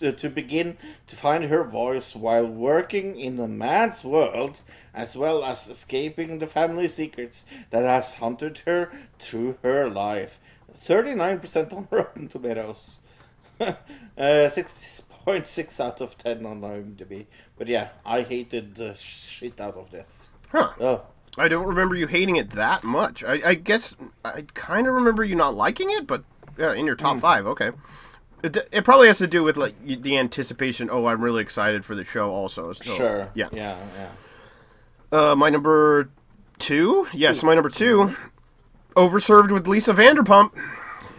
[0.00, 4.60] to begin to find her voice while working in a man's world
[4.94, 10.38] as well as escaping the family secrets that has haunted her through her life
[10.74, 13.00] 39% on rotten tomatoes
[13.60, 13.74] uh,
[14.16, 17.26] 6.6 out of 10 on imdb
[17.58, 20.72] but yeah i hated the shit out of this Huh.
[20.80, 21.02] oh
[21.38, 23.22] I don't remember you hating it that much.
[23.22, 23.94] I, I guess
[24.24, 26.24] I kind of remember you not liking it, but
[26.58, 27.70] yeah, in your top five, okay.
[28.42, 30.88] It, it probably has to do with like the anticipation.
[30.90, 32.30] Oh, I'm really excited for the show.
[32.32, 33.28] Also, so, sure.
[33.34, 33.48] Yeah.
[33.52, 33.76] Yeah.
[33.98, 34.08] Yeah.
[35.30, 36.10] Uh, my number
[36.58, 37.06] two.
[37.12, 38.16] Yes, my number two.
[38.96, 40.52] Overserved with Lisa Vanderpump.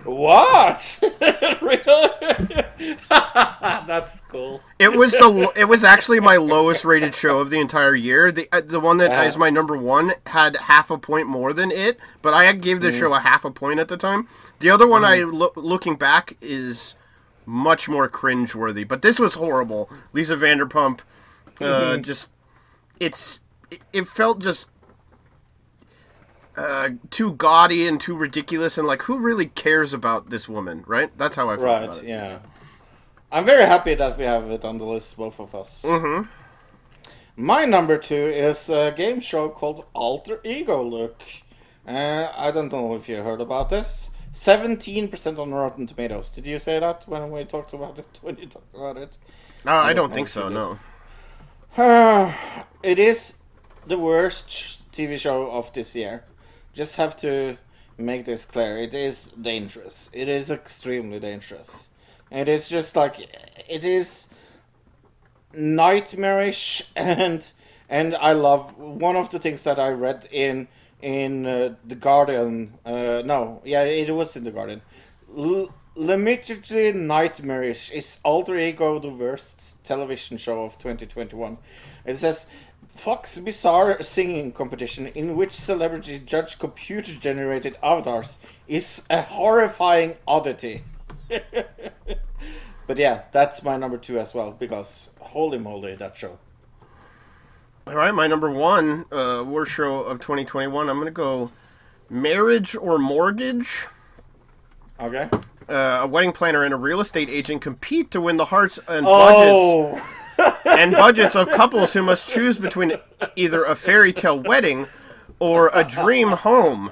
[0.03, 0.99] What?
[1.61, 2.65] really?
[3.09, 4.61] That's cool.
[4.79, 8.31] It was the it was actually my lowest rated show of the entire year.
[8.31, 9.39] The uh, the one that is Uh-huh.
[9.39, 12.81] my number one had half a point more than it, but I gave Mm.
[12.81, 14.27] the show a half a point at the time.
[14.59, 16.95] The other one I lo- looking back is
[17.51, 19.89] much more cringeworthy, but this was horrible.
[20.13, 21.01] Lisa Vanderpump,
[21.59, 22.01] uh, Mm-hmm.
[22.01, 22.29] just
[22.99, 23.41] it's
[23.91, 24.67] it, felt just
[26.55, 31.15] uh, too gaudy and too ridiculous, and like who really cares about this woman, right?
[31.17, 32.03] That's how I felt about Right.
[32.03, 32.39] Yeah.
[33.31, 35.83] I'm very happy that we have it on the list, both of us.
[35.85, 36.29] Mm-hmm.
[37.35, 41.21] My number two is a game show called Alter Ego Luke.
[41.87, 44.10] Uh, I don't know if you heard about this.
[44.33, 46.31] 17% on Rotten Tomatoes.
[46.31, 48.19] Did you say that when we talked about it?
[48.21, 49.17] When you talked about it?
[49.65, 50.49] Uh, I don't know think so.
[50.49, 50.79] No.
[52.83, 53.35] it is
[53.85, 56.23] the worst TV show of this year.
[56.73, 57.57] Just have to
[57.97, 58.77] make this clear.
[58.77, 60.09] It is dangerous.
[60.13, 61.89] It is extremely dangerous.
[62.29, 63.19] It is just like
[63.67, 64.27] it is
[65.53, 67.51] nightmarish and
[67.89, 70.69] and I love one of the things that I read in
[71.01, 72.77] in uh, the Guardian.
[72.85, 74.81] Uh, no, yeah, it was in the Guardian.
[75.35, 81.57] L- Legitimately nightmarish is Alter Ego the worst television show of 2021.
[82.05, 82.45] It says
[82.91, 90.83] Fox bizarre singing competition in which celebrities judge computer generated avatars is a horrifying oddity.
[92.87, 96.39] but yeah, that's my number two as well because holy moly that show.
[97.87, 100.89] All right, my number one uh, worst show of 2021.
[100.89, 101.51] I'm gonna go
[102.09, 103.85] marriage or mortgage.
[104.99, 105.29] Okay.
[105.67, 109.05] Uh, a wedding planner and a real estate agent compete to win the hearts and
[109.05, 112.93] budgets Oh, and budgets of couples who must choose between
[113.35, 114.87] either a fairy tale wedding
[115.39, 116.91] or a dream home.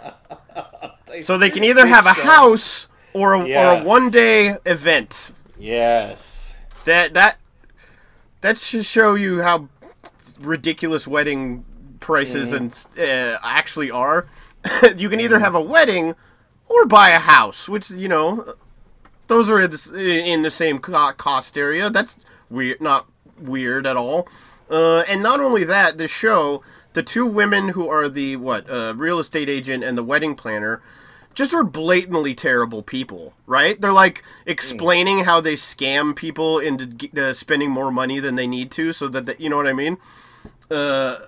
[1.24, 5.34] So they can either have a house or a, or a one day event.
[5.58, 6.56] yes.
[6.86, 7.38] That that
[8.42, 9.68] that should show you how
[10.40, 11.66] ridiculous wedding
[12.00, 14.28] prices and uh, actually are.
[14.96, 16.16] you can either have a wedding
[16.68, 18.56] or buy a house, which you know,
[19.28, 21.90] those are in the, in the same cost area.
[21.90, 22.18] That's
[22.50, 23.08] weird, not
[23.40, 24.28] weird at all.
[24.70, 26.62] Uh, and not only that, the show,
[26.94, 30.82] the two women who are the what uh, real estate agent and the wedding planner,
[31.34, 33.80] just are blatantly terrible people, right?
[33.80, 38.72] They're like explaining how they scam people into uh, spending more money than they need
[38.72, 39.98] to, so that they, you know what I mean.
[40.70, 41.20] Uh,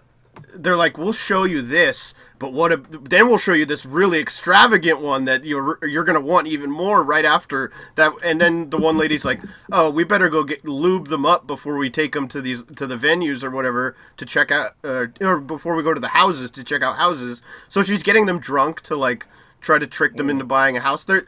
[0.54, 2.72] they're like, we'll show you this, but what?
[2.72, 6.72] If, then we'll show you this really extravagant one that you're you're gonna want even
[6.72, 8.14] more right after that.
[8.24, 9.40] And then the one lady's like,
[9.72, 12.88] oh, we better go get lube them up before we take them to these to
[12.88, 16.52] the venues or whatever to check out, uh, or before we go to the houses
[16.52, 17.42] to check out houses.
[17.70, 19.28] So she's getting them drunk to like
[19.60, 21.04] try to trick them into buying a house.
[21.04, 21.26] They're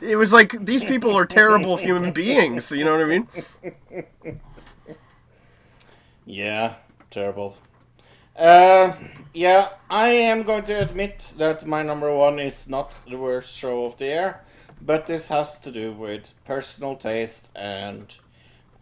[0.00, 2.70] it was like these people are terrible human beings.
[2.70, 3.28] You know what I mean?
[6.30, 6.74] Yeah,
[7.10, 7.56] terrible.
[8.36, 8.92] Uh,
[9.34, 13.84] yeah, I am going to admit that my number one is not the worst show
[13.84, 14.40] of the year,
[14.80, 18.14] but this has to do with personal taste and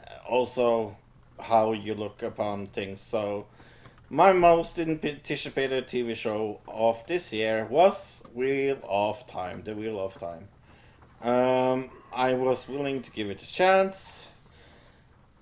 [0.01, 0.97] uh, also
[1.41, 3.01] how you look upon things.
[3.01, 3.47] So,
[4.09, 10.15] my most anticipated TV show of this year was Wheel of Time, The Wheel of
[10.15, 10.49] Time.
[11.23, 14.29] Um, I was willing to give it a chance.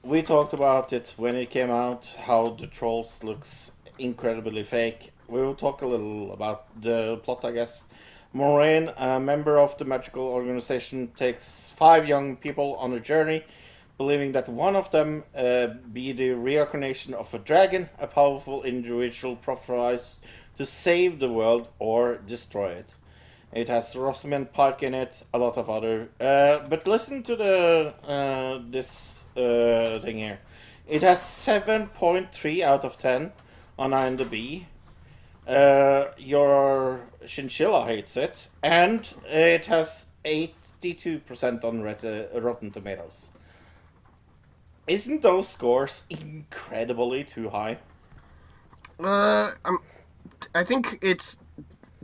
[0.04, 5.12] We talked about it when it came out, how the trolls looks incredibly fake.
[5.28, 7.88] We will talk a little about the plot, I guess.
[8.34, 13.44] Moiraine, a member of the magical organization, takes five young people on a journey,
[13.96, 19.36] believing that one of them uh, be the reincarnation of a dragon, a powerful individual
[19.36, 20.18] prophesized
[20.58, 22.94] to save the world or destroy it.
[23.54, 26.10] It has Rosamund Pike in it, a lot of other.
[26.20, 30.40] Uh, but listen to the uh, this uh, thing here.
[30.86, 33.32] It has seven point three out of ten
[33.78, 34.66] on IMDb.
[35.46, 43.30] Uh, your chinchilla hates it, and it has eighty-two percent on Ret- uh, Rotten Tomatoes.
[44.86, 47.78] Isn't those scores incredibly too high?
[49.00, 49.78] Uh, I'm,
[50.54, 51.38] I think it's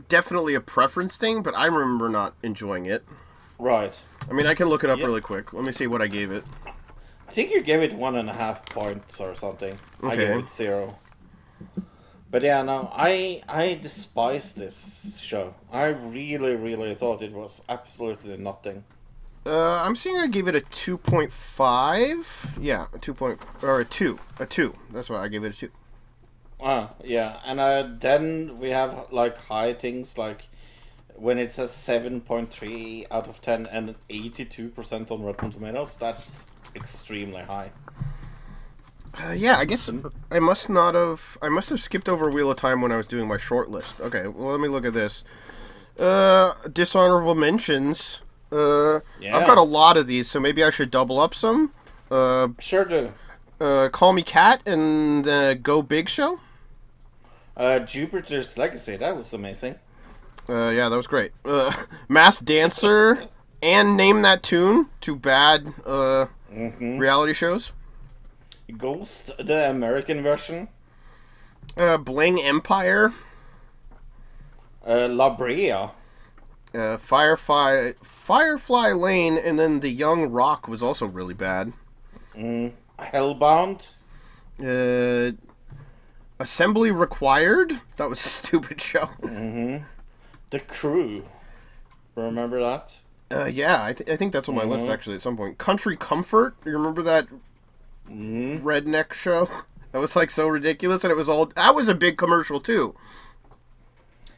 [0.07, 3.03] definitely a preference thing, but I remember not enjoying it.
[3.59, 3.93] Right.
[4.29, 5.05] I mean, I can look it up Yep.
[5.07, 5.53] really quick.
[5.53, 6.43] Let me see what I gave it.
[7.31, 9.79] I think you gave it one and a half points or something.
[10.03, 10.99] I gave it zero.
[12.29, 15.55] But yeah, no, I I despise this show.
[15.71, 18.83] I really, really thought it was absolutely nothing.
[19.45, 22.61] Uh, I'm seeing I gave it a 2.5.
[22.61, 23.13] Yeah, a 2.
[23.13, 24.19] Point, or a 2.
[24.39, 24.75] A 2.
[24.91, 25.69] That's why I gave it a 2.
[26.61, 30.49] Ah, yeah, and uh, then we have like high things like
[31.15, 35.49] when it says seven point three out of ten and eighty two percent on Rotten
[35.49, 35.95] Tomatoes.
[35.95, 37.71] That's extremely high.
[39.21, 39.89] Uh, yeah, I guess
[40.31, 41.37] I must not have.
[41.41, 43.99] I must have skipped over Wheel of Time when I was doing my short list.
[43.99, 45.23] Okay, well, let me look at this.
[45.99, 48.21] Uh, dishonorable mentions.
[48.51, 49.37] Uh, Yeah.
[49.37, 51.73] I've got a lot of these, so maybe I should double up some.
[52.09, 53.11] Uh, Sure do.
[53.59, 56.39] uh, Call Me Kat and uh, Go Big Show.
[57.57, 58.95] Uh, Jupiter's Legacy.
[58.95, 59.75] That was amazing.
[60.49, 61.31] Uh, yeah, that was great.
[61.43, 61.71] Uh,
[62.07, 63.25] Masked Dancer
[63.61, 64.87] and Name That Tune.
[65.01, 67.71] Too bad uh, reality shows.
[68.77, 70.69] Ghost, the American version.
[71.75, 73.13] Uh, Bling Empire.
[74.87, 75.71] Uh, La Brea.
[76.73, 81.73] Uh, Firefly, Firefly Lane, and then The Young Rock was also really bad.
[82.33, 83.91] Hellbound.
[84.63, 85.35] Uh,
[86.39, 87.81] Assembly Required.
[87.97, 89.09] That was a stupid show.
[90.49, 91.23] The Crew.
[92.15, 92.95] Remember that?
[93.31, 95.57] Uh, yeah, I, th- I think that's on my list actually at some point.
[95.57, 96.55] Country Comfort.
[96.65, 97.27] You remember that
[98.09, 99.49] redneck show?
[99.91, 101.47] That was like so ridiculous, and it was all.
[101.47, 102.95] That was a big commercial too.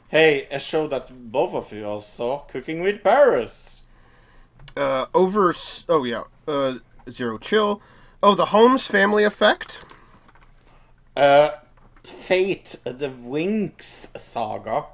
[0.08, 3.84] Hey, a show that both of you all saw, Cooking with Paris.
[4.76, 5.54] Uh, over.
[5.88, 6.24] Oh yeah.
[6.48, 6.80] Uh,
[7.10, 7.82] Zero Chill.
[8.24, 9.86] Oh, the Holmes Family Effect.
[11.16, 11.52] Uh,
[12.04, 14.86] Fate, the Winx saga.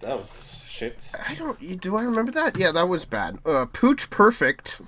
[0.00, 0.96] That was shit.
[1.28, 1.80] I don't.
[1.80, 2.56] Do I remember that?
[2.56, 3.38] Yeah, that was bad.
[3.44, 4.80] Uh, Pooch Perfect.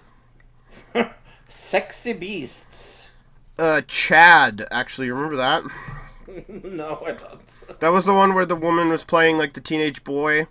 [1.48, 3.10] Sexy Beasts.
[3.58, 4.66] Uh, Chad.
[4.70, 5.62] Actually, remember that?
[6.48, 7.62] no, I don't.
[7.80, 10.46] That was the one where the woman was playing like the teenage boy.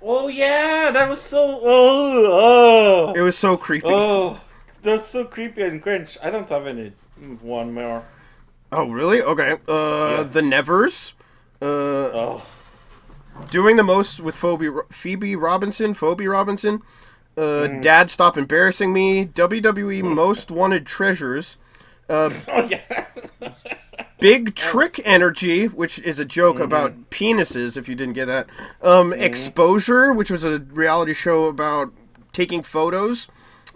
[0.00, 1.60] Oh yeah, that was so.
[1.62, 3.86] Oh, It was so creepy.
[3.88, 4.40] oh, oh,
[4.82, 6.16] that's so creepy and cringe.
[6.22, 6.92] I don't have any
[7.42, 8.04] one more.
[8.72, 9.22] Oh, really?
[9.22, 9.52] Okay.
[9.68, 10.22] Uh, Yeah.
[10.24, 11.14] the Nevers.
[11.60, 12.46] Uh, Oh,
[13.50, 15.94] doing the most with Phoebe, Phoebe Robinson.
[15.94, 16.82] Phoebe Robinson.
[17.36, 17.82] Uh, Mm.
[17.82, 19.24] Dad, stop embarrassing me.
[19.26, 21.56] WWE Most Wanted Treasures.
[22.10, 23.06] oh yeah.
[24.20, 26.64] Big Trick Energy, which is a joke Mm-hmm.
[26.64, 27.76] about penises.
[27.76, 28.48] If you didn't get that.
[28.82, 31.92] Um, Exposure, which was a reality show about
[32.32, 33.28] taking photos.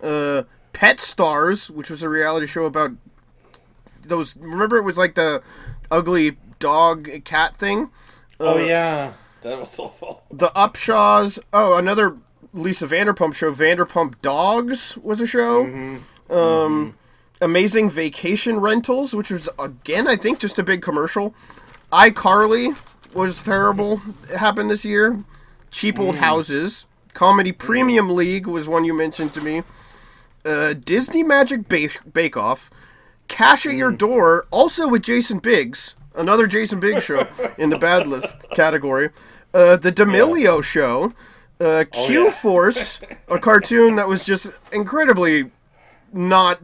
[0.02, 2.90] Uh, Pet Stars, which was a reality show about
[4.04, 4.36] those.
[4.38, 5.42] Remember, it was like the
[5.90, 7.90] ugly dog cat thing.
[8.40, 9.12] oh yeah,
[9.42, 10.22] that was awful.
[10.30, 11.38] The Upshaws.
[11.52, 12.16] Oh, another
[12.52, 13.52] Lisa Vanderpump show.
[13.52, 15.64] Vanderpump Dogs was a show.
[15.64, 16.32] Mm-hmm.
[16.32, 16.90] Um, mm-hmm.
[17.44, 21.34] Amazing Vacation Rentals, which was again, I think, just a big commercial.
[21.92, 22.76] iCarly
[23.14, 24.00] was terrible.
[24.30, 25.24] It happened this year.
[25.70, 26.18] Cheap Old mm.
[26.18, 26.86] Houses.
[27.14, 27.66] Comedy mm-hmm.
[27.66, 29.62] Premium League was one you mentioned to me.
[30.44, 32.70] Uh, Disney Magic Bake, Bake Off.
[33.28, 33.98] Cash at Your mm.
[33.98, 35.94] Door, also with Jason Biggs.
[36.14, 39.10] Another Jason Biggs show in the bad list category.
[39.54, 41.12] Uh, the D'Amelio Show.
[41.60, 42.30] Uh, Q yeah.
[42.30, 42.98] Force,
[43.28, 45.52] a cartoon that was just incredibly
[46.12, 46.58] not.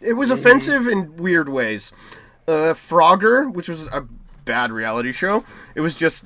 [0.00, 1.92] It was offensive in weird ways.
[2.48, 4.06] Uh, Frogger, which was a
[4.46, 5.44] bad reality show.
[5.74, 6.24] It was just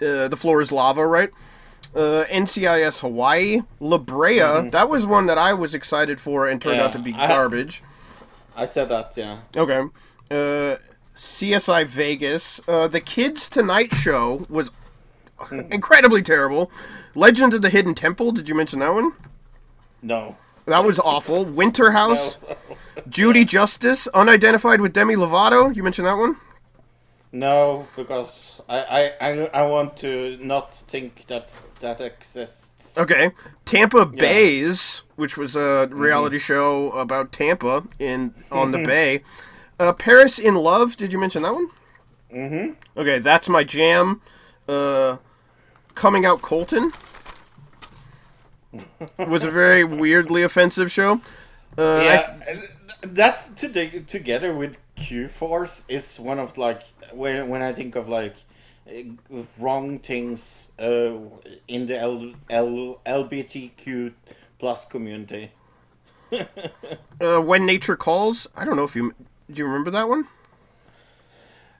[0.00, 1.30] uh, the floor is lava, right?
[1.94, 4.38] Uh, NCIS Hawaii, La Brea.
[4.70, 7.28] That was one that I was excited for and turned Yeah, out to be I-
[7.28, 7.82] garbage.
[8.56, 9.38] I said that, yeah.
[9.56, 9.82] Okay.
[10.30, 10.76] Uh,
[11.22, 12.60] CSI Vegas.
[12.66, 14.72] Uh, the Kids Tonight Show was
[15.70, 16.70] incredibly terrible.
[17.14, 18.32] Legend of the Hidden Temple.
[18.32, 19.14] Did you mention that one?
[20.02, 20.36] No.
[20.66, 21.44] That was awful.
[21.44, 22.44] Winter House.
[23.08, 24.08] Judy Justice.
[24.08, 25.74] Unidentified with Demi Lovato.
[25.74, 26.36] You mentioned that one?
[27.30, 32.98] no, because I, I, I, I want to not think that that exists.
[32.98, 33.30] Okay.
[33.64, 39.22] Tampa Baes, which was a reality show about Tampa in on the Bay.
[39.78, 40.96] Uh, Paris in Love.
[40.96, 41.68] Did you mention that one?
[42.32, 43.00] Mm-hmm.
[43.00, 44.20] Okay, that's my jam.
[44.68, 45.18] Uh,
[45.94, 46.92] coming out Colton
[49.18, 51.20] was a very weirdly offensive show.
[51.76, 52.40] Uh, Yeah,
[53.02, 56.82] that to together with Q Force is one of like
[57.12, 58.36] when when I think of like
[59.58, 61.14] wrong things uh,
[61.68, 64.12] in the L, L, LGBTQ
[64.58, 65.52] plus community.
[67.20, 68.46] uh, when nature calls.
[68.56, 69.14] I don't know if you
[69.52, 69.58] do.
[69.60, 70.26] You remember that one?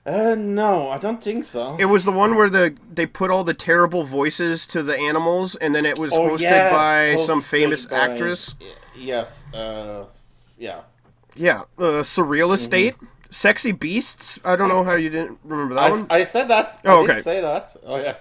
[0.04, 1.76] Uh, no, I don't think so.
[1.78, 5.54] It was the one where the they put all the terrible voices to the animals,
[5.56, 8.54] and then it was Oh, hosted yes, by some famous by- actress.
[8.96, 9.44] Yes.
[9.54, 10.04] Uh,
[10.58, 10.80] yeah.
[11.34, 12.94] Yeah, uh, Surreal Estate,
[13.30, 14.38] Sexy Beasts.
[14.44, 16.06] I don't know how you didn't remember that I, one.
[16.10, 16.80] I said that.
[16.84, 17.20] Oh, okay.
[17.20, 17.76] say that.
[17.86, 18.16] Oh yeah.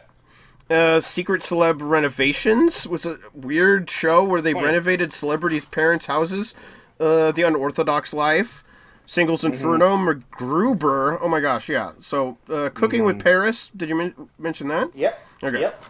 [0.70, 6.54] Uh, Secret Celeb Renovations was a weird show where they renovated celebrities' parents' houses.
[7.00, 8.64] Uh, the Unorthodox Life,
[9.12, 11.18] Singles Inferno, MacGruber.
[11.22, 11.92] Oh my gosh, yeah.
[12.00, 13.70] So, uh, Cooking with Paris.
[13.76, 14.96] Did you men- mention that?
[14.96, 15.20] Yep.
[15.44, 15.60] Okay.
[15.60, 15.84] Yep.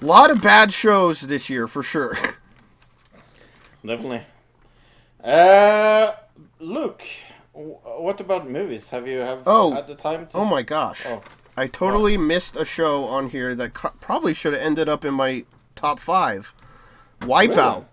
[0.00, 2.14] A lot of bad shows this year for sure.
[3.84, 4.22] Definitely.
[5.24, 6.12] Uh,
[6.60, 7.02] Luke,
[7.52, 8.90] what about movies?
[8.90, 9.74] Have you have Oh.
[9.74, 10.28] had the time?
[10.28, 10.36] To...
[10.36, 11.20] oh my gosh, Oh.
[11.56, 15.14] I totally missed a show on here that co- probably should have ended up in
[15.14, 16.54] my top five.
[17.22, 17.86] Wipeout.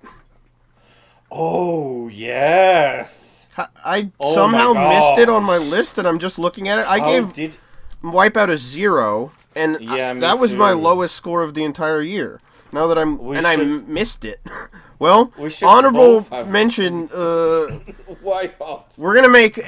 [1.31, 3.29] Oh yes.
[3.57, 6.87] I Oh somehow missed it on my list, and I'm just looking at it.
[6.87, 7.55] I How gave did
[8.03, 12.39] Wipeout a zero, and Yeah, me that was my lowest score of the entire year.
[12.71, 14.39] Now that I'm We and I should- m- missed it.
[14.99, 17.09] well, We honorable mention.
[17.13, 17.79] Uh,
[18.21, 18.93] wipe out?
[18.97, 19.59] we're gonna make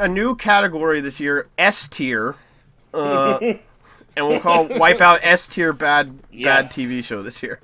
[0.00, 2.34] a new category this year, S tier,
[2.94, 3.38] uh,
[4.16, 7.60] and we'll call Wipeout S tier bad bad TV show this year.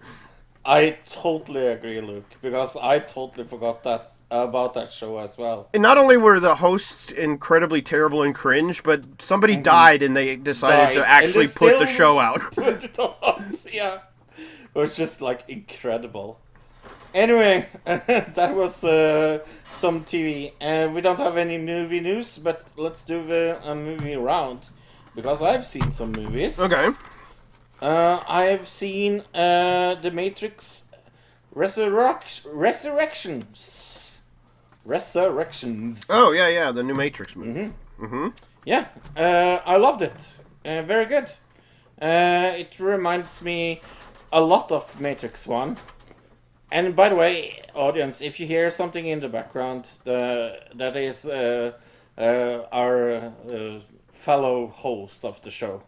[0.65, 5.69] I totally agree, Luke, because I totally forgot that about that show as well.
[5.75, 10.37] And not only were the hosts incredibly terrible and cringe, but somebody died and they
[10.37, 10.95] decided Mm-hmm.
[10.95, 12.41] Died, to actually put the show out.
[12.53, 13.99] Put it on, yeah.
[14.39, 16.41] It was just like incredible.
[17.13, 19.41] Anyway, that was uh,
[19.75, 20.53] some TV.
[20.61, 24.71] And we don't have any movie news, but let's do the a movie round
[25.15, 26.59] because I've seen some movies.
[26.59, 26.91] okay.
[27.83, 30.89] Uh, I've seen uh, The Matrix
[31.53, 34.21] Resurrect Resurrections.
[34.85, 36.01] Resurrections.
[36.09, 37.73] Oh yeah, yeah, the new Matrix movie.
[38.01, 38.29] Mm-hmm.
[38.65, 38.87] Yeah,
[39.17, 40.33] uh, I loved it.
[40.65, 41.25] Uh, very good.
[42.01, 43.81] Uh, it reminds me
[44.33, 45.77] a lot of Matrix 1.
[46.71, 51.27] And by the way, audience, if you hear something in the background, the, that is
[51.27, 51.73] uh,
[52.17, 55.83] uh, our uh, fellow host of the show.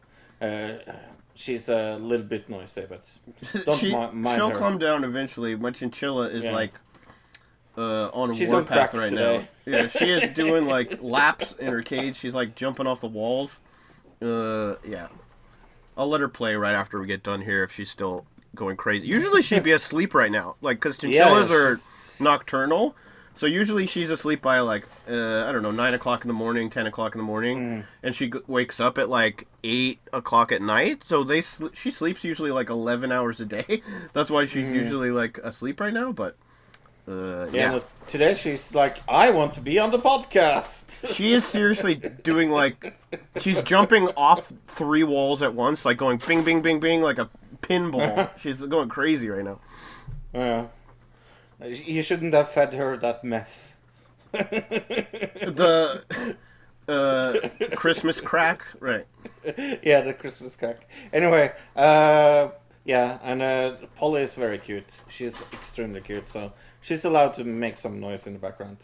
[1.35, 3.09] She's a little bit noisy, but
[3.65, 4.56] don't she, mi- mind she'll her.
[4.59, 5.56] calm down eventually.
[5.56, 6.52] My chinchilla is Yeah.
[6.52, 6.73] like
[7.77, 9.39] uh, on a She's warpath right today.
[9.39, 9.48] now.
[9.78, 12.16] Yeah, she is doing like laps in her cage.
[12.16, 13.59] She's like jumping off the walls.
[14.23, 15.09] Uh, yeah.
[15.97, 19.06] I'll let her play right after we get done here if she's still going crazy.
[19.09, 22.94] Usually she'd be asleep right now, like because Yeah, chinchillas are nocturnal.
[23.36, 26.70] So usually she's asleep by like uh, I don't know nine o'clock in the morning,
[26.70, 27.85] ten o'clock in the morning, Mm.
[28.02, 31.02] and she g- wakes up at like eight o'clock at night.
[31.05, 33.82] So they sl- she sleeps usually like eleven hours a day.
[34.12, 36.12] That's why she's usually like asleep right now.
[36.12, 36.36] But
[37.09, 37.52] uh, Mm.
[37.52, 41.06] Yeah, yeah, no, today she's like, I want to be on the podcast.
[41.15, 42.97] she is seriously doing like
[43.40, 47.28] she's jumping off three walls at once, like going bing, bing, bing, bing, like a
[47.62, 48.31] pinball.
[48.39, 49.59] she's going crazy right now.
[50.32, 50.66] Yeah.
[51.66, 53.73] You shouldn't have fed her that meth.
[54.32, 56.03] The
[56.89, 59.07] uh, Christmas crack, right?
[59.82, 60.89] yeah, the Christmas crack.
[61.12, 62.49] Anyway, uh,
[62.85, 65.01] yeah, and uh, Polly is very cute.
[65.09, 68.78] She's extremely cute, so she's allowed to make some noise in the background.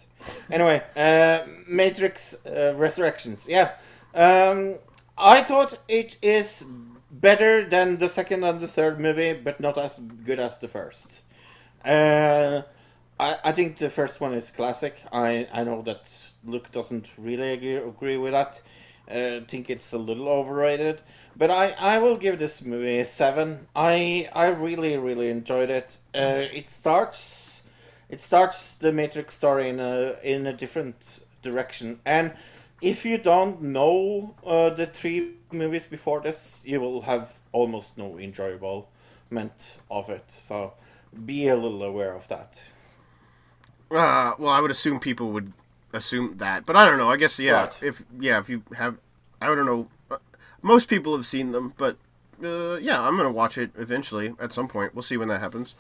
[0.51, 3.47] Anyway, uh, Matrix uh, Resurrections.
[3.49, 3.73] Yeah,
[4.15, 4.77] um,
[5.19, 6.65] I thought it is
[7.11, 11.25] better than the second and the third movie, but not as good as the first.
[11.85, 12.63] Uh,
[13.19, 14.97] I, I think the first one is classic.
[15.13, 16.13] I, I know that
[16.45, 18.61] Luke doesn't really agree, agree with that.
[19.11, 21.01] Uh, think it's a little overrated,
[21.37, 23.67] but I, I will give this movie a seven.
[23.75, 25.99] I I really really enjoyed it.
[26.15, 27.63] Uh, it starts
[28.09, 32.35] it starts the Matrix story in a in a different direction, and
[32.81, 38.17] if you don't know uh, the three movies before this, you will have almost no
[38.17, 38.89] enjoyable
[39.31, 40.25] enjoyment of it.
[40.29, 40.75] So
[41.25, 42.65] be a little aware of that.
[43.91, 45.53] Uh, well, I would assume people would
[45.93, 47.11] assume that, but I don't know.
[47.11, 47.53] I guess yeah.
[47.65, 47.83] Right.
[47.83, 48.99] If yeah, if you have,
[49.41, 49.89] I don't know.
[50.11, 50.19] Uh,
[50.63, 51.97] Most people have seen them, but
[52.43, 54.95] uh, yeah, I'm gonna watch it eventually at some point.
[54.95, 55.75] We'll see when that happens.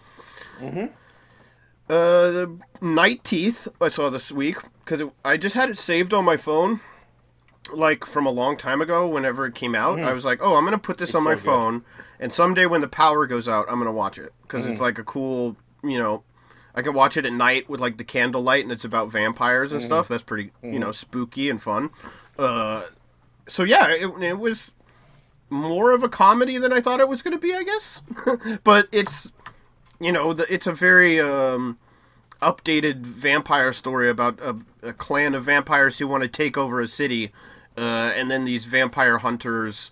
[0.59, 0.86] Mm-hmm.
[1.89, 6.24] Uh, the Night Teeth I saw this week because I just had it saved on
[6.24, 6.81] my phone,
[7.72, 9.06] like from a long time ago.
[9.09, 11.42] Whenever it came out, I was like, "Oh, I'm gonna put this on my so
[11.42, 11.84] phone,
[12.18, 15.05] and someday when the power goes out, I'm gonna watch it because it's like a
[15.05, 16.22] cool, you know."
[16.72, 19.82] I can watch it at night with like the candlelight, and it's about vampires and
[19.82, 20.06] stuff.
[20.06, 21.90] That's pretty, you know, spooky and fun.
[22.38, 22.84] Uh,
[23.48, 24.70] so yeah, it, it was
[25.51, 28.02] more of a comedy than I thought it was to be, I guess.
[28.64, 29.32] but it's,
[30.01, 31.78] you know, the, it's a very um,
[32.40, 36.88] updated vampire story about a, a clan of vampires who want to take over a
[36.88, 37.32] city,
[37.76, 39.90] uh, and then these vampire hunters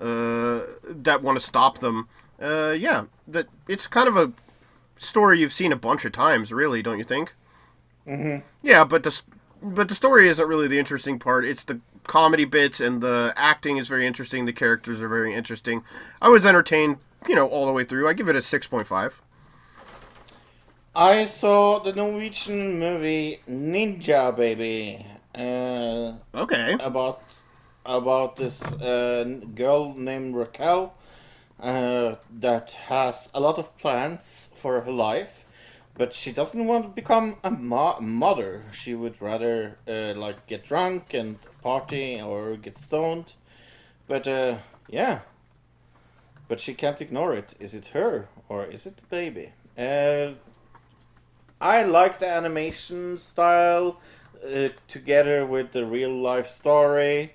[0.00, 2.08] uh, that want to stop them.
[2.40, 4.32] Uh, yeah, that it's kind of a
[4.98, 7.34] story you've seen a bunch of times, really, don't you think?
[8.06, 8.46] Mm-hmm.
[8.62, 9.22] Yeah, but the
[9.62, 11.44] but the story isn't really the interesting part.
[11.44, 14.46] It's the comedy bits and the acting is very interesting.
[14.46, 15.82] The characters are very interesting.
[16.22, 16.98] I was entertained,
[17.28, 18.08] you know, all the way through.
[18.08, 19.20] I give it a six point five.
[20.94, 25.06] I saw the Norwegian movie Ninja Baby.
[25.38, 26.76] Uh, Okay.
[26.80, 27.22] about
[27.86, 29.24] about this uh,
[29.54, 30.94] girl named Raquel
[31.60, 35.44] uh, that has a lot of plans for her life,
[35.96, 38.64] but she doesn't want to become a mo- mother.
[38.72, 43.34] She would rather uh, like get drunk and party or get stoned.
[44.08, 44.58] But uh,
[44.88, 45.20] yeah,
[46.48, 47.54] but she can't ignore it.
[47.60, 49.52] Is it her or is it the baby?
[49.78, 50.34] Uh,
[51.60, 53.98] I like the animation style
[54.44, 57.34] uh, together with the real life story.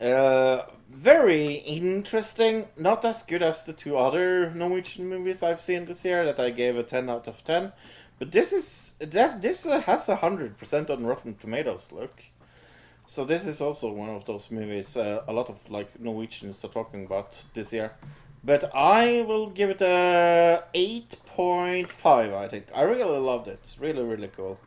[0.00, 2.68] Uh, very interesting.
[2.76, 6.50] Not as good as the two other Norwegian movies I've seen this year that I
[6.50, 7.72] gave a ten out of ten.
[8.18, 11.90] But this is this uh, has a hundred percent on Rotten Tomatoes.
[11.90, 12.22] Look,
[13.06, 16.68] so this is also one of those movies uh, a lot of like Norwegians are
[16.68, 17.92] talking about this year.
[18.44, 22.32] But I will give it a eight point five.
[22.34, 23.74] I think I really loved it.
[23.80, 24.58] Really, really cool.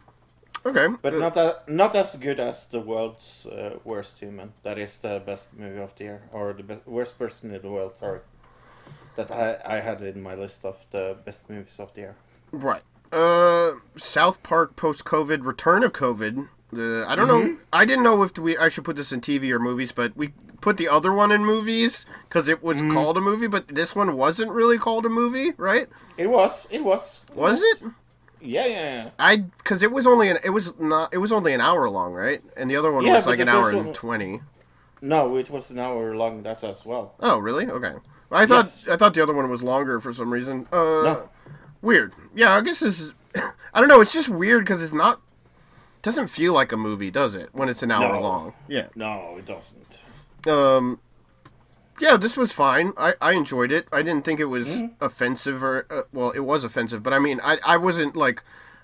[0.68, 0.88] Okay.
[1.02, 4.52] But Uh, not a, not as good as the world's uh, worst human.
[4.64, 7.70] That is the best movie of the year, or the best, worst person in the
[7.70, 7.94] world.
[7.98, 8.20] Sorry,
[9.16, 12.16] that I I had in my list of the best movies of the year.
[12.52, 12.84] Right.
[13.12, 16.50] Uh, South Park post COVID, return of COVID.
[16.76, 17.58] Uh, I don't know.
[17.72, 20.34] I didn't know if we I should put this in TV or movies, but we
[20.60, 24.18] put the other one in movies because it was called a movie, but this one
[24.18, 25.88] wasn't really called a movie, right?
[26.18, 26.68] It was.
[26.70, 27.22] It was.
[27.34, 27.84] Was it?
[28.42, 29.10] Yeah, yeah, yeah.
[29.20, 32.14] I because it was only an it was not it was only an hour long,
[32.14, 32.42] right?
[32.56, 34.42] And the other one Yeah, was like an hour first and twenty.
[35.02, 36.44] No, it was an hour long.
[36.44, 37.16] That as well.
[37.20, 37.68] Oh, really?
[37.68, 37.94] Okay.
[38.32, 38.88] I thought Yes.
[38.88, 40.68] I thought the other one was longer for some reason.
[40.72, 41.30] Uh, No.
[41.82, 42.14] weird.
[42.36, 43.14] Yeah, I guess this is.
[43.74, 44.02] I don't know.
[44.02, 45.22] It's just weird because it's not.
[46.02, 47.50] Doesn't feel like a movie, does it?
[47.54, 48.22] When it's an hour No.
[48.22, 48.54] long.
[48.68, 48.88] Yeah.
[48.96, 50.00] No, it doesn't.
[50.48, 51.00] Um.
[52.00, 52.94] Yeah, this was fine.
[52.98, 53.88] I, I enjoyed it.
[53.92, 55.04] I didn't think it was Mm-hmm.
[55.04, 58.44] offensive or uh, well, it was offensive, but I mean, I I wasn't like,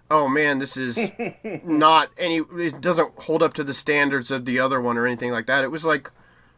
[0.10, 0.98] oh man, this is
[1.64, 2.42] not any.
[2.58, 5.64] It doesn't hold up to the standards of the other one or anything like that.
[5.64, 6.10] It was like,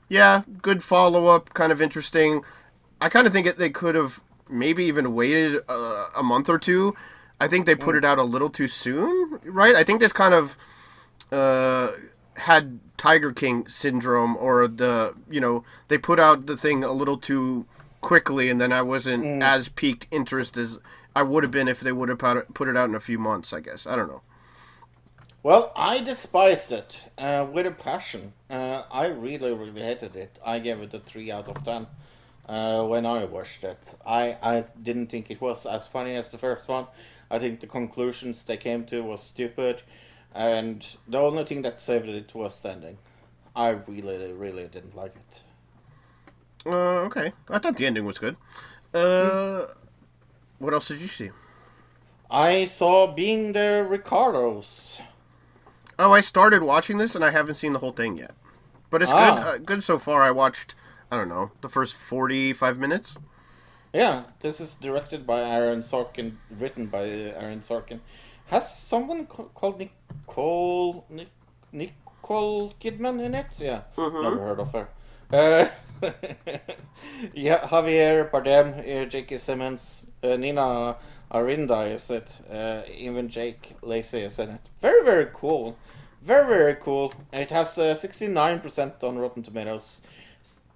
[0.07, 2.43] yeah, good follow up, kind of interesting.
[3.01, 6.57] I kind of think it, they could have maybe even waited uh, a month or
[6.57, 6.95] two.
[7.41, 9.75] I think they put it out a little too soon, right?
[9.75, 10.57] I think this kind of
[11.33, 11.91] uh,
[12.37, 17.17] had Tiger King syndrome, or the you know they put out the thing a little
[17.17, 17.65] too
[18.01, 20.79] quickly, and then I wasn't as peaked interest as
[21.15, 22.99] I would have been if they would have put it, put it out in a
[22.99, 23.53] few months.
[23.53, 24.21] I guess I don't know.
[25.43, 28.33] Well, I despised it uh, with a passion.
[28.49, 30.39] Uh, I really, really hated it.
[30.43, 31.85] I gave it a three out of ten
[32.49, 33.93] uh, when I watched it.
[34.05, 36.87] I, I didn't think it was as funny as the first one.
[37.29, 39.83] I think the conclusions they came to was stupid,
[40.35, 42.97] and the only thing that saved it was the ending.
[43.55, 45.41] I really, really didn't like it.
[46.65, 48.35] Uh, okay, I thought the ending was good.
[48.93, 49.67] Uh,
[50.59, 51.31] what else did you see?
[52.29, 54.99] I saw Being the Ricardos.
[55.97, 58.31] Oh, I started watching this and I haven't seen the whole thing yet,
[58.89, 59.35] but it's Ah.
[59.35, 59.43] good.
[59.43, 60.21] Uh, good so far.
[60.23, 60.75] I watched.
[61.11, 63.15] I don't know the first forty-five minutes.
[63.93, 68.01] Yeah, this is directed by Aaron Sorkin, written by Aaron Sorkin.
[68.47, 71.27] Has someone ca- called Nicole Nic-
[71.71, 73.47] Nicole Kidman in it?
[73.59, 74.87] Yeah, never heard of her.
[75.31, 75.67] Uh,
[77.33, 79.37] yeah, Javier Bardem, uh, J.K.
[79.37, 80.95] Simmons, uh, Nina
[81.31, 82.41] Arianda is it?
[82.51, 84.61] Uh, even Jake Lacy is in it.
[84.81, 85.77] Very very cool,
[86.21, 87.13] very very cool.
[87.33, 90.01] It has uh, sixty nine percent on Rotten Tomatoes.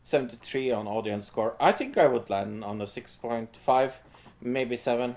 [0.01, 1.55] 73 on audience score.
[1.59, 3.91] I think I would land on a 6.5,
[4.41, 5.15] maybe 7.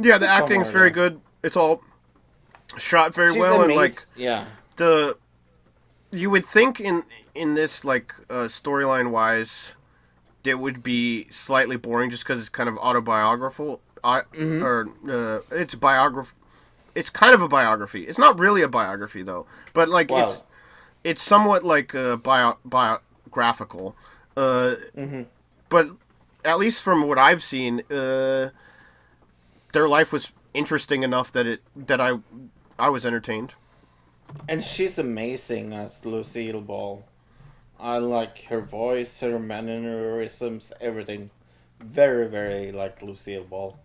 [0.00, 1.20] Yeah, the Somewhere acting's very good.
[1.42, 1.82] It's all
[2.76, 4.46] shot very She's well, and like yeah.
[4.76, 5.16] the
[6.10, 7.02] you would think in
[7.34, 9.72] in this like uh, storyline wise
[10.44, 14.64] it would be slightly boring just because it's kind of autobiographical I, Mm-hmm.
[14.64, 16.34] or uh, it's biography
[16.94, 20.24] it's kind of a biography it's not really a biography though but like Wow.
[20.24, 20.42] it's
[21.04, 23.94] it's somewhat like uh, bio, biographical
[24.36, 25.22] uh, Mm-hmm.
[25.68, 25.88] but
[26.44, 28.48] at least from what i've seen uh,
[29.72, 32.18] their life was interesting enough that it that i
[32.78, 33.54] i was entertained
[34.48, 37.04] And she's amazing as Lucille Ball.
[37.80, 41.30] I like her voice, her mannerisms, everything.
[41.80, 43.78] Very, very like Lucille Ball.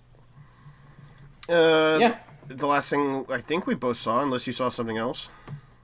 [1.49, 2.17] Uh, Yeah.
[2.47, 5.29] The last thing I think we both saw, unless you saw something else,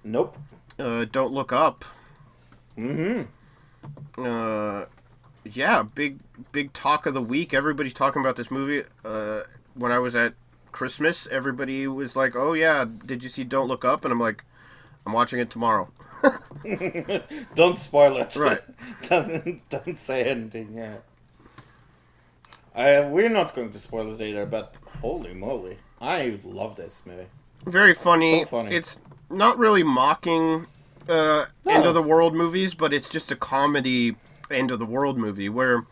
[0.04, 0.38] Nope.
[0.78, 1.86] uh, Don't Look Up.
[2.78, 3.24] Mm-hmm.
[4.18, 4.86] Uh,
[5.46, 6.20] yeah, big
[6.52, 7.54] big talk of the week.
[7.54, 8.84] Everybody's talking about this movie.
[9.06, 9.42] Uh,
[9.80, 10.34] when I was at
[10.72, 14.44] Christmas, everybody was like, "Oh yeah, did you see Don't Look Up?" And I'm like,
[15.06, 15.90] I'm watching it tomorrow.
[17.56, 18.36] Don't spoil it.
[18.36, 18.60] Right.
[19.10, 20.74] don't, don't say anything.
[20.78, 20.98] Yeah.
[22.76, 27.28] Uh, we're not going to spoil it either, but holy moly, I love this movie.
[27.66, 28.42] Very funny.
[28.44, 28.76] So funny.
[28.76, 29.00] It's
[29.30, 30.68] not really mocking
[31.08, 31.72] uh, No.
[31.72, 34.16] end of the world movies, but it's just a comedy
[34.52, 35.86] end of the world movie where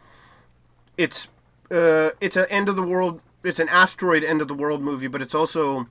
[0.97, 1.27] it's
[1.71, 3.21] uh, it's an end of the world.
[3.47, 5.87] It's an asteroid end of the world movie, but it's also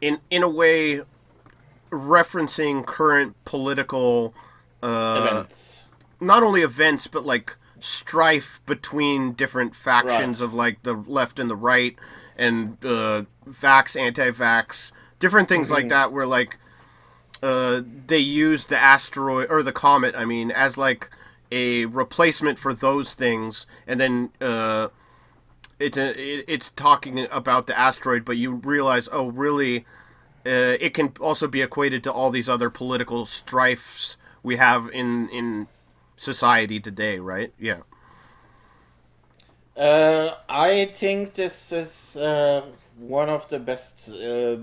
[0.00, 1.02] in in a way
[1.90, 4.34] referencing current political
[4.82, 5.86] uh, Events.
[6.20, 10.44] not only events but like strife between different factions Right.
[10.44, 11.96] of like the left and the right
[12.36, 16.58] and uh vax anti-vax different things like that where like
[17.42, 21.08] uh they use the asteroid or the comet i mean as like
[21.52, 24.88] a replacement for those things and then uh
[25.78, 29.84] it's a, it, it's talking about the asteroid but you realize oh really
[30.46, 35.28] uh, it can also be equated to all these other political strifes we have in
[35.30, 35.68] in
[36.16, 37.52] society today, right?
[37.58, 37.80] Yeah.
[39.76, 42.62] Uh, I think this is uh,
[42.96, 44.56] one of the best uh,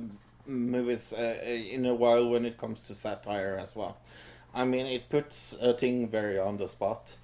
[0.47, 3.97] movies uh, in a while when it comes to satire as well.
[4.53, 7.17] I mean, it puts a thing very on the spot.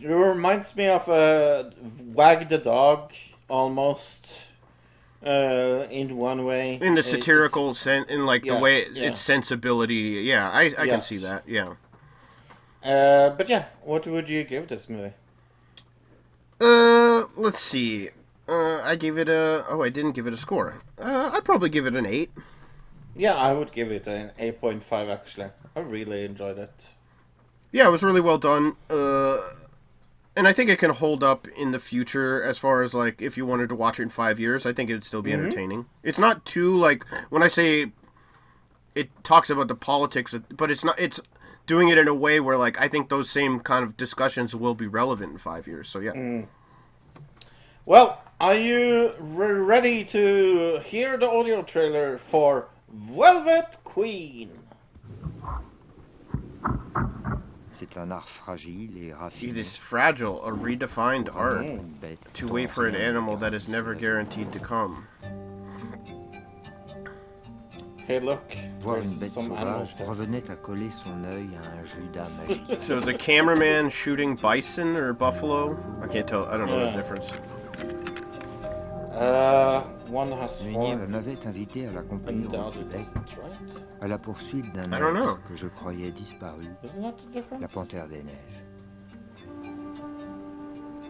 [0.00, 1.70] It reminds me of uh,
[2.14, 3.12] Wag the Dog
[3.48, 4.48] almost
[5.24, 6.78] uh, in one way.
[6.80, 9.08] In the satirical sense, in like the way it, yeah.
[9.08, 10.22] its sensibility.
[10.24, 11.44] Yeah, I I can see that.
[11.46, 11.74] Yeah.
[12.84, 15.12] Uh, but yeah, what would you give this movie?
[16.60, 18.10] Uh, let's see.
[18.48, 19.64] Uh, I gave it a.
[19.68, 20.82] Oh, I didn't give it a score.
[20.98, 22.30] Uh, I'd probably give it an eight.
[23.14, 25.50] Yeah, I would give it an 8.5 actually.
[25.76, 26.94] I really enjoyed it.
[27.70, 28.76] Yeah, it was really well done.
[28.88, 29.38] Uh,
[30.34, 33.36] and I think it can hold up in the future as far as like if
[33.36, 34.64] you wanted to watch it in five years.
[34.64, 35.46] I think it'd still be mm-hmm.
[35.46, 35.86] entertaining.
[36.02, 37.92] It's not too like when I say
[38.94, 40.98] it talks about the politics, but it's not.
[40.98, 41.20] It's
[41.66, 44.74] doing it in a way where like I think those same kind of discussions will
[44.74, 45.88] be relevant in five years.
[45.88, 46.12] So yeah.
[46.12, 46.46] Mm.
[47.84, 54.61] Well, are you re- ready to hear the audio trailer for Velvet Queen?
[57.90, 59.58] C'est un art fragile et raffiné.
[59.58, 61.66] is fragile, a redefined art.
[62.34, 65.04] To wait for an animal that is never guaranteed to come.
[68.06, 68.42] Hey, look,
[68.80, 72.80] Voir une bête sauvage revenait à coller son œil à un Judas magique.
[72.82, 75.76] So is a cameraman shooting bison or buffalo?
[76.02, 76.44] I can't tell.
[76.46, 76.90] I don't know Yeah.
[76.90, 77.32] the difference.
[79.12, 83.06] Uh, one has Munir horn m'avait invité à l'accompagner au Québec
[84.00, 85.30] à la poursuite d'un I don't know.
[85.36, 86.66] être que je croyais disparu,
[87.60, 88.64] la panthère des neiges.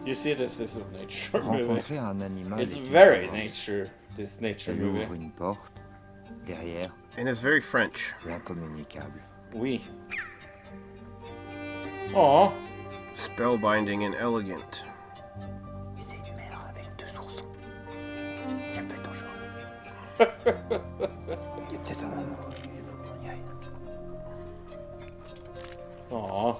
[0.05, 1.63] You see, this is a nature movie.
[1.63, 5.03] Rencontrer un animal It's very nature, this nature Elle movie.
[5.03, 5.71] ouvre une porte,
[6.45, 8.13] derrière, And it's very French.
[8.25, 9.21] l'incommunicable.
[9.53, 9.81] Oui.
[12.15, 12.51] Oh,
[13.15, 14.83] Spellbinding and elegant.
[20.43, 22.23] 言ってたな。
[26.11, 26.57] Aww.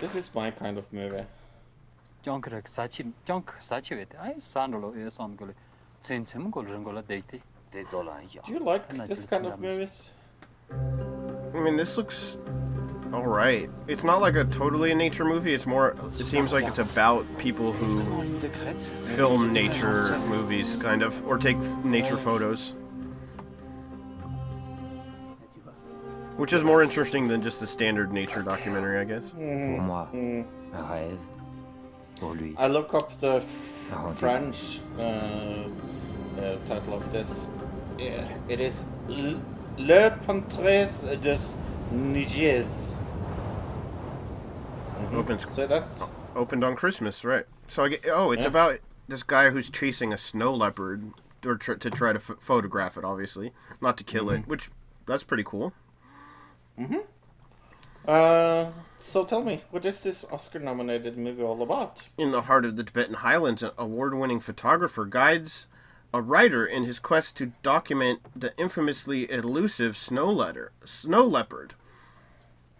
[0.00, 1.24] This is my kind of movie.
[2.24, 3.12] Jonkrek sachi
[3.62, 4.06] sachi.
[4.20, 4.34] Ai
[5.30, 5.52] gol.
[7.72, 10.12] Do you like this kind of movies?
[10.70, 12.36] I mean, this looks
[13.12, 13.68] all right.
[13.88, 15.52] It's not like a totally a nature movie.
[15.52, 15.96] It's more.
[16.08, 18.24] It seems like it's about people who
[19.16, 22.74] film nature movies, kind of, or take nature photos.
[26.36, 29.22] Which is more interesting than just the standard nature documentary, I guess.
[29.34, 30.06] Pour moi,
[30.72, 31.18] rêve.
[32.18, 34.18] Pour lui, I look up the f- okay.
[34.18, 37.48] French uh, uh, title of this.
[37.98, 41.38] Yeah, it is Le Pantres des
[41.92, 42.91] Neiges.
[45.12, 45.84] Opens Say that?
[46.34, 47.44] opened on Christmas, right?
[47.68, 48.48] So I get, oh, it's Yeah.
[48.48, 48.78] about
[49.08, 51.12] this guy who's chasing a snow leopard
[51.44, 54.70] or tr- to try to ph photograph it, obviously, not to kill it, which
[55.06, 55.72] that's pretty cool.
[56.78, 56.98] Mm-hmm.
[58.08, 58.66] Uh,
[58.98, 62.08] so tell me, what is this Oscar-nominated movie all about?
[62.16, 65.66] In the heart of the Tibetan highlands, an award-winning photographer guides
[66.14, 71.74] a writer in his quest to document the infamously elusive snow letter, snow leopard.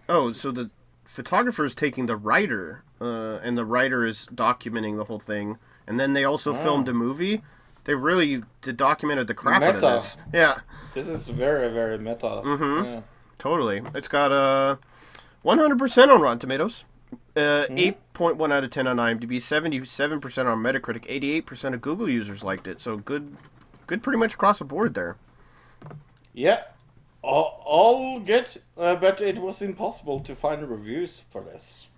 [0.08, 0.70] Oh, so the
[1.12, 6.00] photographer is taking the writer, uh, and the writer is documenting the whole thing, and
[6.00, 7.42] then they also filmed a movie.
[7.84, 10.16] They really did documented the crap out of this.
[10.32, 10.60] Yeah,
[10.94, 12.26] This is very, very meta.
[12.44, 12.84] Mm-hmm.
[12.84, 13.00] Yeah.
[13.38, 13.82] totally.
[13.94, 14.78] It's got a
[15.44, 16.84] 100% on Rotten Tomatoes.
[17.36, 17.76] Uh, Mm-hmm.
[18.22, 21.06] 8.1 out of 10 on IMDb, 77% on Metacritic,
[21.44, 22.80] 88% of Google users liked it.
[22.80, 23.36] So good,
[23.86, 25.16] good, pretty much across the board there.
[26.34, 26.62] Yeah,
[27.22, 28.46] all, all good,
[28.76, 31.88] uh, but it was impossible to find reviews for this.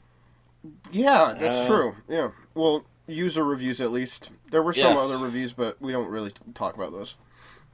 [0.91, 1.97] Yeah, that's Uh, true.
[2.09, 2.31] Yeah.
[2.55, 4.31] Well, user reviews at least.
[4.51, 5.01] There were some Yes.
[5.01, 7.17] other reviews, but we don't really talk about those.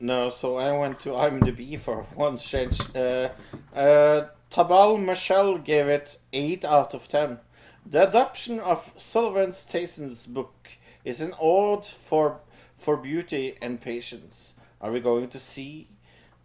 [0.01, 2.81] No, so I went to IMDb for one change.
[2.97, 3.29] Uh,
[3.75, 7.39] uh, Tabal Michelle gave it 8 out of 10.
[7.87, 10.71] The adoption of Sylvain Tesson's book
[11.05, 12.41] is an ode for,
[12.79, 14.55] for beauty and patience.
[14.81, 15.89] Are we going to see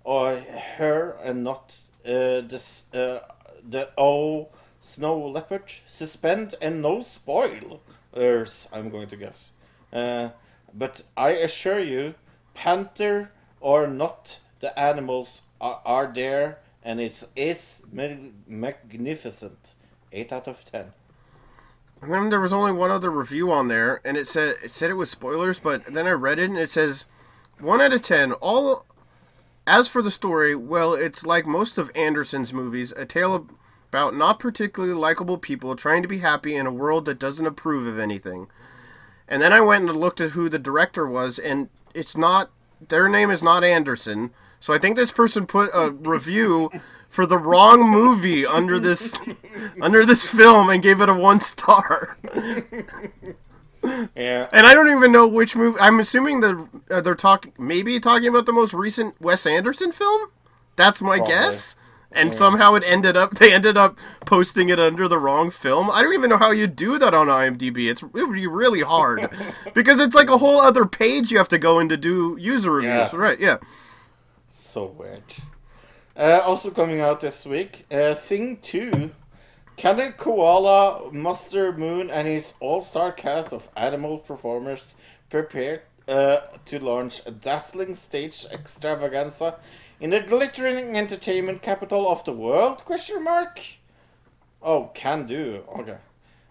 [0.05, 0.35] or
[0.77, 3.19] her and not uh, this, uh,
[3.67, 4.47] the O
[4.81, 5.63] snow leopard?
[5.87, 9.51] Suspend and no spoilers, I'm going to guess.
[9.91, 10.29] Uh,
[10.73, 12.15] but I assure you,
[12.53, 19.73] panther or not, the animals are, are there, and it is mag- magnificent.
[20.11, 20.93] Eight out of ten.
[22.01, 24.91] And then there was only one other review on there, and it said it said
[24.91, 27.05] it was spoilers, but then I read it and it says
[27.59, 28.31] one out of ten.
[28.33, 28.85] All
[29.67, 33.47] as for the story, well, it's like most of Anderson's movies, a tale
[33.89, 37.87] about not particularly likable people trying to be happy in a world that doesn't approve
[37.87, 38.47] of anything.
[39.27, 42.51] And then I went and looked at who the director was, and it's not
[42.89, 44.31] their name is not Anderson.
[44.59, 46.69] So I think this person put a review
[47.09, 49.15] for the wrong movie under this
[49.81, 52.17] under this film and gave it a one star.
[54.15, 54.47] Yeah.
[54.51, 55.79] And I don't even know which movie.
[55.79, 60.29] I'm assuming that uh, they're talking, maybe talking about the most recent Wes Anderson film.
[60.75, 61.33] That's my Probably.
[61.33, 61.75] guess.
[62.11, 63.35] And somehow it ended up.
[63.39, 65.91] They ended up posting it under the wrong film.
[65.91, 67.89] I don't even know how you do that on IMDb.
[67.89, 69.29] It's it would be really hard
[69.73, 72.71] because it's like a whole other page you have to go in to do user
[72.71, 73.11] reviews.
[73.11, 73.15] Yeah.
[73.15, 73.39] Right?
[73.39, 73.57] Yeah.
[74.49, 75.23] So weird.
[76.17, 79.11] Uh, also coming out this week, uh, Sing 2.
[79.77, 84.95] Can a koala, Buster Moon, and his all-star cast of animal performers
[85.29, 89.55] prepare uh, to launch a dazzling stage extravaganza
[89.99, 92.85] in the glittering entertainment capital of the world?
[92.85, 93.59] Question mark.
[94.61, 95.63] Oh, can do.
[95.79, 95.97] Okay.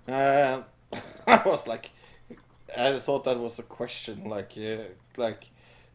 [0.06, 0.62] Uh,
[1.26, 1.90] I was like,
[2.76, 4.84] I thought that was a question, like, uh,
[5.16, 5.46] like,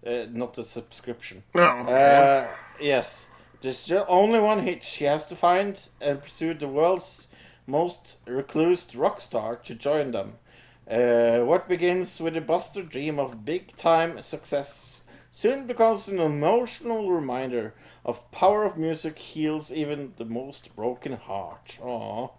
[0.05, 1.43] uh, not a subscription.
[1.53, 2.47] Oh, okay.
[2.47, 3.28] Uh, yes.
[3.61, 4.85] There's just only one hitch.
[4.85, 7.27] She has to find and pursue the world's
[7.67, 10.33] most recluse rock star to join them.
[10.89, 17.11] Uh, what begins with a buster dream of big time success soon becomes an emotional
[17.11, 21.77] reminder of power of music heals even the most broken heart.
[21.81, 22.31] Aww.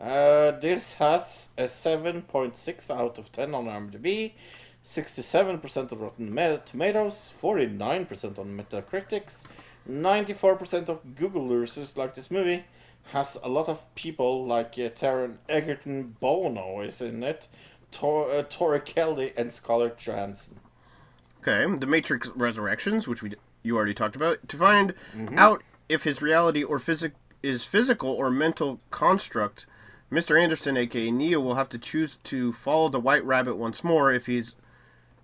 [0.00, 4.32] Uh, this has a 7.6 out of 10 on IMDb,
[4.84, 9.44] 67% of Rotten Tomatoes, 49% on Metacritics,
[9.88, 12.64] 94% of Google users like this movie.
[13.12, 17.48] Has a lot of people like uh, Taron Egerton Bono is in it,
[17.90, 20.58] Tor- uh, Tori Kelly, and Scarlett Johansson.
[21.42, 24.94] Okay, The Matrix Resurrections, which we you already talked about, to find
[25.36, 27.12] out if his reality or physic
[27.42, 29.66] is physical or mental construct.
[30.10, 30.40] Mr.
[30.40, 34.10] Anderson, aka Neo, will have to choose to follow the White Rabbit once more.
[34.12, 34.54] If he's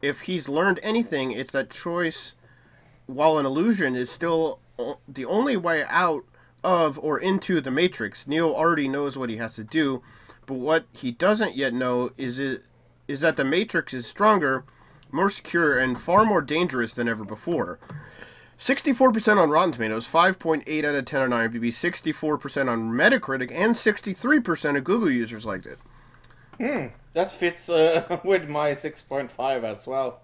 [0.03, 2.33] if he's learned anything, it's that choice,
[3.15, 4.61] while an illusion, is still
[5.09, 6.25] the only way out
[6.63, 8.27] of or into the Matrix.
[8.27, 10.03] Neo already knows what he has to do,
[10.47, 12.63] but what he doesn't yet know is it
[13.09, 14.65] is that the Matrix is stronger,
[15.11, 17.81] more secure, and far more dangerous than ever before.
[18.57, 24.77] 64% on Rotten Tomatoes, 5.8 out of 10 on IMDb, 64% on Metacritic, and 63%
[24.77, 25.79] of Google users liked it.
[27.15, 30.23] That fits uh, with my 6.5 as well.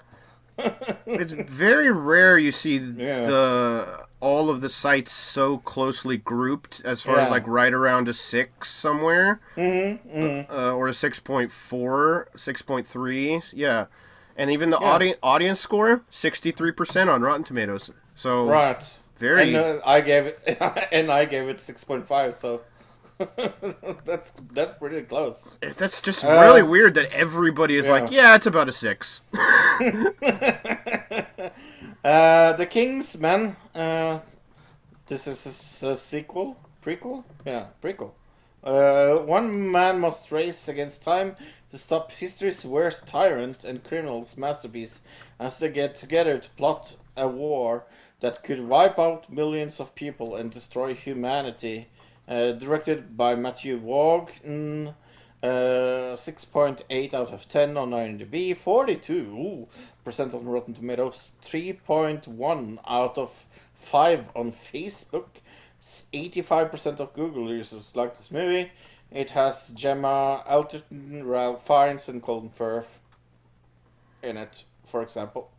[1.06, 3.26] It's very rare you see Yeah.
[3.26, 8.14] the all of the sites so closely grouped as far as like right around a
[8.14, 9.40] 6 somewhere.
[9.56, 13.50] Mm-hmm, Uh, or a 6.4, 6.3.
[13.54, 13.86] Yeah.
[14.36, 14.86] And even the Yeah.
[14.86, 17.90] audience audience score, 63% on Rotten Tomatoes.
[18.14, 18.84] So Right.
[19.18, 20.58] very And uh, I gave it,
[20.92, 22.34] and I gave it 6.5.
[22.34, 22.62] So
[24.04, 25.50] that's that's pretty close.
[25.76, 27.92] That's just Uh, really weird that everybody is yeah.
[27.92, 29.22] like, yeah, it's about a six.
[32.04, 33.56] Uh, the King's Man.
[33.74, 34.20] Uh,
[35.08, 37.24] this is a sequel, prequel.
[37.44, 38.12] Yeah, prequel.
[38.62, 41.34] Uh, one man must race against time
[41.70, 45.00] to stop history's worst tyrant and criminal's masterpiece
[45.38, 47.84] as they get together to plot a war
[48.20, 51.88] that could wipe out millions of people and destroy humanity.
[52.28, 54.94] Uh, directed by Matthew Vaughn.
[55.42, 59.68] Uh, 6.8 out of 10 on IMDb, 42
[60.06, 63.44] percent on Rotten Tomatoes, 3.1 out of
[63.80, 65.40] 5 on Facebook,
[65.84, 68.70] 85% of Google users like this movie.
[69.10, 73.00] It has Gemma Arterton, Ralph Fiennes, and Colin Firth
[74.22, 75.50] in it, for example.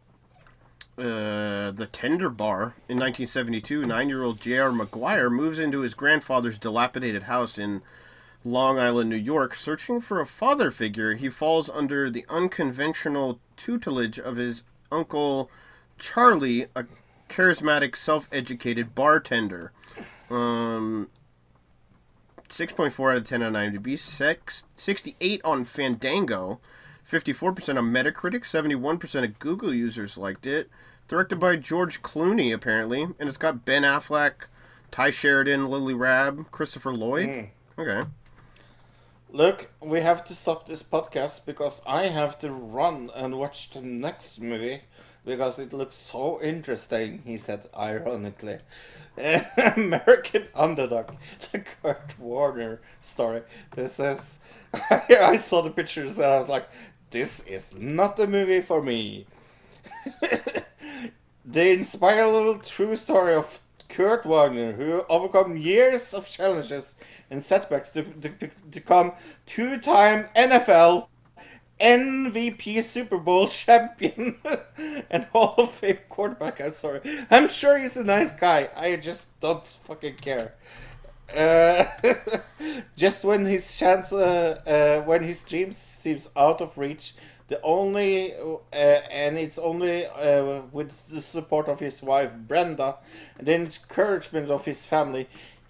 [0.98, 4.72] Uh, the Tender Bar in 1972, nine-year-old J.R.
[4.72, 7.84] Maguire moves into his grandfather's dilapidated house in
[8.44, 9.54] Long Island, New York.
[9.54, 15.52] Searching for a father figure, he falls under the unconventional tutelage of his uncle
[16.00, 16.86] Charlie, a
[17.30, 19.72] charismatic, self-educated bartender.
[20.32, 21.10] Um,
[22.50, 26.60] 6.4 out of 10 on IMDb, six, 68 on Fandango,
[27.10, 30.70] 54% on Metacritic, 71% of Google users liked it.
[31.08, 34.34] Directed by George Clooney, apparently, and it's got Ben Affleck,
[34.92, 37.30] Tye Sheridan, Lily Rabe, Christopher Lloyd.
[37.30, 37.50] Mm.
[37.80, 38.08] Okay.
[39.30, 43.82] Look, we have to stop this podcast because I have to run and watch the
[43.82, 44.82] next movie
[45.26, 48.60] because it looks so interesting, he said ironically.
[49.76, 51.12] American Underdog,
[51.52, 53.44] the Kurt Warner story.
[53.76, 54.40] This is.
[54.92, 56.70] I saw the pictures and I was like,
[57.12, 59.26] this is not the movie for me.
[61.46, 61.88] the
[62.32, 66.96] little true story of Kurt Wagner, who overcome years of challenges
[67.30, 69.14] and setbacks to, to, to become
[69.46, 71.08] two-time NFL
[71.80, 74.38] MVP Super Bowl champion
[75.10, 76.60] and Hall of Fame quarterback.
[76.60, 77.02] I'm sorry.
[77.30, 78.70] I'm sure he's a nice guy.
[78.76, 80.56] I just don't fucking care.
[81.36, 81.86] Uh,
[82.96, 87.14] just when his chance, uh, uh, when his dreams seems out of reach,
[87.50, 92.96] the only uh, and it's only uh, with the support of his wife Brenda
[93.38, 95.28] and the encouragement of his family,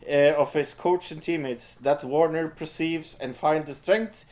[0.08, 4.26] of his coach and teammates that Warner perceives and finds the strength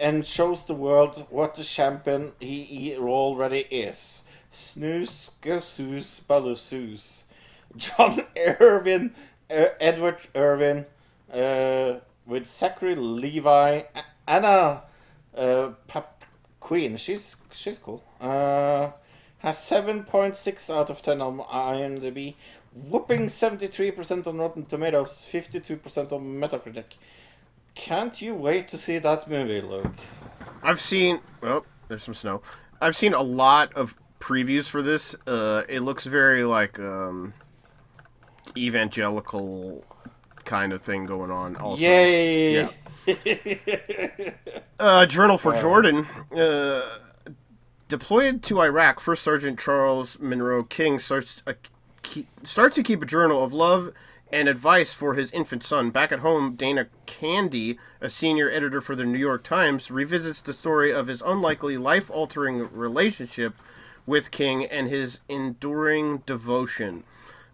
[0.00, 4.24] and shows the world what the champion he, he already is.
[4.50, 5.30] Snooze.
[7.76, 8.20] John
[8.60, 9.14] Erwin,
[9.80, 10.86] Edward Erwin,
[11.32, 13.82] uh, with Zachary Levi,
[14.26, 14.82] Anna
[15.36, 15.70] uh,
[16.60, 16.96] Queen.
[16.96, 18.02] She's she's cool.
[18.20, 18.90] Uh,
[19.38, 22.34] has 7.6 out of 10 on IMDb.
[22.72, 26.96] Whooping 73% on Rotten Tomatoes, 52% on Metacritic.
[27.74, 29.94] Can't you wait to see that movie, Luke?
[30.62, 31.20] I've seen.
[31.42, 32.40] Oh, there's some snow.
[32.80, 35.14] I've seen a lot of previews for this.
[35.26, 37.34] Uh, it looks very like um,
[38.56, 39.84] evangelical
[40.44, 41.56] kind of thing going on.
[41.56, 42.54] Also, Yay!
[42.54, 42.70] Yeah.
[44.78, 46.06] Uh, Journal for Jordan.
[46.36, 46.98] Uh,
[47.88, 51.54] deployed to Iraq, First Sergeant Charles Monroe King starts a,
[52.02, 53.92] ke- starts to keep a journal of love
[54.32, 55.90] and advice for his infant son.
[55.90, 60.52] Back at home, Dana Canedy, a senior editor for the New York Times, revisits the
[60.52, 63.54] story of his unlikely life altering relationship
[64.06, 67.04] with King and his enduring devotion.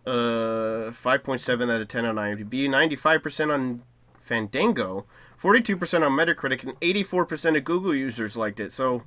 [0.06, 3.82] Uh, 5.7 out of 10 on IMDb, 95% on
[4.18, 5.04] Fandango,
[5.40, 8.72] 42% on Metacritic, and 84% of Google users liked it.
[8.72, 9.02] So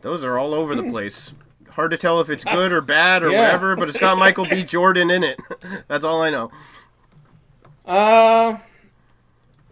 [0.00, 1.34] those are all over the place.
[1.70, 3.42] Hard to tell if it's good or bad or Yeah.
[3.42, 4.62] whatever, but it's got Michael B.
[4.62, 5.38] Jordan in it.
[5.88, 6.50] That's all I know.
[7.84, 8.58] Uh,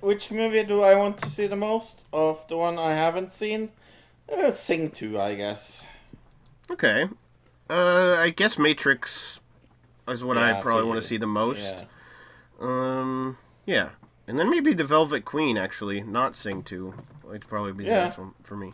[0.00, 3.70] which movie do I want to see the most of the one I haven't seen?
[4.30, 5.86] Uh, Sing 2, I guess.
[6.70, 7.08] Okay.
[7.70, 9.38] Uh, I guess Matrix
[10.08, 11.60] is what Yeah, I probably want to see the most.
[11.60, 11.84] Yeah.
[12.60, 13.90] Um, yeah.
[14.26, 16.94] And then maybe The Velvet Queen, actually, not Sing 2.
[17.30, 18.04] It'd probably be the Yeah.
[18.04, 18.72] next one for me.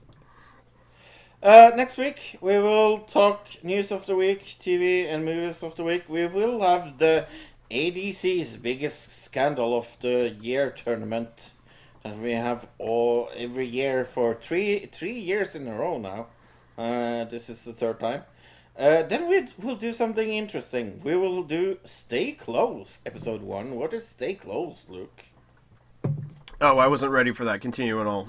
[1.41, 5.85] Uh, next week we will talk news of the week, TV and movies of the
[5.85, 6.09] week.
[6.09, 7.27] We will have the
[7.71, 11.53] ADC's biggest scandal of the year tournament
[12.03, 16.27] that we have all every year for three three years in a row now.
[16.77, 18.25] Uh, this is the third time.
[18.79, 21.01] Uh, then we will do something interesting.
[21.03, 23.75] We will do Stay Close, episode one.
[23.75, 25.25] What is Stay Close, Luke?
[26.61, 27.61] Oh, I wasn't ready for that.
[27.61, 28.29] Continue and all.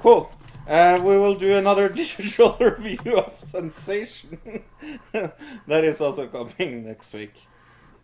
[0.00, 0.32] Cool.
[0.66, 4.38] Uh, we will do another digital review of Sensation.
[5.12, 7.34] that is also coming next week.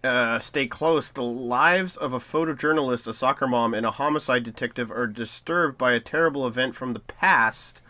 [0.05, 1.11] Uh, stay close.
[1.11, 5.93] The lives of a photojournalist, a soccer mom, and a homicide detective are disturbed by
[5.93, 7.81] a terrible event from the past.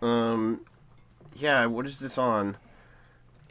[0.00, 0.60] Um,
[1.34, 2.56] yeah, what is this on?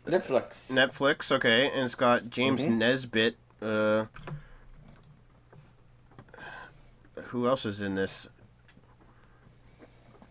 [0.05, 0.71] Netflix.
[0.71, 2.77] Netflix, okay, and it's got James Mhm.
[2.77, 3.37] Nesbitt.
[3.61, 4.05] Uh,
[7.25, 8.27] who else is in this?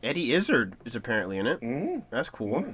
[0.02, 1.60] Eddie Izzard is apparently in it.
[1.60, 2.02] Mm.
[2.10, 2.64] That's cool.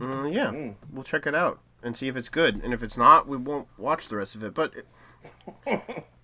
[0.00, 2.60] Uh, yeah, we'll check it out and see if it's good.
[2.64, 4.52] And if it's not, we won't watch the rest of it.
[4.52, 4.72] But
[5.66, 5.72] uh,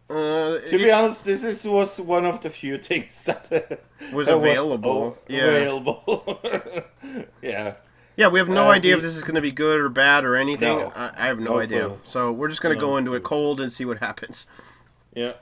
[0.09, 3.77] to be honest, this is, was one of the few things that uh,
[4.13, 5.17] Was available.
[5.17, 5.45] oh, Yeah.
[5.45, 6.41] available.
[7.43, 7.75] yeah.
[8.19, 10.25] Yeah, we have no Uh, idea if this is going to be good or bad
[10.25, 10.77] or anything.
[10.79, 10.93] No.
[10.97, 11.87] I, I have no, No idea.
[11.87, 12.01] clue.
[12.03, 14.45] So we're just going to go into it cold and see what happens.
[15.15, 15.35] Yeah.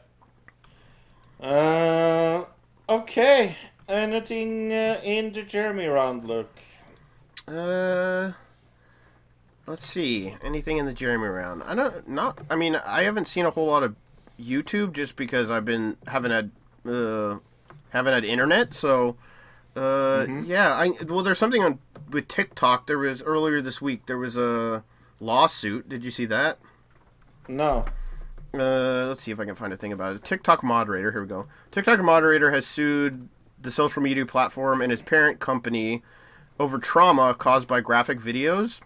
[1.40, 2.44] Uh,
[2.86, 3.56] okay.
[3.88, 6.50] Anything uh, in the Jeremy round, look?
[7.48, 8.32] Uh,
[9.66, 10.34] let's see.
[10.42, 11.62] Anything in the Jeremy round?
[11.62, 12.40] I don't not.
[12.50, 13.94] I mean, I haven't seen a whole lot of
[14.38, 16.50] YouTube just because I've been haven't had
[16.86, 17.38] uh,
[17.90, 18.74] haven't had internet.
[18.74, 19.16] So
[19.76, 21.78] uh, yeah, I well, there's something on
[22.10, 22.86] with TikTok.
[22.86, 24.06] There was earlier this week.
[24.06, 24.84] There was a
[25.20, 25.88] lawsuit.
[25.88, 26.58] Did you see that?
[27.48, 27.84] No.
[28.54, 30.24] Uh, let's see if I can find a thing about it.
[30.24, 31.12] TikTok moderator.
[31.12, 31.46] Here we go.
[31.70, 33.28] TikTok moderator has sued
[33.60, 36.02] the social media platform and its parent company
[36.58, 38.80] over trauma caused by graphic videos.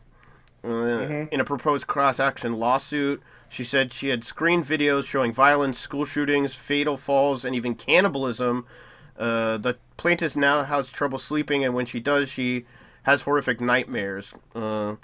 [0.62, 5.78] Uh, In a proposed class action lawsuit, she said she had screened videos showing violence,
[5.78, 8.66] school shootings, fatal falls, and even cannibalism.
[9.18, 12.64] Uh, the plaintiff now has trouble sleeping, and when she does, she
[13.10, 14.34] has horrific nightmares.
[14.54, 14.94] Uh,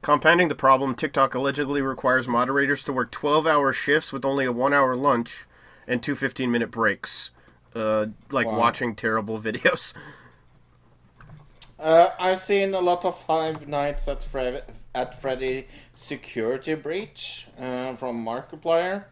[0.00, 4.52] Compounding the problem, TikTok allegedly requires moderators to work 12 hour shifts with only a
[4.52, 5.44] one hour lunch
[5.88, 7.32] and two 15 minute breaks.
[7.74, 8.58] Uh, like Wow.
[8.58, 9.92] watching terrible videos.
[11.80, 14.62] Uh, I've seen a lot of Five Nights at, Fre-
[14.94, 15.66] at Freddy
[15.96, 19.04] security breach uh, from Markiplier.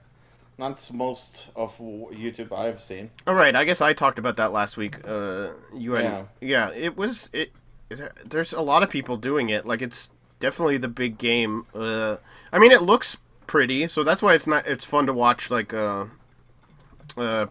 [0.58, 3.10] That's most of YouTube I've seen.
[3.26, 4.96] All right, I guess I talked about that last week.
[5.06, 6.24] Uh, you had, Yeah.
[6.40, 6.70] yeah.
[6.70, 7.52] it was it, it.
[7.88, 9.64] There's a lot of people doing it.
[9.64, 10.10] Like it's
[10.40, 11.66] definitely the big game.
[11.74, 12.16] Uh,
[12.52, 14.66] I mean, it looks pretty, so that's why it's not.
[14.66, 16.06] It's fun to watch like uh,
[17.16, 17.46] uh,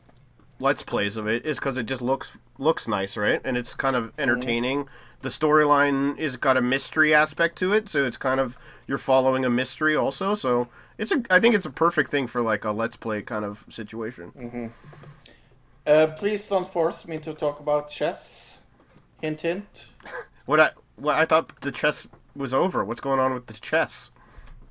[0.59, 1.45] let's plays of it.
[1.45, 3.41] Is because it just looks looks nice, right?
[3.43, 4.87] And it's kind of entertaining.
[5.21, 8.57] The storyline is got a mystery aspect to it, so it's kind of
[8.87, 10.35] you're following a mystery also.
[10.35, 10.67] So
[10.97, 11.23] it's a.
[11.29, 14.71] I think it's a perfect thing for like a let's play kind of situation.
[15.87, 18.54] Uh, please don't force me to talk about chess.
[19.21, 19.87] Hint, hint.
[20.45, 22.83] What I what I thought the chess was over.
[22.83, 24.11] What's going on with the chess?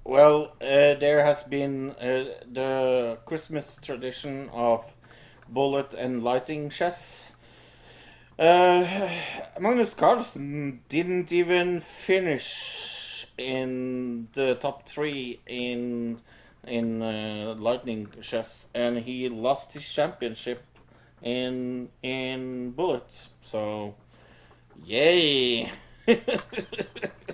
[0.04, 4.84] Well, uh, there has been uh, the Christmas tradition of
[5.48, 7.30] bullet and lighting chess.
[8.38, 9.08] Uh,
[9.58, 16.20] Magnus Carlsen didn't even finish in the top three in
[16.66, 20.64] in uh, lightning chess, and he lost his championship
[21.22, 23.30] in in bullets.
[23.40, 23.94] So,
[24.84, 25.70] yay!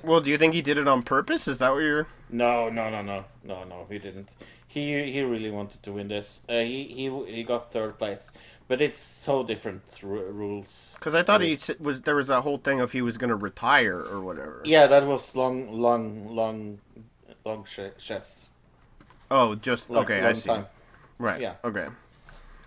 [0.03, 1.47] Well, do you think he did it on purpose?
[1.47, 2.07] Is that what you're?
[2.31, 3.87] No, no, no, no, no, no.
[3.91, 4.35] He didn't.
[4.67, 6.43] He he really wanted to win this.
[6.49, 8.31] Uh, he he he got third place,
[8.67, 10.95] but it's so different r- rules.
[10.99, 13.37] Because I thought he was there was that whole thing of he was going to
[13.37, 14.63] retire or whatever.
[14.65, 16.79] Yeah, that was long, long, long,
[17.45, 18.49] long ch- chess.
[19.31, 20.21] Oh, just Like, okay.
[20.27, 20.49] I see.
[20.49, 20.67] time
[21.19, 21.41] Right.
[21.41, 21.55] Yeah.
[21.63, 21.89] Okay.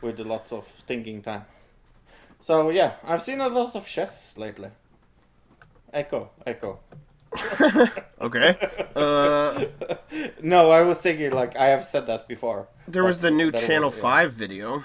[0.02, 1.46] with lots of thinking time.
[2.44, 4.70] So yeah, I've seen a lot of chess lately.
[5.94, 6.80] Echo, echo.
[8.22, 8.56] Okay.
[8.96, 9.66] uh,
[10.42, 12.68] No, I was thinking like I have said that before.
[12.88, 14.02] there was the new Channel was- yeah.
[14.02, 14.84] Five video.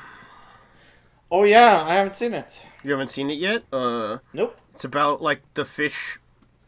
[1.30, 2.62] Oh yeah, I haven't seen it.
[2.82, 3.64] You haven't seen it yet?
[3.72, 4.56] Uh, Nope.
[4.74, 6.18] it's about like the Phish,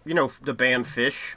[0.05, 1.37] you know, the band Phish.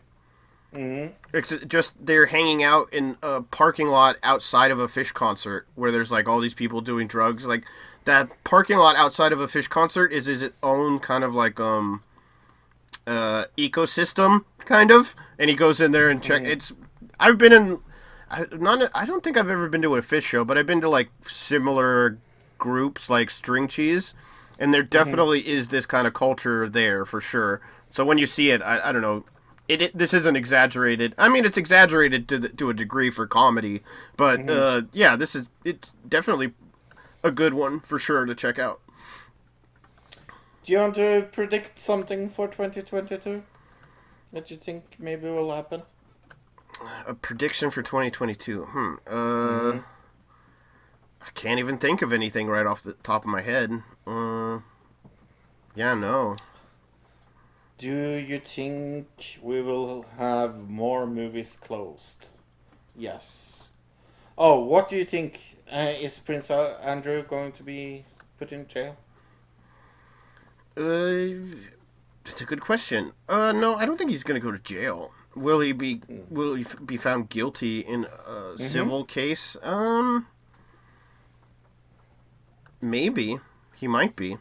[0.73, 1.13] Mm-hmm.
[1.34, 5.91] It's just they're hanging out in a parking lot outside of a Phish concert where
[5.91, 7.45] there's like all these people doing drugs.
[7.45, 7.63] Like
[8.05, 11.59] that parking lot outside of a Phish concert is is its own kind of like
[11.59, 12.03] um
[13.05, 15.15] uh ecosystem kind of.
[15.38, 16.43] And he goes in there and check.
[16.43, 16.73] It's
[17.19, 17.80] I've been in.
[18.30, 18.89] I not.
[18.93, 21.09] I don't think I've ever been to a Phish show, but I've been to like
[21.21, 22.17] similar
[22.57, 24.13] groups like String Cheese,
[24.57, 27.61] and there definitely is this kind of culture there for sure.
[27.91, 29.25] So when you see it, I, I don't know.
[29.67, 31.13] It, it this isn't exaggerated.
[31.17, 33.81] I mean, it's exaggerated to the, to a degree for comedy,
[34.17, 36.53] but uh, yeah, this is it's definitely
[37.23, 38.81] a good one for sure to check out.
[40.63, 43.43] Do you want to predict something for 2022
[44.31, 45.83] that you think maybe will happen?
[47.05, 48.65] A prediction for 2022.
[48.65, 48.95] Hmm.
[49.07, 49.71] Uh,
[51.21, 53.83] I can't even think of anything right off the top of my head.
[54.07, 54.59] Uh,
[55.75, 56.37] yeah, no.
[57.77, 62.31] Do you think we will have more movies closed?
[62.95, 63.67] Yes.
[64.37, 65.52] Oh, what do you think?
[65.73, 68.05] Uh, is Prince Andrew going to be
[68.37, 68.95] put in jail?
[70.77, 71.57] Uh,
[72.25, 73.13] it's a good question.
[73.27, 75.11] Uh, no, I don't think he's going to go to jail.
[75.35, 76.01] Will he be?
[76.29, 79.57] Will he f- be found guilty in a civil case?
[79.63, 80.27] Um,
[82.79, 83.39] maybe
[83.75, 84.37] he might be.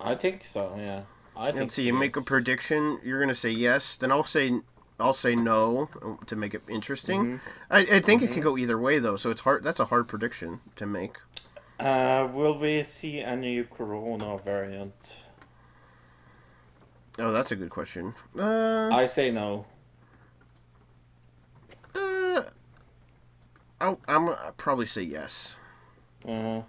[0.00, 0.74] I think so.
[0.78, 1.02] Yeah.
[1.36, 1.58] I think.
[1.58, 1.82] Let's see.
[1.82, 3.00] You make a prediction.
[3.04, 3.96] You're going to say yes.
[3.96, 4.60] Then I'll say
[4.98, 7.40] I'll say no uh, to make it interesting.
[7.70, 9.64] I, I think it can go either way though, so it's hard.
[9.64, 11.16] That's a hard prediction to make.
[11.80, 15.22] Uh, will we see a new Corona variant?
[17.18, 18.14] Oh, that's a good question.
[18.38, 19.66] Uh, I say no.
[21.94, 22.42] uh,
[23.80, 25.56] I'll, I'm I'll probably say yes.
[26.26, 26.62] Uh,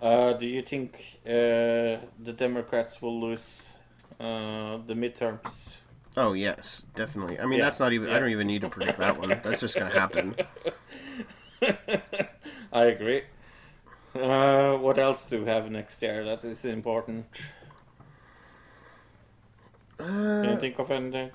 [0.00, 3.76] uh, do you think uh, the Democrats will lose
[4.18, 5.76] uh, the midterms?
[6.16, 7.38] Oh yes, definitely.
[7.40, 8.08] I mean, Yeah, that's not even.
[8.08, 8.16] yeah.
[8.16, 9.28] I don't even need to predict that one.
[9.42, 10.36] That's just gonna happen.
[12.72, 13.22] I agree.
[14.14, 17.26] Uh, what else do we have next year that is important?
[19.98, 21.30] Can you Uh, think of anything?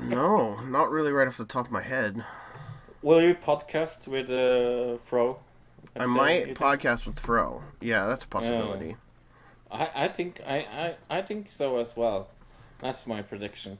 [0.00, 2.24] no, not really right off the top of my head.
[3.02, 5.40] Will you podcast with uh, Fro?
[5.96, 6.58] I might think?
[6.58, 7.62] podcast with Fro.
[7.80, 8.96] Yeah, that's a possibility.
[9.70, 10.56] I, I think I,
[11.10, 12.28] I, I think so as well.
[12.78, 13.78] That's my prediction.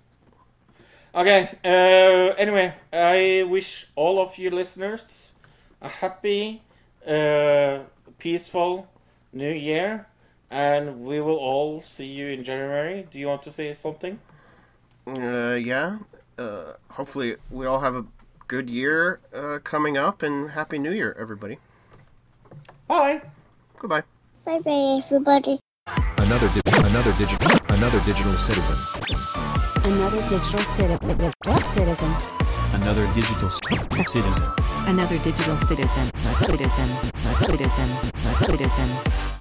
[1.14, 1.48] Okay.
[1.64, 5.32] Uh, anyway, I wish all of you listeners
[5.80, 6.62] a happy,
[7.06, 7.80] uh,
[8.18, 8.89] peaceful
[9.32, 10.06] New Year,
[10.51, 13.06] and we will all see you in January.
[13.10, 14.18] Do you want to say something?
[15.06, 15.98] Uh, yeah.
[16.39, 18.06] Uh, hopefully, we all have a
[18.48, 21.59] good year uh, coming up, and Happy New Year, everybody.
[22.89, 23.20] Bye.
[23.78, 24.02] Goodbye.
[24.44, 25.59] Bye bye, everybody.
[26.18, 29.02] Another di- another digital another digital citizen.
[29.85, 31.33] Another digital citizen.
[31.75, 32.15] Citizen.
[32.73, 34.53] Another digital citizen.
[34.87, 36.11] Another digital citizen.
[36.39, 36.89] Citizen.
[37.41, 37.89] Citizen.
[38.47, 39.33] Citizen.